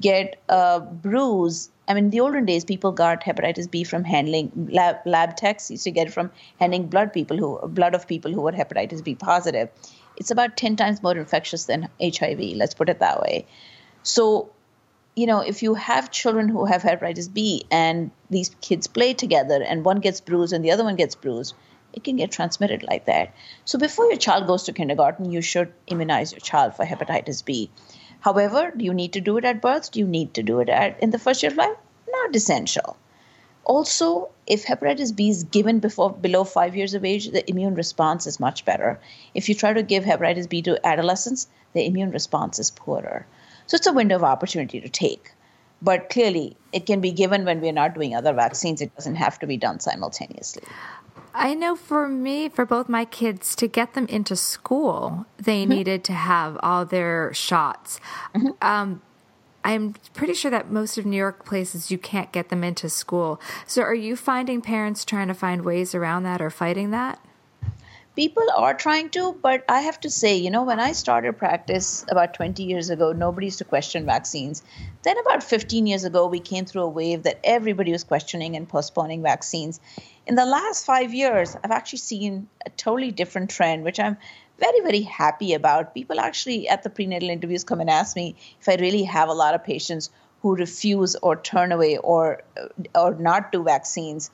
get 0.00 0.40
a 0.48 0.80
bruise, 0.80 1.68
I 1.86 1.92
mean, 1.92 2.04
in 2.04 2.10
the 2.10 2.20
olden 2.20 2.46
days, 2.46 2.64
people 2.64 2.92
got 2.92 3.22
hepatitis 3.22 3.70
B 3.70 3.84
from 3.84 4.04
handling 4.04 4.70
lab, 4.72 5.00
lab 5.04 5.36
techs 5.36 5.70
used 5.70 5.84
to 5.84 5.90
get 5.90 6.06
it 6.06 6.14
from 6.14 6.30
handling 6.60 6.86
blood 6.86 7.12
people 7.12 7.36
who 7.36 7.68
blood 7.68 7.94
of 7.94 8.08
people 8.08 8.32
who 8.32 8.40
were 8.40 8.52
hepatitis 8.52 9.04
B 9.04 9.16
positive. 9.16 9.68
It's 10.16 10.30
about 10.30 10.56
ten 10.56 10.76
times 10.76 11.02
more 11.02 11.14
infectious 11.14 11.66
than 11.66 11.90
HIV. 12.00 12.40
Let's 12.56 12.72
put 12.72 12.88
it 12.88 13.00
that 13.00 13.20
way. 13.20 13.44
So 14.02 14.50
you 15.14 15.26
know, 15.26 15.40
if 15.40 15.62
you 15.62 15.74
have 15.74 16.10
children 16.10 16.48
who 16.48 16.64
have 16.64 16.82
hepatitis 16.82 17.32
B 17.32 17.66
and 17.70 18.10
these 18.30 18.54
kids 18.60 18.86
play 18.86 19.12
together 19.12 19.62
and 19.62 19.84
one 19.84 20.00
gets 20.00 20.20
bruised 20.20 20.52
and 20.52 20.64
the 20.64 20.70
other 20.70 20.84
one 20.84 20.96
gets 20.96 21.14
bruised, 21.14 21.54
it 21.92 22.02
can 22.02 22.16
get 22.16 22.32
transmitted 22.32 22.82
like 22.82 23.04
that. 23.04 23.34
So 23.66 23.78
before 23.78 24.06
your 24.06 24.16
child 24.16 24.46
goes 24.46 24.62
to 24.64 24.72
kindergarten, 24.72 25.30
you 25.30 25.42
should 25.42 25.72
immunize 25.86 26.32
your 26.32 26.40
child 26.40 26.74
for 26.74 26.86
hepatitis 26.86 27.44
B. 27.44 27.70
However, 28.20 28.72
do 28.74 28.84
you 28.84 28.94
need 28.94 29.12
to 29.12 29.20
do 29.20 29.36
it 29.36 29.44
at 29.44 29.60
birth? 29.60 29.90
Do 29.90 30.00
you 30.00 30.06
need 30.06 30.32
to 30.34 30.42
do 30.42 30.60
it 30.60 30.70
at, 30.70 31.02
in 31.02 31.10
the 31.10 31.18
first 31.18 31.42
year 31.42 31.52
of 31.52 31.58
life? 31.58 31.76
Not 32.08 32.34
essential. 32.34 32.96
Also, 33.64 34.30
if 34.46 34.64
hepatitis 34.64 35.14
B 35.14 35.28
is 35.28 35.44
given 35.44 35.78
before 35.78 36.10
below 36.10 36.44
five 36.44 36.74
years 36.74 36.94
of 36.94 37.04
age, 37.04 37.30
the 37.30 37.48
immune 37.50 37.74
response 37.74 38.26
is 38.26 38.40
much 38.40 38.64
better. 38.64 38.98
If 39.34 39.48
you 39.48 39.54
try 39.54 39.72
to 39.74 39.82
give 39.82 40.04
hepatitis 40.04 40.48
B 40.48 40.62
to 40.62 40.84
adolescents, 40.86 41.48
the 41.74 41.84
immune 41.84 42.10
response 42.10 42.58
is 42.58 42.70
poorer. 42.70 43.26
So 43.66 43.76
it's 43.76 43.86
a 43.86 43.92
window 43.92 44.16
of 44.16 44.24
opportunity 44.24 44.80
to 44.80 44.88
take. 44.88 45.32
But 45.80 46.10
clearly, 46.10 46.56
it 46.72 46.86
can 46.86 47.00
be 47.00 47.10
given 47.10 47.44
when 47.44 47.60
we're 47.60 47.72
not 47.72 47.94
doing 47.94 48.14
other 48.14 48.32
vaccines. 48.32 48.80
It 48.80 48.94
doesn't 48.94 49.16
have 49.16 49.38
to 49.40 49.46
be 49.46 49.56
done 49.56 49.80
simultaneously. 49.80 50.62
I 51.34 51.54
know 51.54 51.76
for 51.76 52.08
me, 52.08 52.48
for 52.48 52.64
both 52.64 52.88
my 52.88 53.04
kids, 53.04 53.56
to 53.56 53.66
get 53.66 53.94
them 53.94 54.06
into 54.06 54.36
school, 54.36 55.26
they 55.38 55.62
mm-hmm. 55.62 55.70
needed 55.70 56.04
to 56.04 56.12
have 56.12 56.58
all 56.62 56.84
their 56.84 57.32
shots. 57.34 57.98
Mm-hmm. 58.34 58.50
Um, 58.60 59.02
I'm 59.64 59.94
pretty 60.14 60.34
sure 60.34 60.50
that 60.50 60.70
most 60.70 60.98
of 60.98 61.06
New 61.06 61.16
York 61.16 61.44
places 61.44 61.90
you 61.90 61.98
can't 61.98 62.32
get 62.32 62.48
them 62.48 62.64
into 62.64 62.88
school. 62.88 63.40
So, 63.66 63.82
are 63.82 63.94
you 63.94 64.16
finding 64.16 64.60
parents 64.60 65.04
trying 65.04 65.28
to 65.28 65.34
find 65.34 65.64
ways 65.64 65.94
around 65.94 66.24
that 66.24 66.40
or 66.40 66.50
fighting 66.50 66.90
that? 66.90 67.24
People 68.14 68.44
are 68.54 68.74
trying 68.74 69.08
to, 69.10 69.32
but 69.42 69.64
I 69.68 69.80
have 69.80 70.00
to 70.00 70.10
say, 70.10 70.36
you 70.36 70.50
know, 70.50 70.62
when 70.64 70.80
I 70.80 70.92
started 70.92 71.38
practice 71.38 72.04
about 72.08 72.34
20 72.34 72.62
years 72.62 72.90
ago, 72.90 73.12
nobody 73.12 73.46
used 73.46 73.58
to 73.58 73.64
question 73.64 74.04
vaccines. 74.04 74.62
Then, 75.02 75.16
about 75.18 75.42
15 75.42 75.86
years 75.86 76.04
ago, 76.04 76.26
we 76.26 76.40
came 76.40 76.64
through 76.64 76.82
a 76.82 76.88
wave 76.88 77.22
that 77.22 77.40
everybody 77.42 77.92
was 77.92 78.04
questioning 78.04 78.56
and 78.56 78.68
postponing 78.68 79.22
vaccines. 79.22 79.80
In 80.26 80.34
the 80.34 80.46
last 80.46 80.84
five 80.84 81.12
years, 81.14 81.56
I've 81.64 81.70
actually 81.70 82.00
seen 82.00 82.48
a 82.66 82.70
totally 82.70 83.10
different 83.10 83.50
trend, 83.50 83.82
which 83.82 83.98
I'm 83.98 84.16
very, 84.58 84.80
very 84.80 85.02
happy 85.02 85.54
about. 85.54 85.94
People 85.94 86.20
actually 86.20 86.68
at 86.68 86.82
the 86.82 86.90
prenatal 86.90 87.30
interviews 87.30 87.64
come 87.64 87.80
and 87.80 87.90
ask 87.90 88.14
me 88.14 88.36
if 88.60 88.68
I 88.68 88.76
really 88.76 89.04
have 89.04 89.28
a 89.28 89.32
lot 89.32 89.54
of 89.54 89.64
patients 89.64 90.10
who 90.42 90.54
refuse 90.54 91.16
or 91.16 91.36
turn 91.36 91.72
away 91.72 91.96
or 91.98 92.42
or 92.94 93.14
not 93.14 93.52
do 93.52 93.62
vaccines 93.62 94.30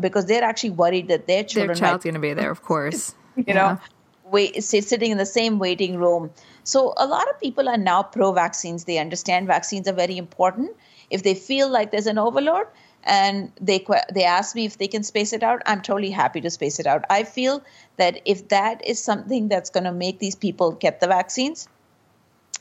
because 0.00 0.26
they're 0.26 0.42
actually 0.42 0.70
worried 0.70 1.08
that 1.08 1.26
their 1.26 1.44
children 1.44 1.78
their 1.78 1.88
child's 1.88 2.04
going 2.04 2.14
to 2.14 2.20
be 2.20 2.34
there, 2.34 2.50
of 2.50 2.62
course. 2.62 3.14
you 3.36 3.44
yeah. 3.46 3.54
know, 3.54 3.78
wait, 4.24 4.62
sitting 4.62 5.10
in 5.10 5.18
the 5.18 5.26
same 5.26 5.58
waiting 5.58 5.96
room. 5.96 6.30
So 6.64 6.94
a 6.96 7.06
lot 7.06 7.28
of 7.28 7.40
people 7.40 7.68
are 7.68 7.76
now 7.76 8.02
pro 8.02 8.32
vaccines. 8.32 8.84
They 8.84 8.98
understand 8.98 9.46
vaccines 9.46 9.88
are 9.88 9.92
very 9.92 10.16
important. 10.16 10.70
If 11.10 11.22
they 11.22 11.34
feel 11.34 11.68
like 11.68 11.90
there's 11.90 12.06
an 12.06 12.18
overload 12.18 12.66
and 13.04 13.52
they 13.60 13.84
they 14.12 14.24
ask 14.24 14.54
me 14.54 14.64
if 14.64 14.78
they 14.78 14.88
can 14.88 15.02
space 15.02 15.32
it 15.32 15.42
out, 15.42 15.62
I'm 15.66 15.82
totally 15.82 16.10
happy 16.10 16.40
to 16.40 16.50
space 16.50 16.78
it 16.78 16.86
out. 16.86 17.04
I 17.10 17.24
feel 17.24 17.62
that 17.96 18.20
if 18.24 18.48
that 18.48 18.84
is 18.86 19.02
something 19.02 19.48
that's 19.48 19.70
going 19.70 19.84
to 19.84 19.92
make 19.92 20.18
these 20.18 20.36
people 20.36 20.72
get 20.72 21.00
the 21.00 21.08
vaccines, 21.08 21.68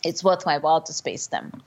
it's 0.04 0.24
worth 0.24 0.46
my 0.46 0.58
while 0.58 0.82
to 0.82 0.94
space 0.94 1.28
them. 1.28 1.62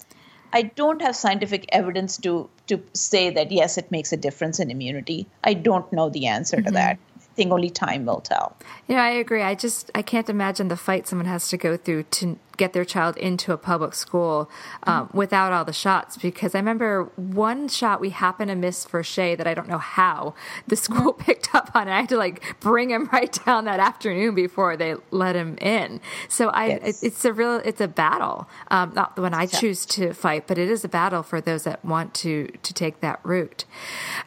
I 0.53 0.63
don't 0.63 1.03
have 1.03 1.17
scientific 1.17 1.67
evidence 1.71 2.17
to 2.19 2.49
to 2.67 2.83
say 2.93 3.31
that 3.31 3.53
yes, 3.53 3.79
it 3.79 3.91
makes 3.91 4.13
a 4.13 4.17
difference 4.17 4.61
in 4.61 4.71
immunity. 4.71 5.27
I 5.43 5.55
don't 5.55 5.93
know 5.93 6.11
the 6.11 6.27
answer 6.27 6.57
mm-hmm. 6.57 6.67
to 6.67 6.73
that 6.73 6.99
think 7.35 7.53
only 7.53 7.70
time 7.70 8.07
will 8.07 8.20
tell. 8.20 8.57
Yeah, 8.89 9.03
I 9.03 9.11
agree. 9.11 9.43
I 9.43 9.55
just 9.55 9.91
I 9.95 10.03
can't 10.03 10.28
imagine 10.28 10.68
the 10.68 10.76
fight 10.76 11.07
someone 11.07 11.26
has 11.26 11.49
to 11.49 11.57
go 11.57 11.76
through 11.76 12.05
to 12.05 12.39
get 12.57 12.73
their 12.73 12.85
child 12.85 13.17
into 13.17 13.53
a 13.53 13.57
public 13.57 13.95
school 13.95 14.51
um, 14.85 15.07
mm-hmm. 15.07 15.17
without 15.17 15.53
all 15.53 15.65
the 15.65 15.73
shots 15.73 16.17
because 16.17 16.55
I 16.55 16.59
remember 16.59 17.11
one 17.17 17.69
shot 17.69 18.01
we 18.01 18.11
happened 18.11 18.49
to 18.49 18.55
miss 18.55 18.85
for 18.85 19.03
Shay 19.03 19.35
that 19.35 19.47
I 19.47 19.55
don't 19.55 19.69
know 19.69 19.79
how 19.79 20.35
the 20.67 20.77
school 20.77 21.13
picked 21.27 21.55
up 21.55 21.71
on. 21.75 21.89
It. 21.89 21.93
I 21.93 22.01
had 22.01 22.09
to 22.11 22.17
like 22.17 22.61
bring 22.61 22.91
him 22.91 23.09
right 23.13 23.37
down 23.45 23.65
that 23.65 23.81
afternoon 23.81 24.35
before 24.35 24.77
they 24.77 24.97
let 25.11 25.37
him 25.37 25.57
in. 25.59 26.01
So 26.29 26.49
I, 26.49 26.67
yes. 26.67 27.03
it, 27.03 27.07
it's 27.09 27.25
a 27.25 27.33
real, 27.33 27.57
it's 27.65 27.81
a 27.81 27.89
battle. 27.89 28.49
Um, 28.69 28.93
not 28.95 29.17
the 29.17 29.23
one 29.23 29.35
I 29.35 29.47
choose 29.47 29.87
to 29.87 30.13
fight, 30.13 30.47
but 30.47 30.59
it 30.59 30.71
is 30.71 30.85
a 30.85 30.89
battle 30.89 31.23
for 31.23 31.41
those 31.41 31.65
that 31.65 31.85
want 31.85 32.15
to 32.15 32.49
to 32.63 32.75
take 32.75 33.01
that 33.01 33.21
route. 33.23 33.65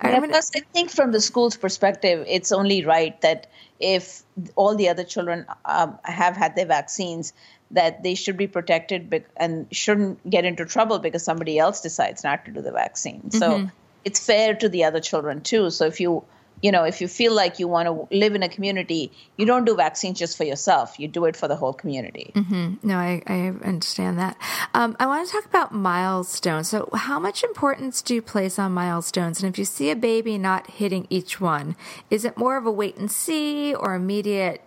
Yeah, 0.03 0.19
I, 0.21 0.27
plus, 0.27 0.51
I 0.55 0.61
think 0.73 0.89
from 0.91 1.11
the 1.11 1.21
school's 1.21 1.57
perspective, 1.57 2.25
it's 2.27 2.51
only 2.51 2.85
right 2.85 3.19
that 3.21 3.47
if 3.79 4.23
all 4.55 4.75
the 4.75 4.89
other 4.89 5.03
children 5.03 5.45
um, 5.65 5.97
have 6.03 6.35
had 6.35 6.55
their 6.55 6.65
vaccines, 6.65 7.33
that 7.71 8.03
they 8.03 8.15
should 8.15 8.37
be 8.37 8.47
protected 8.47 9.25
and 9.35 9.67
shouldn't 9.71 10.29
get 10.29 10.45
into 10.45 10.65
trouble 10.65 10.99
because 10.99 11.23
somebody 11.23 11.59
else 11.59 11.81
decides 11.81 12.23
not 12.23 12.45
to 12.45 12.51
do 12.51 12.61
the 12.61 12.71
vaccine. 12.71 13.21
Mm-hmm. 13.21 13.37
So 13.37 13.69
it's 14.05 14.25
fair 14.25 14.55
to 14.55 14.69
the 14.69 14.85
other 14.85 14.99
children 14.99 15.41
too. 15.41 15.69
So 15.69 15.85
if 15.85 15.99
you 15.99 16.23
you 16.61 16.71
know, 16.71 16.83
if 16.83 17.01
you 17.01 17.07
feel 17.07 17.33
like 17.33 17.59
you 17.59 17.67
want 17.67 17.87
to 17.87 18.15
live 18.15 18.33
in 18.33 18.41
a 18.41 18.49
community, 18.49 19.11
you 19.37 19.45
don't 19.45 19.65
do 19.65 19.75
vaccines 19.75 20.17
just 20.17 20.37
for 20.37 20.43
yourself. 20.43 20.99
You 20.99 21.07
do 21.07 21.25
it 21.25 21.35
for 21.35 21.47
the 21.47 21.55
whole 21.55 21.73
community. 21.73 22.31
Mm-hmm. 22.33 22.87
No, 22.87 22.97
I, 22.97 23.21
I, 23.27 23.47
understand 23.63 24.17
that. 24.17 24.37
Um, 24.73 24.95
I 24.99 25.05
want 25.05 25.27
to 25.27 25.31
talk 25.31 25.45
about 25.45 25.71
milestones. 25.73 26.69
So, 26.69 26.89
how 26.93 27.19
much 27.19 27.43
importance 27.43 28.01
do 28.01 28.15
you 28.15 28.21
place 28.21 28.57
on 28.57 28.71
milestones? 28.71 29.41
And 29.41 29.53
if 29.53 29.59
you 29.59 29.65
see 29.65 29.91
a 29.91 29.95
baby 29.95 30.37
not 30.37 30.71
hitting 30.71 31.05
each 31.09 31.39
one, 31.39 31.75
is 32.09 32.25
it 32.25 32.37
more 32.37 32.57
of 32.57 32.65
a 32.65 32.71
wait 32.71 32.97
and 32.97 33.11
see 33.11 33.75
or 33.75 33.93
immediate 33.93 34.61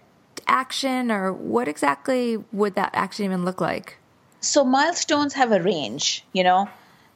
action, 0.50 1.10
or 1.10 1.32
what 1.32 1.68
exactly 1.68 2.36
would 2.52 2.74
that 2.74 2.90
action 2.92 3.24
even 3.24 3.44
look 3.44 3.60
like? 3.60 3.98
So, 4.40 4.64
milestones 4.64 5.34
have 5.34 5.52
a 5.52 5.62
range, 5.62 6.24
you 6.32 6.44
know. 6.44 6.68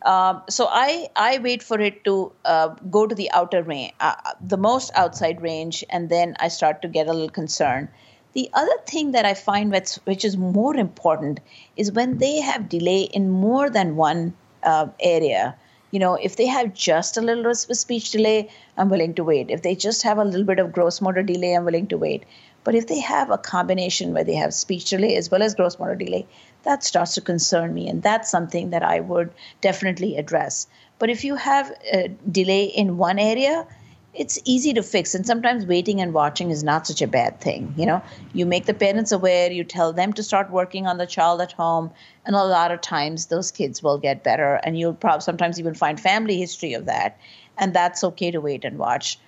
Um, 0.04 0.42
so 0.50 0.66
I 0.70 1.08
I 1.16 1.38
wait 1.38 1.62
for 1.62 1.80
it 1.80 2.04
to 2.04 2.32
uh, 2.44 2.68
go 2.90 3.06
to 3.06 3.14
the 3.14 3.30
outer 3.30 3.62
range, 3.62 3.92
uh, 4.00 4.14
the 4.40 4.58
most 4.58 4.90
outside 4.94 5.40
range, 5.40 5.82
and 5.88 6.10
then 6.10 6.36
I 6.38 6.48
start 6.48 6.82
to 6.82 6.88
get 6.88 7.06
a 7.06 7.12
little 7.12 7.30
concerned. 7.30 7.88
The 8.34 8.50
other 8.52 8.76
thing 8.86 9.12
that 9.12 9.24
I 9.24 9.32
find 9.32 9.70
which, 9.70 9.94
which 10.04 10.24
is 10.24 10.36
more 10.36 10.76
important 10.76 11.40
is 11.76 11.92
when 11.92 12.18
they 12.18 12.40
have 12.40 12.68
delay 12.68 13.02
in 13.02 13.30
more 13.30 13.70
than 13.70 13.96
one 13.96 14.34
uh, 14.62 14.88
area. 15.00 15.56
You 15.92 16.00
know, 16.00 16.14
if 16.14 16.34
they 16.36 16.46
have 16.46 16.74
just 16.74 17.16
a 17.16 17.20
little 17.20 17.54
speech 17.54 18.10
delay, 18.10 18.50
I'm 18.76 18.88
willing 18.88 19.14
to 19.14 19.24
wait. 19.24 19.50
If 19.50 19.62
they 19.62 19.76
just 19.76 20.02
have 20.02 20.18
a 20.18 20.24
little 20.24 20.44
bit 20.44 20.58
of 20.58 20.72
gross 20.72 21.00
motor 21.00 21.22
delay, 21.22 21.54
I'm 21.54 21.64
willing 21.64 21.86
to 21.88 21.96
wait. 21.96 22.24
But 22.64 22.74
if 22.74 22.86
they 22.86 23.00
have 23.00 23.30
a 23.30 23.38
combination 23.38 24.14
where 24.14 24.24
they 24.24 24.34
have 24.34 24.54
speech 24.54 24.90
delay 24.90 25.16
as 25.16 25.30
well 25.30 25.42
as 25.42 25.54
gross 25.54 25.78
motor 25.78 25.94
delay, 25.94 26.26
that 26.62 26.82
starts 26.82 27.14
to 27.14 27.20
concern 27.20 27.74
me. 27.74 27.88
And 27.88 28.02
that's 28.02 28.30
something 28.30 28.70
that 28.70 28.82
I 28.82 29.00
would 29.00 29.30
definitely 29.60 30.16
address. 30.16 30.66
But 30.98 31.10
if 31.10 31.24
you 31.24 31.36
have 31.36 31.70
a 31.92 32.08
delay 32.30 32.64
in 32.64 32.96
one 32.96 33.18
area, 33.18 33.66
it's 34.14 34.38
easy 34.44 34.72
to 34.72 34.82
fix 34.82 35.14
and 35.14 35.26
sometimes 35.26 35.66
waiting 35.66 36.00
and 36.00 36.14
watching 36.14 36.50
is 36.50 36.62
not 36.62 36.86
such 36.86 37.02
a 37.02 37.06
bad 37.06 37.40
thing 37.40 37.74
you 37.76 37.84
know 37.84 38.00
you 38.32 38.46
make 38.46 38.64
the 38.66 38.74
parents 38.74 39.12
aware 39.12 39.50
you 39.50 39.64
tell 39.64 39.92
them 39.92 40.12
to 40.12 40.22
start 40.22 40.50
working 40.50 40.86
on 40.86 40.98
the 40.98 41.06
child 41.06 41.40
at 41.40 41.52
home 41.52 41.90
and 42.24 42.36
a 42.36 42.44
lot 42.44 42.70
of 42.70 42.80
times 42.80 43.26
those 43.26 43.50
kids 43.50 43.82
will 43.82 43.98
get 43.98 44.22
better 44.22 44.54
and 44.62 44.78
you'll 44.78 44.94
probably 44.94 45.20
sometimes 45.20 45.58
even 45.58 45.74
find 45.74 45.98
family 46.00 46.38
history 46.38 46.74
of 46.74 46.86
that 46.86 47.18
and 47.58 47.74
that's 47.74 48.04
okay 48.04 48.30
to 48.30 48.40
wait 48.40 48.64
and 48.64 48.78
watch 48.78 49.18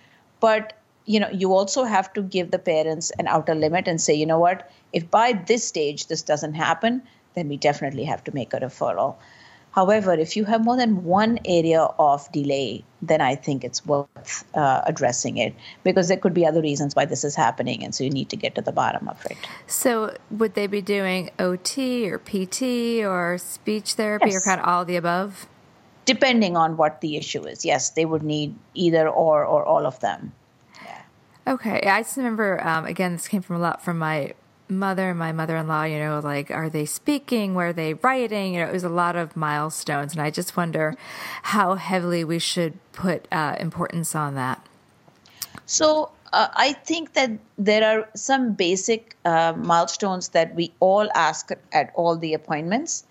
but 0.40 0.75
you 1.06 1.20
know 1.20 1.28
you 1.30 1.52
also 1.52 1.84
have 1.84 2.12
to 2.12 2.22
give 2.22 2.50
the 2.50 2.58
parents 2.58 3.10
an 3.18 3.26
outer 3.28 3.54
limit 3.54 3.88
and 3.88 4.00
say 4.00 4.14
you 4.14 4.26
know 4.26 4.38
what 4.38 4.70
if 4.92 5.10
by 5.10 5.32
this 5.32 5.66
stage 5.66 6.06
this 6.08 6.22
doesn't 6.22 6.54
happen 6.54 7.02
then 7.36 7.48
we 7.48 7.56
definitely 7.56 8.04
have 8.04 8.24
to 8.24 8.34
make 8.34 8.52
a 8.52 8.58
referral. 8.58 9.14
However, 9.70 10.14
if 10.14 10.36
you 10.36 10.46
have 10.46 10.64
more 10.64 10.78
than 10.78 11.04
one 11.04 11.38
area 11.44 11.82
of 11.82 12.32
delay, 12.32 12.82
then 13.02 13.20
I 13.20 13.34
think 13.34 13.62
it's 13.62 13.84
worth 13.84 14.44
uh, 14.54 14.80
addressing 14.86 15.36
it 15.36 15.54
because 15.84 16.08
there 16.08 16.16
could 16.16 16.32
be 16.32 16.46
other 16.46 16.62
reasons 16.62 16.96
why 16.96 17.04
this 17.04 17.24
is 17.24 17.36
happening. 17.36 17.84
And 17.84 17.94
so 17.94 18.02
you 18.02 18.08
need 18.08 18.30
to 18.30 18.36
get 18.36 18.54
to 18.54 18.62
the 18.62 18.72
bottom 18.72 19.06
of 19.06 19.22
it. 19.26 19.36
So, 19.66 20.16
would 20.30 20.54
they 20.54 20.66
be 20.66 20.80
doing 20.80 21.28
OT 21.38 22.10
or 22.10 22.18
PT 22.18 23.04
or 23.04 23.36
speech 23.36 23.92
therapy 23.92 24.30
yes. 24.30 24.36
or 24.36 24.40
kind 24.40 24.62
of 24.62 24.66
all 24.66 24.86
the 24.86 24.96
above? 24.96 25.46
Depending 26.06 26.56
on 26.56 26.78
what 26.78 27.02
the 27.02 27.18
issue 27.18 27.44
is. 27.44 27.62
Yes, 27.66 27.90
they 27.90 28.06
would 28.06 28.22
need 28.22 28.54
either 28.72 29.06
or 29.06 29.44
or 29.44 29.62
all 29.62 29.84
of 29.84 30.00
them. 30.00 30.32
Okay. 31.46 31.80
I 31.82 32.02
just 32.02 32.16
remember, 32.16 32.64
um, 32.66 32.86
again, 32.86 33.12
this 33.12 33.28
came 33.28 33.42
from 33.42 33.56
a 33.56 33.60
lot 33.60 33.82
from 33.82 33.98
my 33.98 34.34
mother 34.68 35.10
and 35.10 35.18
my 35.18 35.32
mother-in-law 35.32 35.84
you 35.84 35.98
know 35.98 36.20
like 36.22 36.50
are 36.50 36.68
they 36.68 36.84
speaking? 36.84 37.54
Where 37.54 37.68
are 37.68 37.72
they 37.72 37.94
writing? 37.94 38.54
You 38.54 38.60
know 38.60 38.66
it 38.66 38.72
was 38.72 38.84
a 38.84 38.88
lot 38.88 39.16
of 39.16 39.36
milestones 39.36 40.12
and 40.12 40.20
i 40.20 40.30
just 40.30 40.56
wonder 40.56 40.94
how 41.42 41.74
heavily 41.74 42.24
we 42.24 42.38
should 42.38 42.74
put 42.92 43.28
uh, 43.30 43.56
importance 43.60 44.14
on 44.14 44.34
that. 44.34 44.66
So 45.66 46.10
uh, 46.32 46.48
i 46.54 46.72
think 46.72 47.12
that 47.14 47.30
there 47.58 47.84
are 47.84 48.08
some 48.14 48.54
basic 48.54 49.16
uh, 49.24 49.52
milestones 49.56 50.28
that 50.28 50.54
we 50.54 50.72
all 50.80 51.08
ask 51.14 51.50
at 51.72 51.92
all 51.94 52.16
the 52.16 52.34
appointments. 52.34 53.04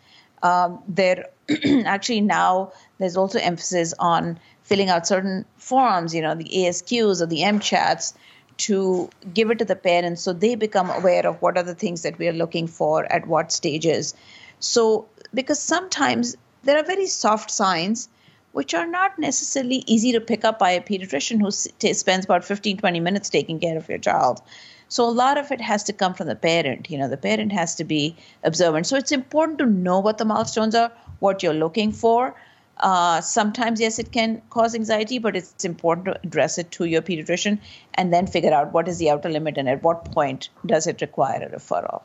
Um, 0.43 0.83
there 0.87 1.29
actually 1.85 2.21
now 2.21 2.73
there's 2.97 3.17
also 3.17 3.39
emphasis 3.39 3.93
on 3.99 4.39
filling 4.65 4.89
out 4.89 5.07
certain 5.07 5.45
forms 5.57 6.13
you 6.13 6.21
know 6.21 6.35
the 6.35 6.51
ASQs 6.61 7.21
or 7.21 7.27
the 7.27 7.43
M-CHATs 7.43 8.13
to 8.57 9.09
give 9.33 9.51
it 9.51 9.59
to 9.59 9.65
the 9.65 9.75
parents 9.75 10.21
so 10.21 10.33
they 10.33 10.55
become 10.55 10.89
aware 10.89 11.25
of 11.27 11.41
what 11.41 11.57
are 11.57 11.63
the 11.63 11.75
things 11.75 12.01
that 12.03 12.17
we 12.17 12.27
are 12.27 12.33
looking 12.33 12.67
for 12.67 13.05
at 13.11 13.27
what 13.27 13.51
stages. 13.51 14.13
So, 14.59 15.07
because 15.33 15.59
sometimes 15.59 16.35
there 16.63 16.77
are 16.77 16.83
very 16.83 17.07
soft 17.07 17.51
signs 17.51 18.07
which 18.53 18.73
are 18.73 18.87
not 18.87 19.19
necessarily 19.19 19.83
easy 19.85 20.13
to 20.13 20.21
pick 20.21 20.45
up 20.45 20.57
by 20.57 20.71
a 20.71 20.81
pediatrician 20.81 21.41
who 21.41 21.51
t- 21.79 21.93
spends 21.93 22.23
about 22.23 22.45
15 22.45 22.77
20 22.77 22.99
minutes 23.01 23.29
taking 23.29 23.59
care 23.59 23.77
of 23.77 23.89
your 23.89 23.97
child 23.97 24.41
so 24.87 25.07
a 25.07 25.11
lot 25.11 25.37
of 25.37 25.51
it 25.51 25.59
has 25.59 25.83
to 25.83 25.93
come 25.93 26.13
from 26.13 26.27
the 26.27 26.35
parent 26.35 26.89
you 26.89 26.97
know 26.97 27.09
the 27.09 27.17
parent 27.17 27.51
has 27.51 27.75
to 27.75 27.83
be 27.83 28.15
observant 28.43 28.87
so 28.87 28.95
it's 28.95 29.11
important 29.11 29.59
to 29.59 29.65
know 29.65 29.99
what 29.99 30.17
the 30.17 30.25
milestones 30.25 30.73
are 30.73 30.89
what 31.19 31.43
you're 31.43 31.53
looking 31.65 31.91
for 31.91 32.33
uh, 32.77 33.21
sometimes, 33.21 33.79
yes, 33.79 33.99
it 33.99 34.11
can 34.11 34.41
cause 34.49 34.75
anxiety, 34.75 35.19
but 35.19 35.35
it's 35.35 35.63
important 35.63 36.05
to 36.05 36.19
address 36.23 36.57
it 36.57 36.71
to 36.71 36.85
your 36.85 37.01
pediatrician 37.01 37.59
and 37.93 38.13
then 38.13 38.27
figure 38.27 38.53
out 38.53 38.73
what 38.73 38.87
is 38.87 38.97
the 38.97 39.09
outer 39.09 39.29
limit 39.29 39.57
and 39.57 39.69
at 39.69 39.81
what 39.81 40.11
point 40.11 40.49
does 40.65 40.87
it 40.87 41.01
require 41.01 41.43
a 41.43 41.49
referral. 41.57 42.03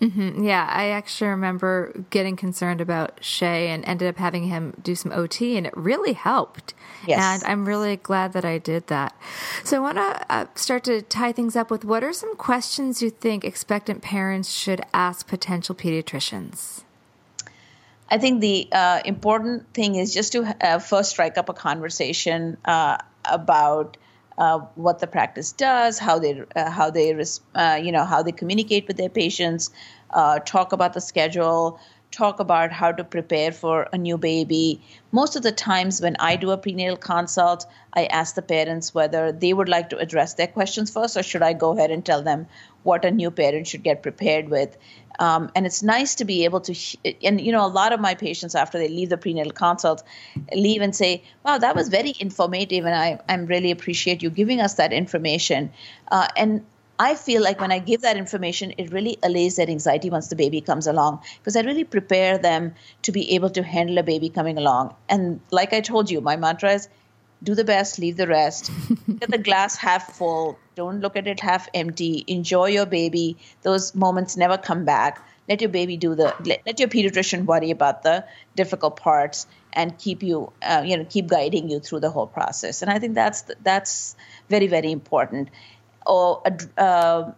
Mm-hmm. 0.00 0.42
Yeah, 0.42 0.68
I 0.68 0.88
actually 0.88 1.28
remember 1.28 2.04
getting 2.10 2.34
concerned 2.34 2.80
about 2.80 3.22
Shay 3.22 3.68
and 3.68 3.84
ended 3.84 4.08
up 4.08 4.16
having 4.16 4.48
him 4.48 4.74
do 4.82 4.96
some 4.96 5.12
OT, 5.12 5.56
and 5.56 5.64
it 5.64 5.76
really 5.76 6.12
helped. 6.12 6.74
Yes. 7.06 7.42
And 7.42 7.50
I'm 7.50 7.66
really 7.66 7.96
glad 7.96 8.32
that 8.32 8.44
I 8.44 8.58
did 8.58 8.88
that. 8.88 9.16
So 9.62 9.76
I 9.76 9.80
want 9.80 9.98
to 9.98 10.26
uh, 10.28 10.46
start 10.56 10.82
to 10.84 11.02
tie 11.02 11.30
things 11.30 11.54
up 11.54 11.70
with 11.70 11.84
what 11.84 12.02
are 12.02 12.12
some 12.12 12.34
questions 12.34 13.00
you 13.00 13.10
think 13.10 13.44
expectant 13.44 14.02
parents 14.02 14.50
should 14.50 14.80
ask 14.92 15.28
potential 15.28 15.76
pediatricians? 15.76 16.82
I 18.12 18.18
think 18.18 18.42
the 18.42 18.68
uh, 18.70 19.00
important 19.06 19.72
thing 19.72 19.94
is 19.94 20.12
just 20.12 20.32
to 20.32 20.54
uh, 20.60 20.78
first 20.80 21.08
strike 21.08 21.38
up 21.38 21.48
a 21.48 21.54
conversation 21.54 22.58
uh, 22.62 22.98
about 23.24 23.96
uh, 24.36 24.58
what 24.74 24.98
the 24.98 25.06
practice 25.06 25.52
does, 25.52 25.98
how 25.98 26.18
they 26.18 26.42
uh, 26.54 26.70
how 26.70 26.90
they 26.90 27.18
uh, 27.54 27.80
you 27.82 27.90
know 27.90 28.04
how 28.04 28.22
they 28.22 28.32
communicate 28.32 28.86
with 28.86 28.98
their 28.98 29.08
patients, 29.08 29.70
talk 30.44 30.74
about 30.74 30.92
the 30.92 31.00
schedule, 31.00 31.80
talk 32.12 32.38
about 32.38 32.70
how 32.70 32.92
to 32.92 33.02
prepare 33.02 33.50
for 33.50 33.88
a 33.92 33.98
new 33.98 34.18
baby. 34.18 34.80
Most 35.10 35.34
of 35.34 35.42
the 35.42 35.50
times 35.50 36.00
when 36.00 36.16
I 36.20 36.36
do 36.36 36.50
a 36.50 36.58
prenatal 36.58 36.96
consult, 36.96 37.66
I 37.92 38.04
ask 38.04 38.34
the 38.34 38.42
parents 38.42 38.94
whether 38.94 39.32
they 39.32 39.52
would 39.52 39.68
like 39.68 39.90
to 39.90 39.98
address 39.98 40.34
their 40.34 40.46
questions 40.46 40.92
first, 40.92 41.16
or 41.16 41.22
should 41.22 41.42
I 41.42 41.54
go 41.54 41.72
ahead 41.72 41.90
and 41.90 42.04
tell 42.04 42.22
them 42.22 42.46
what 42.82 43.04
a 43.04 43.10
new 43.10 43.30
parent 43.30 43.66
should 43.66 43.82
get 43.82 44.02
prepared 44.02 44.48
with. 44.48 44.76
Um, 45.18 45.50
and 45.54 45.66
it's 45.66 45.82
nice 45.82 46.16
to 46.16 46.24
be 46.24 46.44
able 46.44 46.60
to, 46.62 46.74
and 47.22 47.40
you 47.40 47.52
know, 47.52 47.66
a 47.66 47.68
lot 47.68 47.92
of 47.92 48.00
my 48.00 48.14
patients 48.14 48.54
after 48.54 48.78
they 48.78 48.88
leave 48.88 49.08
the 49.08 49.18
prenatal 49.18 49.52
consult, 49.52 50.02
leave 50.54 50.80
and 50.80 50.96
say, 50.96 51.22
"Wow, 51.44 51.58
that 51.58 51.76
was 51.76 51.88
very 51.88 52.14
informative, 52.18 52.86
and 52.86 52.94
I, 52.94 53.20
I 53.28 53.36
really 53.36 53.70
appreciate 53.70 54.22
you 54.22 54.30
giving 54.30 54.60
us 54.60 54.74
that 54.74 54.92
information." 54.92 55.70
Uh, 56.10 56.28
and 56.36 56.64
I 57.02 57.16
feel 57.16 57.42
like 57.42 57.60
when 57.60 57.72
I 57.72 57.80
give 57.80 58.02
that 58.02 58.16
information, 58.16 58.74
it 58.78 58.92
really 58.92 59.18
allays 59.24 59.56
their 59.56 59.68
anxiety 59.68 60.08
once 60.08 60.28
the 60.28 60.36
baby 60.36 60.60
comes 60.60 60.86
along 60.86 61.22
because 61.38 61.56
I 61.56 61.62
really 61.62 61.82
prepare 61.82 62.38
them 62.38 62.76
to 63.02 63.10
be 63.10 63.34
able 63.34 63.50
to 63.50 63.62
handle 63.64 63.98
a 63.98 64.04
baby 64.04 64.28
coming 64.28 64.56
along. 64.56 64.94
And 65.08 65.40
like 65.50 65.72
I 65.72 65.80
told 65.80 66.12
you, 66.12 66.20
my 66.20 66.36
mantra 66.36 66.74
is 66.74 66.88
do 67.42 67.56
the 67.56 67.64
best, 67.64 67.98
leave 67.98 68.16
the 68.16 68.28
rest. 68.28 68.70
Get 69.18 69.32
the 69.32 69.38
glass 69.38 69.74
half 69.76 70.12
full. 70.12 70.56
Don't 70.76 71.00
look 71.00 71.16
at 71.16 71.26
it 71.26 71.40
half 71.40 71.68
empty. 71.74 72.24
Enjoy 72.28 72.66
your 72.66 72.86
baby. 72.86 73.36
Those 73.62 73.96
moments 73.96 74.36
never 74.36 74.56
come 74.56 74.84
back. 74.84 75.20
Let 75.48 75.60
your 75.60 75.70
baby 75.70 75.96
do 75.96 76.14
the. 76.14 76.32
Let, 76.44 76.62
let 76.64 76.78
your 76.78 76.88
pediatrician 76.88 77.46
worry 77.46 77.72
about 77.72 78.04
the 78.04 78.24
difficult 78.54 78.96
parts 78.96 79.48
and 79.72 79.98
keep 79.98 80.22
you, 80.22 80.52
uh, 80.62 80.84
you 80.86 80.96
know, 80.96 81.04
keep 81.04 81.26
guiding 81.26 81.68
you 81.68 81.80
through 81.80 81.98
the 81.98 82.10
whole 82.10 82.28
process. 82.28 82.80
And 82.80 82.92
I 82.92 83.00
think 83.00 83.16
that's 83.16 83.42
that's 83.60 84.14
very 84.48 84.68
very 84.68 84.92
important. 84.92 85.48
Or 86.06 86.42
uh, 86.78 87.30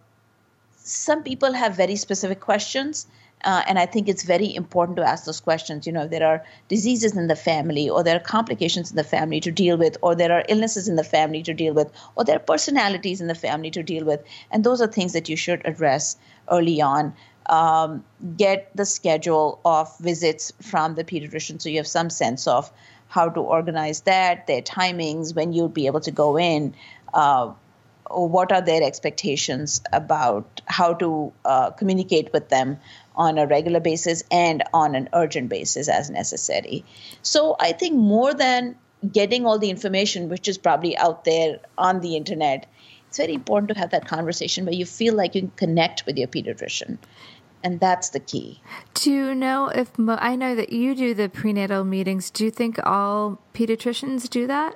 some 0.75 1.23
people 1.23 1.53
have 1.53 1.75
very 1.75 1.95
specific 1.95 2.39
questions 2.39 3.07
Uh, 3.45 3.61
and 3.67 3.77
I 3.77 3.85
think 3.85 4.09
it's 4.09 4.23
very 4.23 4.55
important 4.55 4.97
to 4.97 5.03
ask 5.03 5.25
those 5.25 5.39
questions. 5.39 5.85
You 5.85 5.93
know, 5.93 6.05
if 6.05 6.09
there 6.09 6.25
are 6.25 6.43
diseases 6.67 7.15
in 7.15 7.27
the 7.27 7.35
family, 7.35 7.89
or 7.89 8.03
there 8.03 8.15
are 8.15 8.19
complications 8.19 8.89
in 8.89 8.95
the 8.95 9.03
family 9.03 9.39
to 9.41 9.51
deal 9.51 9.77
with, 9.77 9.97
or 10.01 10.15
there 10.15 10.31
are 10.31 10.43
illnesses 10.49 10.87
in 10.87 10.95
the 10.95 11.03
family 11.03 11.43
to 11.43 11.53
deal 11.53 11.73
with, 11.73 11.91
or 12.15 12.23
there 12.23 12.37
are 12.37 12.39
personalities 12.39 13.21
in 13.21 13.27
the 13.27 13.35
family 13.35 13.69
to 13.71 13.83
deal 13.83 14.03
with. 14.03 14.23
And 14.51 14.63
those 14.63 14.81
are 14.81 14.87
things 14.87 15.13
that 15.13 15.29
you 15.29 15.37
should 15.37 15.61
address 15.65 16.17
early 16.49 16.81
on. 16.81 17.13
Um, 17.45 18.03
get 18.37 18.71
the 18.73 18.85
schedule 18.85 19.59
of 19.63 19.95
visits 19.99 20.51
from 20.61 20.95
the 20.95 21.03
pediatrician 21.03 21.61
so 21.61 21.69
you 21.69 21.77
have 21.77 21.87
some 21.87 22.09
sense 22.09 22.47
of 22.47 22.71
how 23.07 23.29
to 23.29 23.41
organize 23.41 24.01
that, 24.01 24.47
their 24.47 24.63
timings, 24.63 25.35
when 25.35 25.53
you'll 25.53 25.69
be 25.69 25.85
able 25.85 26.01
to 26.01 26.11
go 26.11 26.39
in. 26.39 26.73
Uh, 27.13 27.53
what 28.15 28.51
are 28.51 28.61
their 28.61 28.83
expectations 28.83 29.81
about 29.91 30.61
how 30.65 30.93
to 30.93 31.33
uh, 31.43 31.71
communicate 31.71 32.31
with 32.33 32.49
them 32.49 32.77
on 33.15 33.37
a 33.37 33.47
regular 33.47 33.79
basis 33.79 34.23
and 34.31 34.63
on 34.73 34.95
an 34.95 35.09
urgent 35.13 35.49
basis 35.49 35.87
as 35.87 36.09
necessary. 36.09 36.83
So 37.21 37.55
I 37.59 37.71
think 37.71 37.95
more 37.95 38.33
than 38.33 38.75
getting 39.11 39.45
all 39.45 39.59
the 39.59 39.69
information, 39.69 40.29
which 40.29 40.47
is 40.47 40.57
probably 40.57 40.97
out 40.97 41.25
there 41.25 41.59
on 41.77 42.01
the 42.01 42.15
internet, 42.15 42.65
it's 43.07 43.17
very 43.17 43.33
important 43.33 43.69
to 43.69 43.79
have 43.79 43.91
that 43.91 44.07
conversation 44.07 44.65
where 44.65 44.73
you 44.73 44.85
feel 44.85 45.13
like 45.13 45.35
you 45.35 45.41
can 45.41 45.51
connect 45.51 46.05
with 46.05 46.17
your 46.17 46.27
pediatrician. 46.27 46.97
And 47.63 47.79
that's 47.79 48.09
the 48.09 48.19
key. 48.19 48.61
You 49.03 49.33
know 49.33 49.69
if 49.69 49.91
I 49.97 50.35
know 50.35 50.55
that 50.55 50.71
you 50.71 50.95
do 50.95 51.13
the 51.13 51.29
prenatal 51.29 51.83
meetings? 51.83 52.29
Do 52.29 52.45
you 52.45 52.51
think 52.51 52.79
all 52.85 53.39
pediatricians 53.53 54.29
do 54.29 54.45
that? 54.47 54.75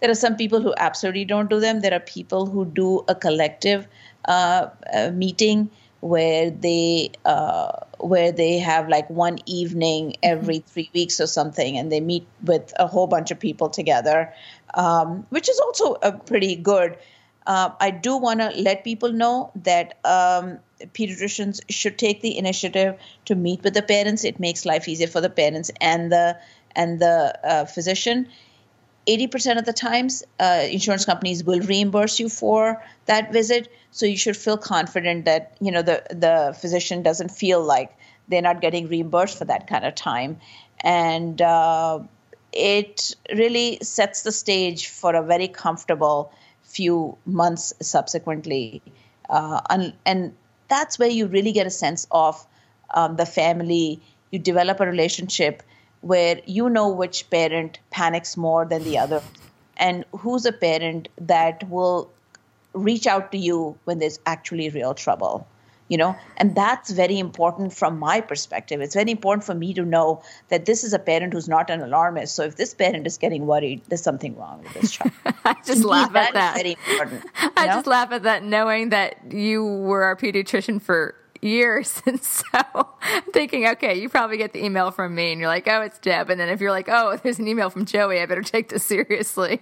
There 0.00 0.10
are 0.10 0.14
some 0.14 0.36
people 0.36 0.60
who 0.60 0.74
absolutely 0.76 1.24
don't 1.24 1.50
do 1.50 1.60
them. 1.60 1.80
There 1.80 1.94
are 1.94 2.00
people 2.00 2.46
who 2.46 2.64
do 2.64 3.04
a 3.08 3.14
collective 3.14 3.86
uh, 4.26 4.68
uh, 4.92 5.10
meeting 5.10 5.70
where 6.00 6.50
they 6.50 7.10
uh, 7.24 7.72
where 7.98 8.30
they 8.30 8.58
have 8.58 8.88
like 8.88 9.10
one 9.10 9.38
evening 9.46 10.16
every 10.22 10.58
mm-hmm. 10.58 10.68
three 10.68 10.90
weeks 10.94 11.20
or 11.20 11.26
something, 11.26 11.76
and 11.76 11.90
they 11.90 12.00
meet 12.00 12.26
with 12.44 12.72
a 12.78 12.86
whole 12.86 13.06
bunch 13.06 13.30
of 13.30 13.40
people 13.40 13.68
together, 13.68 14.32
um, 14.74 15.26
which 15.30 15.48
is 15.48 15.58
also 15.58 15.94
a 16.02 16.12
pretty 16.12 16.54
good. 16.54 16.96
Uh, 17.46 17.70
I 17.80 17.90
do 17.90 18.16
want 18.16 18.40
to 18.40 18.50
let 18.50 18.84
people 18.84 19.10
know 19.10 19.50
that 19.56 19.98
um, 20.04 20.58
pediatricians 20.92 21.60
should 21.70 21.98
take 21.98 22.20
the 22.20 22.36
initiative 22.36 22.96
to 23.24 23.34
meet 23.34 23.64
with 23.64 23.74
the 23.74 23.82
parents. 23.82 24.24
It 24.24 24.38
makes 24.38 24.66
life 24.66 24.86
easier 24.86 25.08
for 25.08 25.20
the 25.20 25.30
parents 25.30 25.70
and 25.80 26.12
the 26.12 26.38
and 26.76 27.00
the 27.00 27.34
uh, 27.42 27.64
physician 27.64 28.28
80% 29.08 29.58
of 29.58 29.64
the 29.64 29.72
times, 29.72 30.22
uh, 30.38 30.66
insurance 30.70 31.04
companies 31.04 31.42
will 31.42 31.60
reimburse 31.60 32.20
you 32.20 32.28
for 32.28 32.82
that 33.06 33.32
visit. 33.32 33.68
So 33.90 34.04
you 34.06 34.16
should 34.16 34.36
feel 34.36 34.58
confident 34.58 35.24
that 35.24 35.56
you 35.60 35.72
know 35.72 35.82
the 35.82 36.02
the 36.10 36.54
physician 36.60 37.02
doesn't 37.02 37.30
feel 37.30 37.62
like 37.62 37.96
they're 38.28 38.42
not 38.42 38.60
getting 38.60 38.88
reimbursed 38.88 39.38
for 39.38 39.46
that 39.46 39.66
kind 39.66 39.86
of 39.86 39.94
time, 39.94 40.38
and 40.80 41.40
uh, 41.40 42.00
it 42.52 43.16
really 43.34 43.78
sets 43.82 44.22
the 44.22 44.32
stage 44.32 44.88
for 44.88 45.14
a 45.14 45.22
very 45.22 45.48
comfortable 45.48 46.30
few 46.62 47.16
months 47.24 47.72
subsequently, 47.80 48.82
uh, 49.30 49.60
and, 49.70 49.94
and 50.04 50.34
that's 50.68 50.98
where 50.98 51.08
you 51.08 51.26
really 51.26 51.52
get 51.52 51.66
a 51.66 51.70
sense 51.70 52.06
of 52.10 52.46
um, 52.92 53.16
the 53.16 53.26
family. 53.26 54.02
You 54.30 54.38
develop 54.38 54.80
a 54.80 54.86
relationship 54.86 55.62
where 56.00 56.40
you 56.46 56.68
know 56.68 56.88
which 56.88 57.28
parent 57.30 57.78
panics 57.90 58.36
more 58.36 58.64
than 58.64 58.84
the 58.84 58.98
other 58.98 59.22
and 59.76 60.04
who's 60.16 60.46
a 60.46 60.52
parent 60.52 61.08
that 61.20 61.68
will 61.68 62.10
reach 62.72 63.06
out 63.06 63.32
to 63.32 63.38
you 63.38 63.76
when 63.84 63.98
there's 63.98 64.20
actually 64.26 64.68
real 64.70 64.94
trouble 64.94 65.46
you 65.88 65.96
know? 65.96 66.16
And 66.36 66.54
that's 66.54 66.90
very 66.90 67.18
important 67.18 67.72
from 67.72 67.98
my 67.98 68.20
perspective. 68.20 68.80
It's 68.80 68.94
very 68.94 69.10
important 69.10 69.44
for 69.44 69.54
me 69.54 69.74
to 69.74 69.84
know 69.84 70.22
that 70.48 70.66
this 70.66 70.84
is 70.84 70.92
a 70.92 70.98
parent 70.98 71.32
who's 71.32 71.48
not 71.48 71.70
an 71.70 71.80
alarmist. 71.80 72.34
So 72.34 72.42
if 72.44 72.56
this 72.56 72.74
parent 72.74 73.06
is 73.06 73.18
getting 73.18 73.46
worried 73.46 73.82
there's 73.88 74.02
something 74.02 74.36
wrong 74.36 74.62
with 74.62 74.74
this 74.74 74.92
child. 74.92 75.12
I 75.44 75.56
just 75.64 75.84
laugh 75.84 76.14
at 76.14 76.34
that 76.34 76.54
very 76.56 76.72
important 76.72 77.24
i 77.56 77.66
know? 77.66 77.72
just 77.72 77.86
laugh 77.86 78.12
at 78.12 78.22
that 78.24 78.42
knowing 78.42 78.90
that 78.90 79.16
you 79.32 79.64
were 79.64 80.02
our 80.02 80.14
pediatrician 80.14 80.80
for 80.80 81.14
years. 81.40 82.02
And 82.08 82.22
so 82.22 82.44
I'm 83.02 83.22
thinking, 83.34 83.66
okay, 83.66 84.00
you 84.00 84.08
probably 84.08 84.38
get 84.38 84.54
the 84.54 84.64
email 84.64 84.90
from 84.90 85.14
me 85.14 85.32
and 85.32 85.40
you're 85.40 85.48
like, 85.48 85.68
oh, 85.68 85.82
it's 85.82 85.98
Deb. 85.98 86.30
And 86.30 86.40
then 86.40 86.48
if 86.48 86.60
you're 86.60 86.70
like, 86.70 86.88
oh, 86.88 87.18
there's 87.22 87.38
an 87.38 87.46
email 87.46 87.68
from 87.68 87.84
Joey, 87.84 88.20
I 88.20 88.26
better 88.26 88.42
take 88.42 88.70
this 88.70 88.84
seriously. 88.94 89.60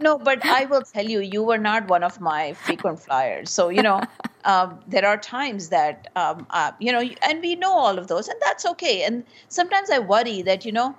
no, 0.00 0.18
but 0.18 0.44
I 0.44 0.64
will 0.64 0.82
tell 0.82 1.06
you, 1.06 1.20
you 1.20 1.44
were 1.44 1.58
not 1.58 1.88
one 1.88 2.02
of 2.02 2.20
my 2.20 2.54
frequent 2.54 2.98
flyers. 2.98 3.50
So, 3.50 3.68
you 3.68 3.82
know, 3.82 4.00
um, 4.44 4.80
there 4.88 5.06
are 5.06 5.16
times 5.16 5.68
that, 5.68 6.08
um, 6.16 6.46
uh, 6.50 6.72
you 6.80 6.90
know, 6.90 7.02
and 7.22 7.40
we 7.40 7.54
know 7.54 7.72
all 7.72 7.98
of 7.98 8.08
those, 8.08 8.26
and 8.26 8.40
that's 8.40 8.66
okay. 8.66 9.04
And 9.04 9.24
sometimes 9.48 9.90
I 9.90 10.00
worry 10.00 10.42
that, 10.42 10.64
you 10.64 10.72
know, 10.72 10.96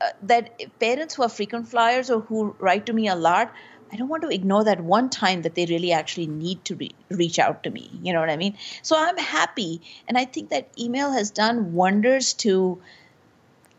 uh, 0.00 0.08
that 0.22 0.58
parents 0.78 1.14
who 1.14 1.22
are 1.24 1.28
frequent 1.28 1.68
flyers 1.68 2.10
or 2.10 2.20
who 2.20 2.56
write 2.58 2.86
to 2.86 2.94
me 2.94 3.08
a 3.08 3.14
lot, 3.14 3.52
I 3.92 3.96
don't 3.96 4.08
want 4.08 4.22
to 4.22 4.28
ignore 4.28 4.64
that 4.64 4.80
one 4.80 5.10
time 5.10 5.42
that 5.42 5.54
they 5.54 5.66
really 5.66 5.92
actually 5.92 6.26
need 6.26 6.64
to 6.66 6.76
re- 6.76 6.94
reach 7.08 7.38
out 7.38 7.64
to 7.64 7.70
me. 7.70 7.90
You 8.02 8.12
know 8.12 8.20
what 8.20 8.30
I 8.30 8.36
mean? 8.36 8.56
So 8.82 8.96
I'm 8.96 9.16
happy. 9.16 9.80
And 10.06 10.16
I 10.16 10.24
think 10.24 10.50
that 10.50 10.68
email 10.78 11.12
has 11.12 11.30
done 11.30 11.72
wonders 11.72 12.32
to 12.34 12.80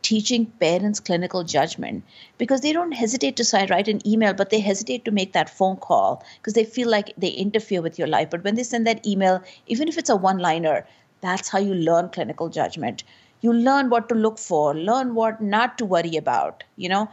teaching 0.01 0.47
parents 0.59 0.99
clinical 0.99 1.43
judgment 1.43 2.03
because 2.37 2.61
they 2.61 2.73
don't 2.73 2.91
hesitate 2.91 3.37
to 3.37 3.45
say, 3.45 3.65
write 3.67 3.87
an 3.87 4.05
email, 4.05 4.33
but 4.33 4.49
they 4.49 4.59
hesitate 4.59 5.05
to 5.05 5.11
make 5.11 5.33
that 5.33 5.49
phone 5.49 5.77
call 5.77 6.25
because 6.37 6.53
they 6.53 6.65
feel 6.65 6.89
like 6.89 7.13
they 7.17 7.29
interfere 7.29 7.81
with 7.81 7.97
your 7.97 8.07
life. 8.07 8.29
But 8.29 8.43
when 8.43 8.55
they 8.55 8.63
send 8.63 8.87
that 8.87 9.05
email, 9.07 9.41
even 9.67 9.87
if 9.87 9.97
it's 9.97 10.09
a 10.09 10.15
one 10.15 10.39
liner, 10.39 10.85
that's 11.21 11.49
how 11.49 11.59
you 11.59 11.73
learn 11.73 12.09
clinical 12.09 12.49
judgment. 12.49 13.03
You 13.41 13.53
learn 13.53 13.89
what 13.89 14.09
to 14.09 14.15
look 14.15 14.37
for, 14.37 14.75
learn 14.75 15.15
what 15.15 15.41
not 15.41 15.77
to 15.77 15.85
worry 15.85 16.17
about, 16.17 16.63
you 16.75 16.89
know 16.89 17.09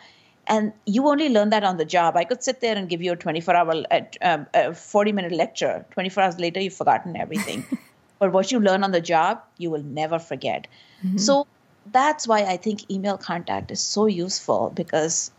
and 0.48 0.72
you 0.86 1.06
only 1.06 1.28
learn 1.28 1.50
that 1.50 1.62
on 1.62 1.76
the 1.76 1.84
job. 1.84 2.16
I 2.16 2.24
could 2.24 2.42
sit 2.42 2.60
there 2.60 2.76
and 2.76 2.88
give 2.88 3.02
you 3.02 3.12
a 3.12 3.16
24 3.16 3.54
hour 3.54 3.84
um, 4.22 4.46
a 4.54 4.74
40 4.74 5.12
minute 5.12 5.32
lecture. 5.32 5.84
24 5.92 6.22
hours 6.22 6.38
later 6.38 6.60
you've 6.60 6.74
forgotten 6.74 7.16
everything. 7.16 7.64
But 8.20 8.32
what 8.32 8.50
you 8.50 8.58
learn 8.58 8.82
on 8.82 8.90
the 8.90 9.00
job 9.00 9.40
you 9.58 9.70
will 9.70 9.84
never 9.84 10.18
forget. 10.18 10.66
Mm-hmm. 11.04 11.18
so 11.18 11.46
that's 11.92 12.26
why 12.30 12.38
i 12.52 12.56
think 12.62 12.90
email 12.94 13.16
contact 13.16 13.70
is 13.70 13.80
so 13.80 14.06
useful 14.06 14.72
because 14.78 15.30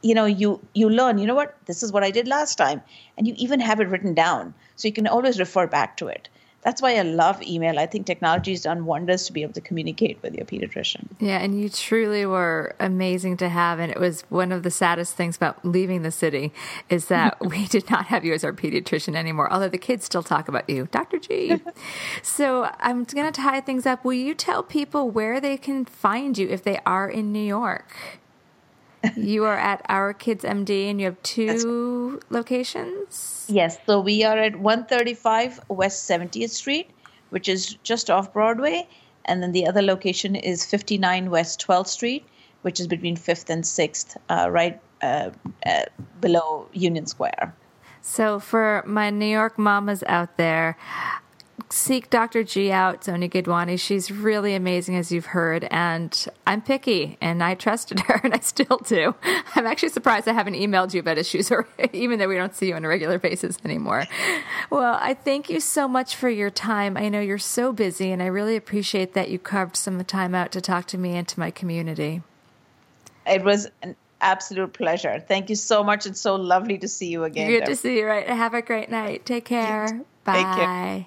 you 0.00 0.14
know 0.18 0.26
you 0.42 0.52
you 0.72 0.88
learn 0.88 1.18
you 1.18 1.26
know 1.30 1.34
what 1.34 1.56
this 1.70 1.82
is 1.82 1.92
what 1.92 2.04
i 2.04 2.10
did 2.12 2.28
last 2.28 2.56
time. 2.56 2.80
And 3.16 3.26
you 3.26 3.34
even 3.36 3.58
have 3.60 3.80
it 3.80 3.88
written 3.88 4.14
down. 4.14 4.54
So 4.76 4.86
you 4.86 4.94
can 4.94 5.08
always 5.08 5.40
refer 5.40 5.66
back 5.66 5.96
to 5.96 6.06
it 6.06 6.28
that's 6.68 6.82
why 6.82 6.96
I 6.96 7.02
love 7.02 7.42
email. 7.42 7.78
I 7.78 7.86
think 7.86 8.04
technology 8.04 8.50
has 8.50 8.60
done 8.60 8.84
wonders 8.84 9.24
to 9.24 9.32
be 9.32 9.40
able 9.42 9.54
to 9.54 9.60
communicate 9.62 10.20
with 10.20 10.34
your 10.34 10.44
pediatrician. 10.44 11.06
Yeah, 11.18 11.38
and 11.38 11.58
you 11.58 11.70
truly 11.70 12.26
were 12.26 12.76
amazing 12.78 13.38
to 13.38 13.48
have. 13.48 13.78
And 13.78 13.90
it 13.90 13.98
was 13.98 14.20
one 14.28 14.52
of 14.52 14.64
the 14.64 14.70
saddest 14.70 15.14
things 15.14 15.34
about 15.34 15.64
leaving 15.64 16.02
the 16.02 16.10
city 16.10 16.52
is 16.90 17.06
that 17.06 17.40
we 17.52 17.66
did 17.68 17.88
not 17.88 18.08
have 18.08 18.22
you 18.22 18.34
as 18.34 18.44
our 18.44 18.52
pediatrician 18.52 19.16
anymore, 19.16 19.50
although 19.50 19.70
the 19.70 19.78
kids 19.78 20.04
still 20.04 20.22
talk 20.22 20.46
about 20.46 20.68
you, 20.68 20.88
Dr. 20.90 21.18
G. 21.18 21.58
so 22.22 22.70
I'm 22.80 23.04
going 23.04 23.32
to 23.32 23.40
tie 23.40 23.62
things 23.62 23.86
up. 23.86 24.04
Will 24.04 24.12
you 24.12 24.34
tell 24.34 24.62
people 24.62 25.08
where 25.10 25.40
they 25.40 25.56
can 25.56 25.86
find 25.86 26.36
you 26.36 26.50
if 26.50 26.62
they 26.62 26.80
are 26.84 27.08
in 27.08 27.32
New 27.32 27.46
York? 27.46 27.94
You 29.16 29.44
are 29.44 29.56
at 29.56 29.82
Our 29.88 30.12
Kids 30.12 30.44
MD 30.44 30.90
and 30.90 31.00
you 31.00 31.06
have 31.06 31.22
two 31.22 32.20
locations? 32.30 33.46
Yes. 33.48 33.78
So 33.86 34.00
we 34.00 34.24
are 34.24 34.38
at 34.38 34.56
135 34.56 35.60
West 35.68 36.08
70th 36.08 36.50
Street, 36.50 36.90
which 37.30 37.48
is 37.48 37.74
just 37.82 38.10
off 38.10 38.32
Broadway. 38.32 38.88
And 39.24 39.42
then 39.42 39.52
the 39.52 39.66
other 39.66 39.82
location 39.82 40.34
is 40.36 40.64
59 40.64 41.30
West 41.30 41.64
12th 41.66 41.88
Street, 41.88 42.24
which 42.62 42.80
is 42.80 42.86
between 42.86 43.16
5th 43.16 43.50
and 43.50 43.62
6th, 43.62 44.16
uh, 44.30 44.50
right 44.50 44.80
uh, 45.02 45.30
uh, 45.66 45.82
below 46.20 46.68
Union 46.72 47.06
Square. 47.06 47.54
So, 48.00 48.38
for 48.38 48.82
my 48.86 49.10
New 49.10 49.26
York 49.26 49.58
mamas 49.58 50.02
out 50.06 50.36
there, 50.38 50.78
seek 51.70 52.10
Dr. 52.10 52.42
G 52.42 52.70
out, 52.70 53.04
Sonia 53.04 53.28
Gidwani. 53.28 53.78
She's 53.78 54.10
really 54.10 54.54
amazing, 54.54 54.96
as 54.96 55.12
you've 55.12 55.26
heard, 55.26 55.64
and 55.70 56.26
I'm 56.46 56.62
picky, 56.62 57.16
and 57.20 57.42
I 57.42 57.54
trusted 57.54 58.00
her, 58.06 58.20
and 58.22 58.34
I 58.34 58.40
still 58.40 58.78
do. 58.78 59.14
I'm 59.54 59.66
actually 59.66 59.90
surprised 59.90 60.28
I 60.28 60.32
haven't 60.32 60.54
emailed 60.54 60.94
you 60.94 61.00
about 61.00 61.18
issues, 61.18 61.50
or 61.50 61.68
even 61.92 62.18
though 62.18 62.28
we 62.28 62.36
don't 62.36 62.54
see 62.54 62.68
you 62.68 62.74
on 62.74 62.84
a 62.84 62.88
regular 62.88 63.18
basis 63.18 63.58
anymore. 63.64 64.06
Well, 64.70 64.98
I 65.00 65.14
thank 65.14 65.50
you 65.50 65.60
so 65.60 65.88
much 65.88 66.16
for 66.16 66.28
your 66.28 66.50
time. 66.50 66.96
I 66.96 67.08
know 67.08 67.20
you're 67.20 67.38
so 67.38 67.72
busy, 67.72 68.10
and 68.10 68.22
I 68.22 68.26
really 68.26 68.56
appreciate 68.56 69.14
that 69.14 69.30
you 69.30 69.38
carved 69.38 69.76
some 69.76 70.02
time 70.04 70.34
out 70.34 70.52
to 70.52 70.60
talk 70.60 70.86
to 70.88 70.98
me 70.98 71.16
and 71.16 71.26
to 71.28 71.40
my 71.40 71.50
community. 71.50 72.22
It 73.26 73.44
was 73.44 73.68
an 73.82 73.96
absolute 74.20 74.72
pleasure. 74.72 75.22
Thank 75.26 75.50
you 75.50 75.56
so 75.56 75.84
much. 75.84 76.06
It's 76.06 76.20
so 76.20 76.36
lovely 76.36 76.78
to 76.78 76.88
see 76.88 77.08
you 77.08 77.24
again. 77.24 77.48
Good 77.48 77.66
to 77.66 77.76
see 77.76 77.98
you. 77.98 78.06
Right. 78.06 78.26
Have 78.26 78.54
a 78.54 78.62
great 78.62 78.90
night. 78.90 79.26
Take 79.26 79.44
care. 79.44 80.00
Bye. 80.24 80.34
Take 80.34 80.46
care. 80.46 81.06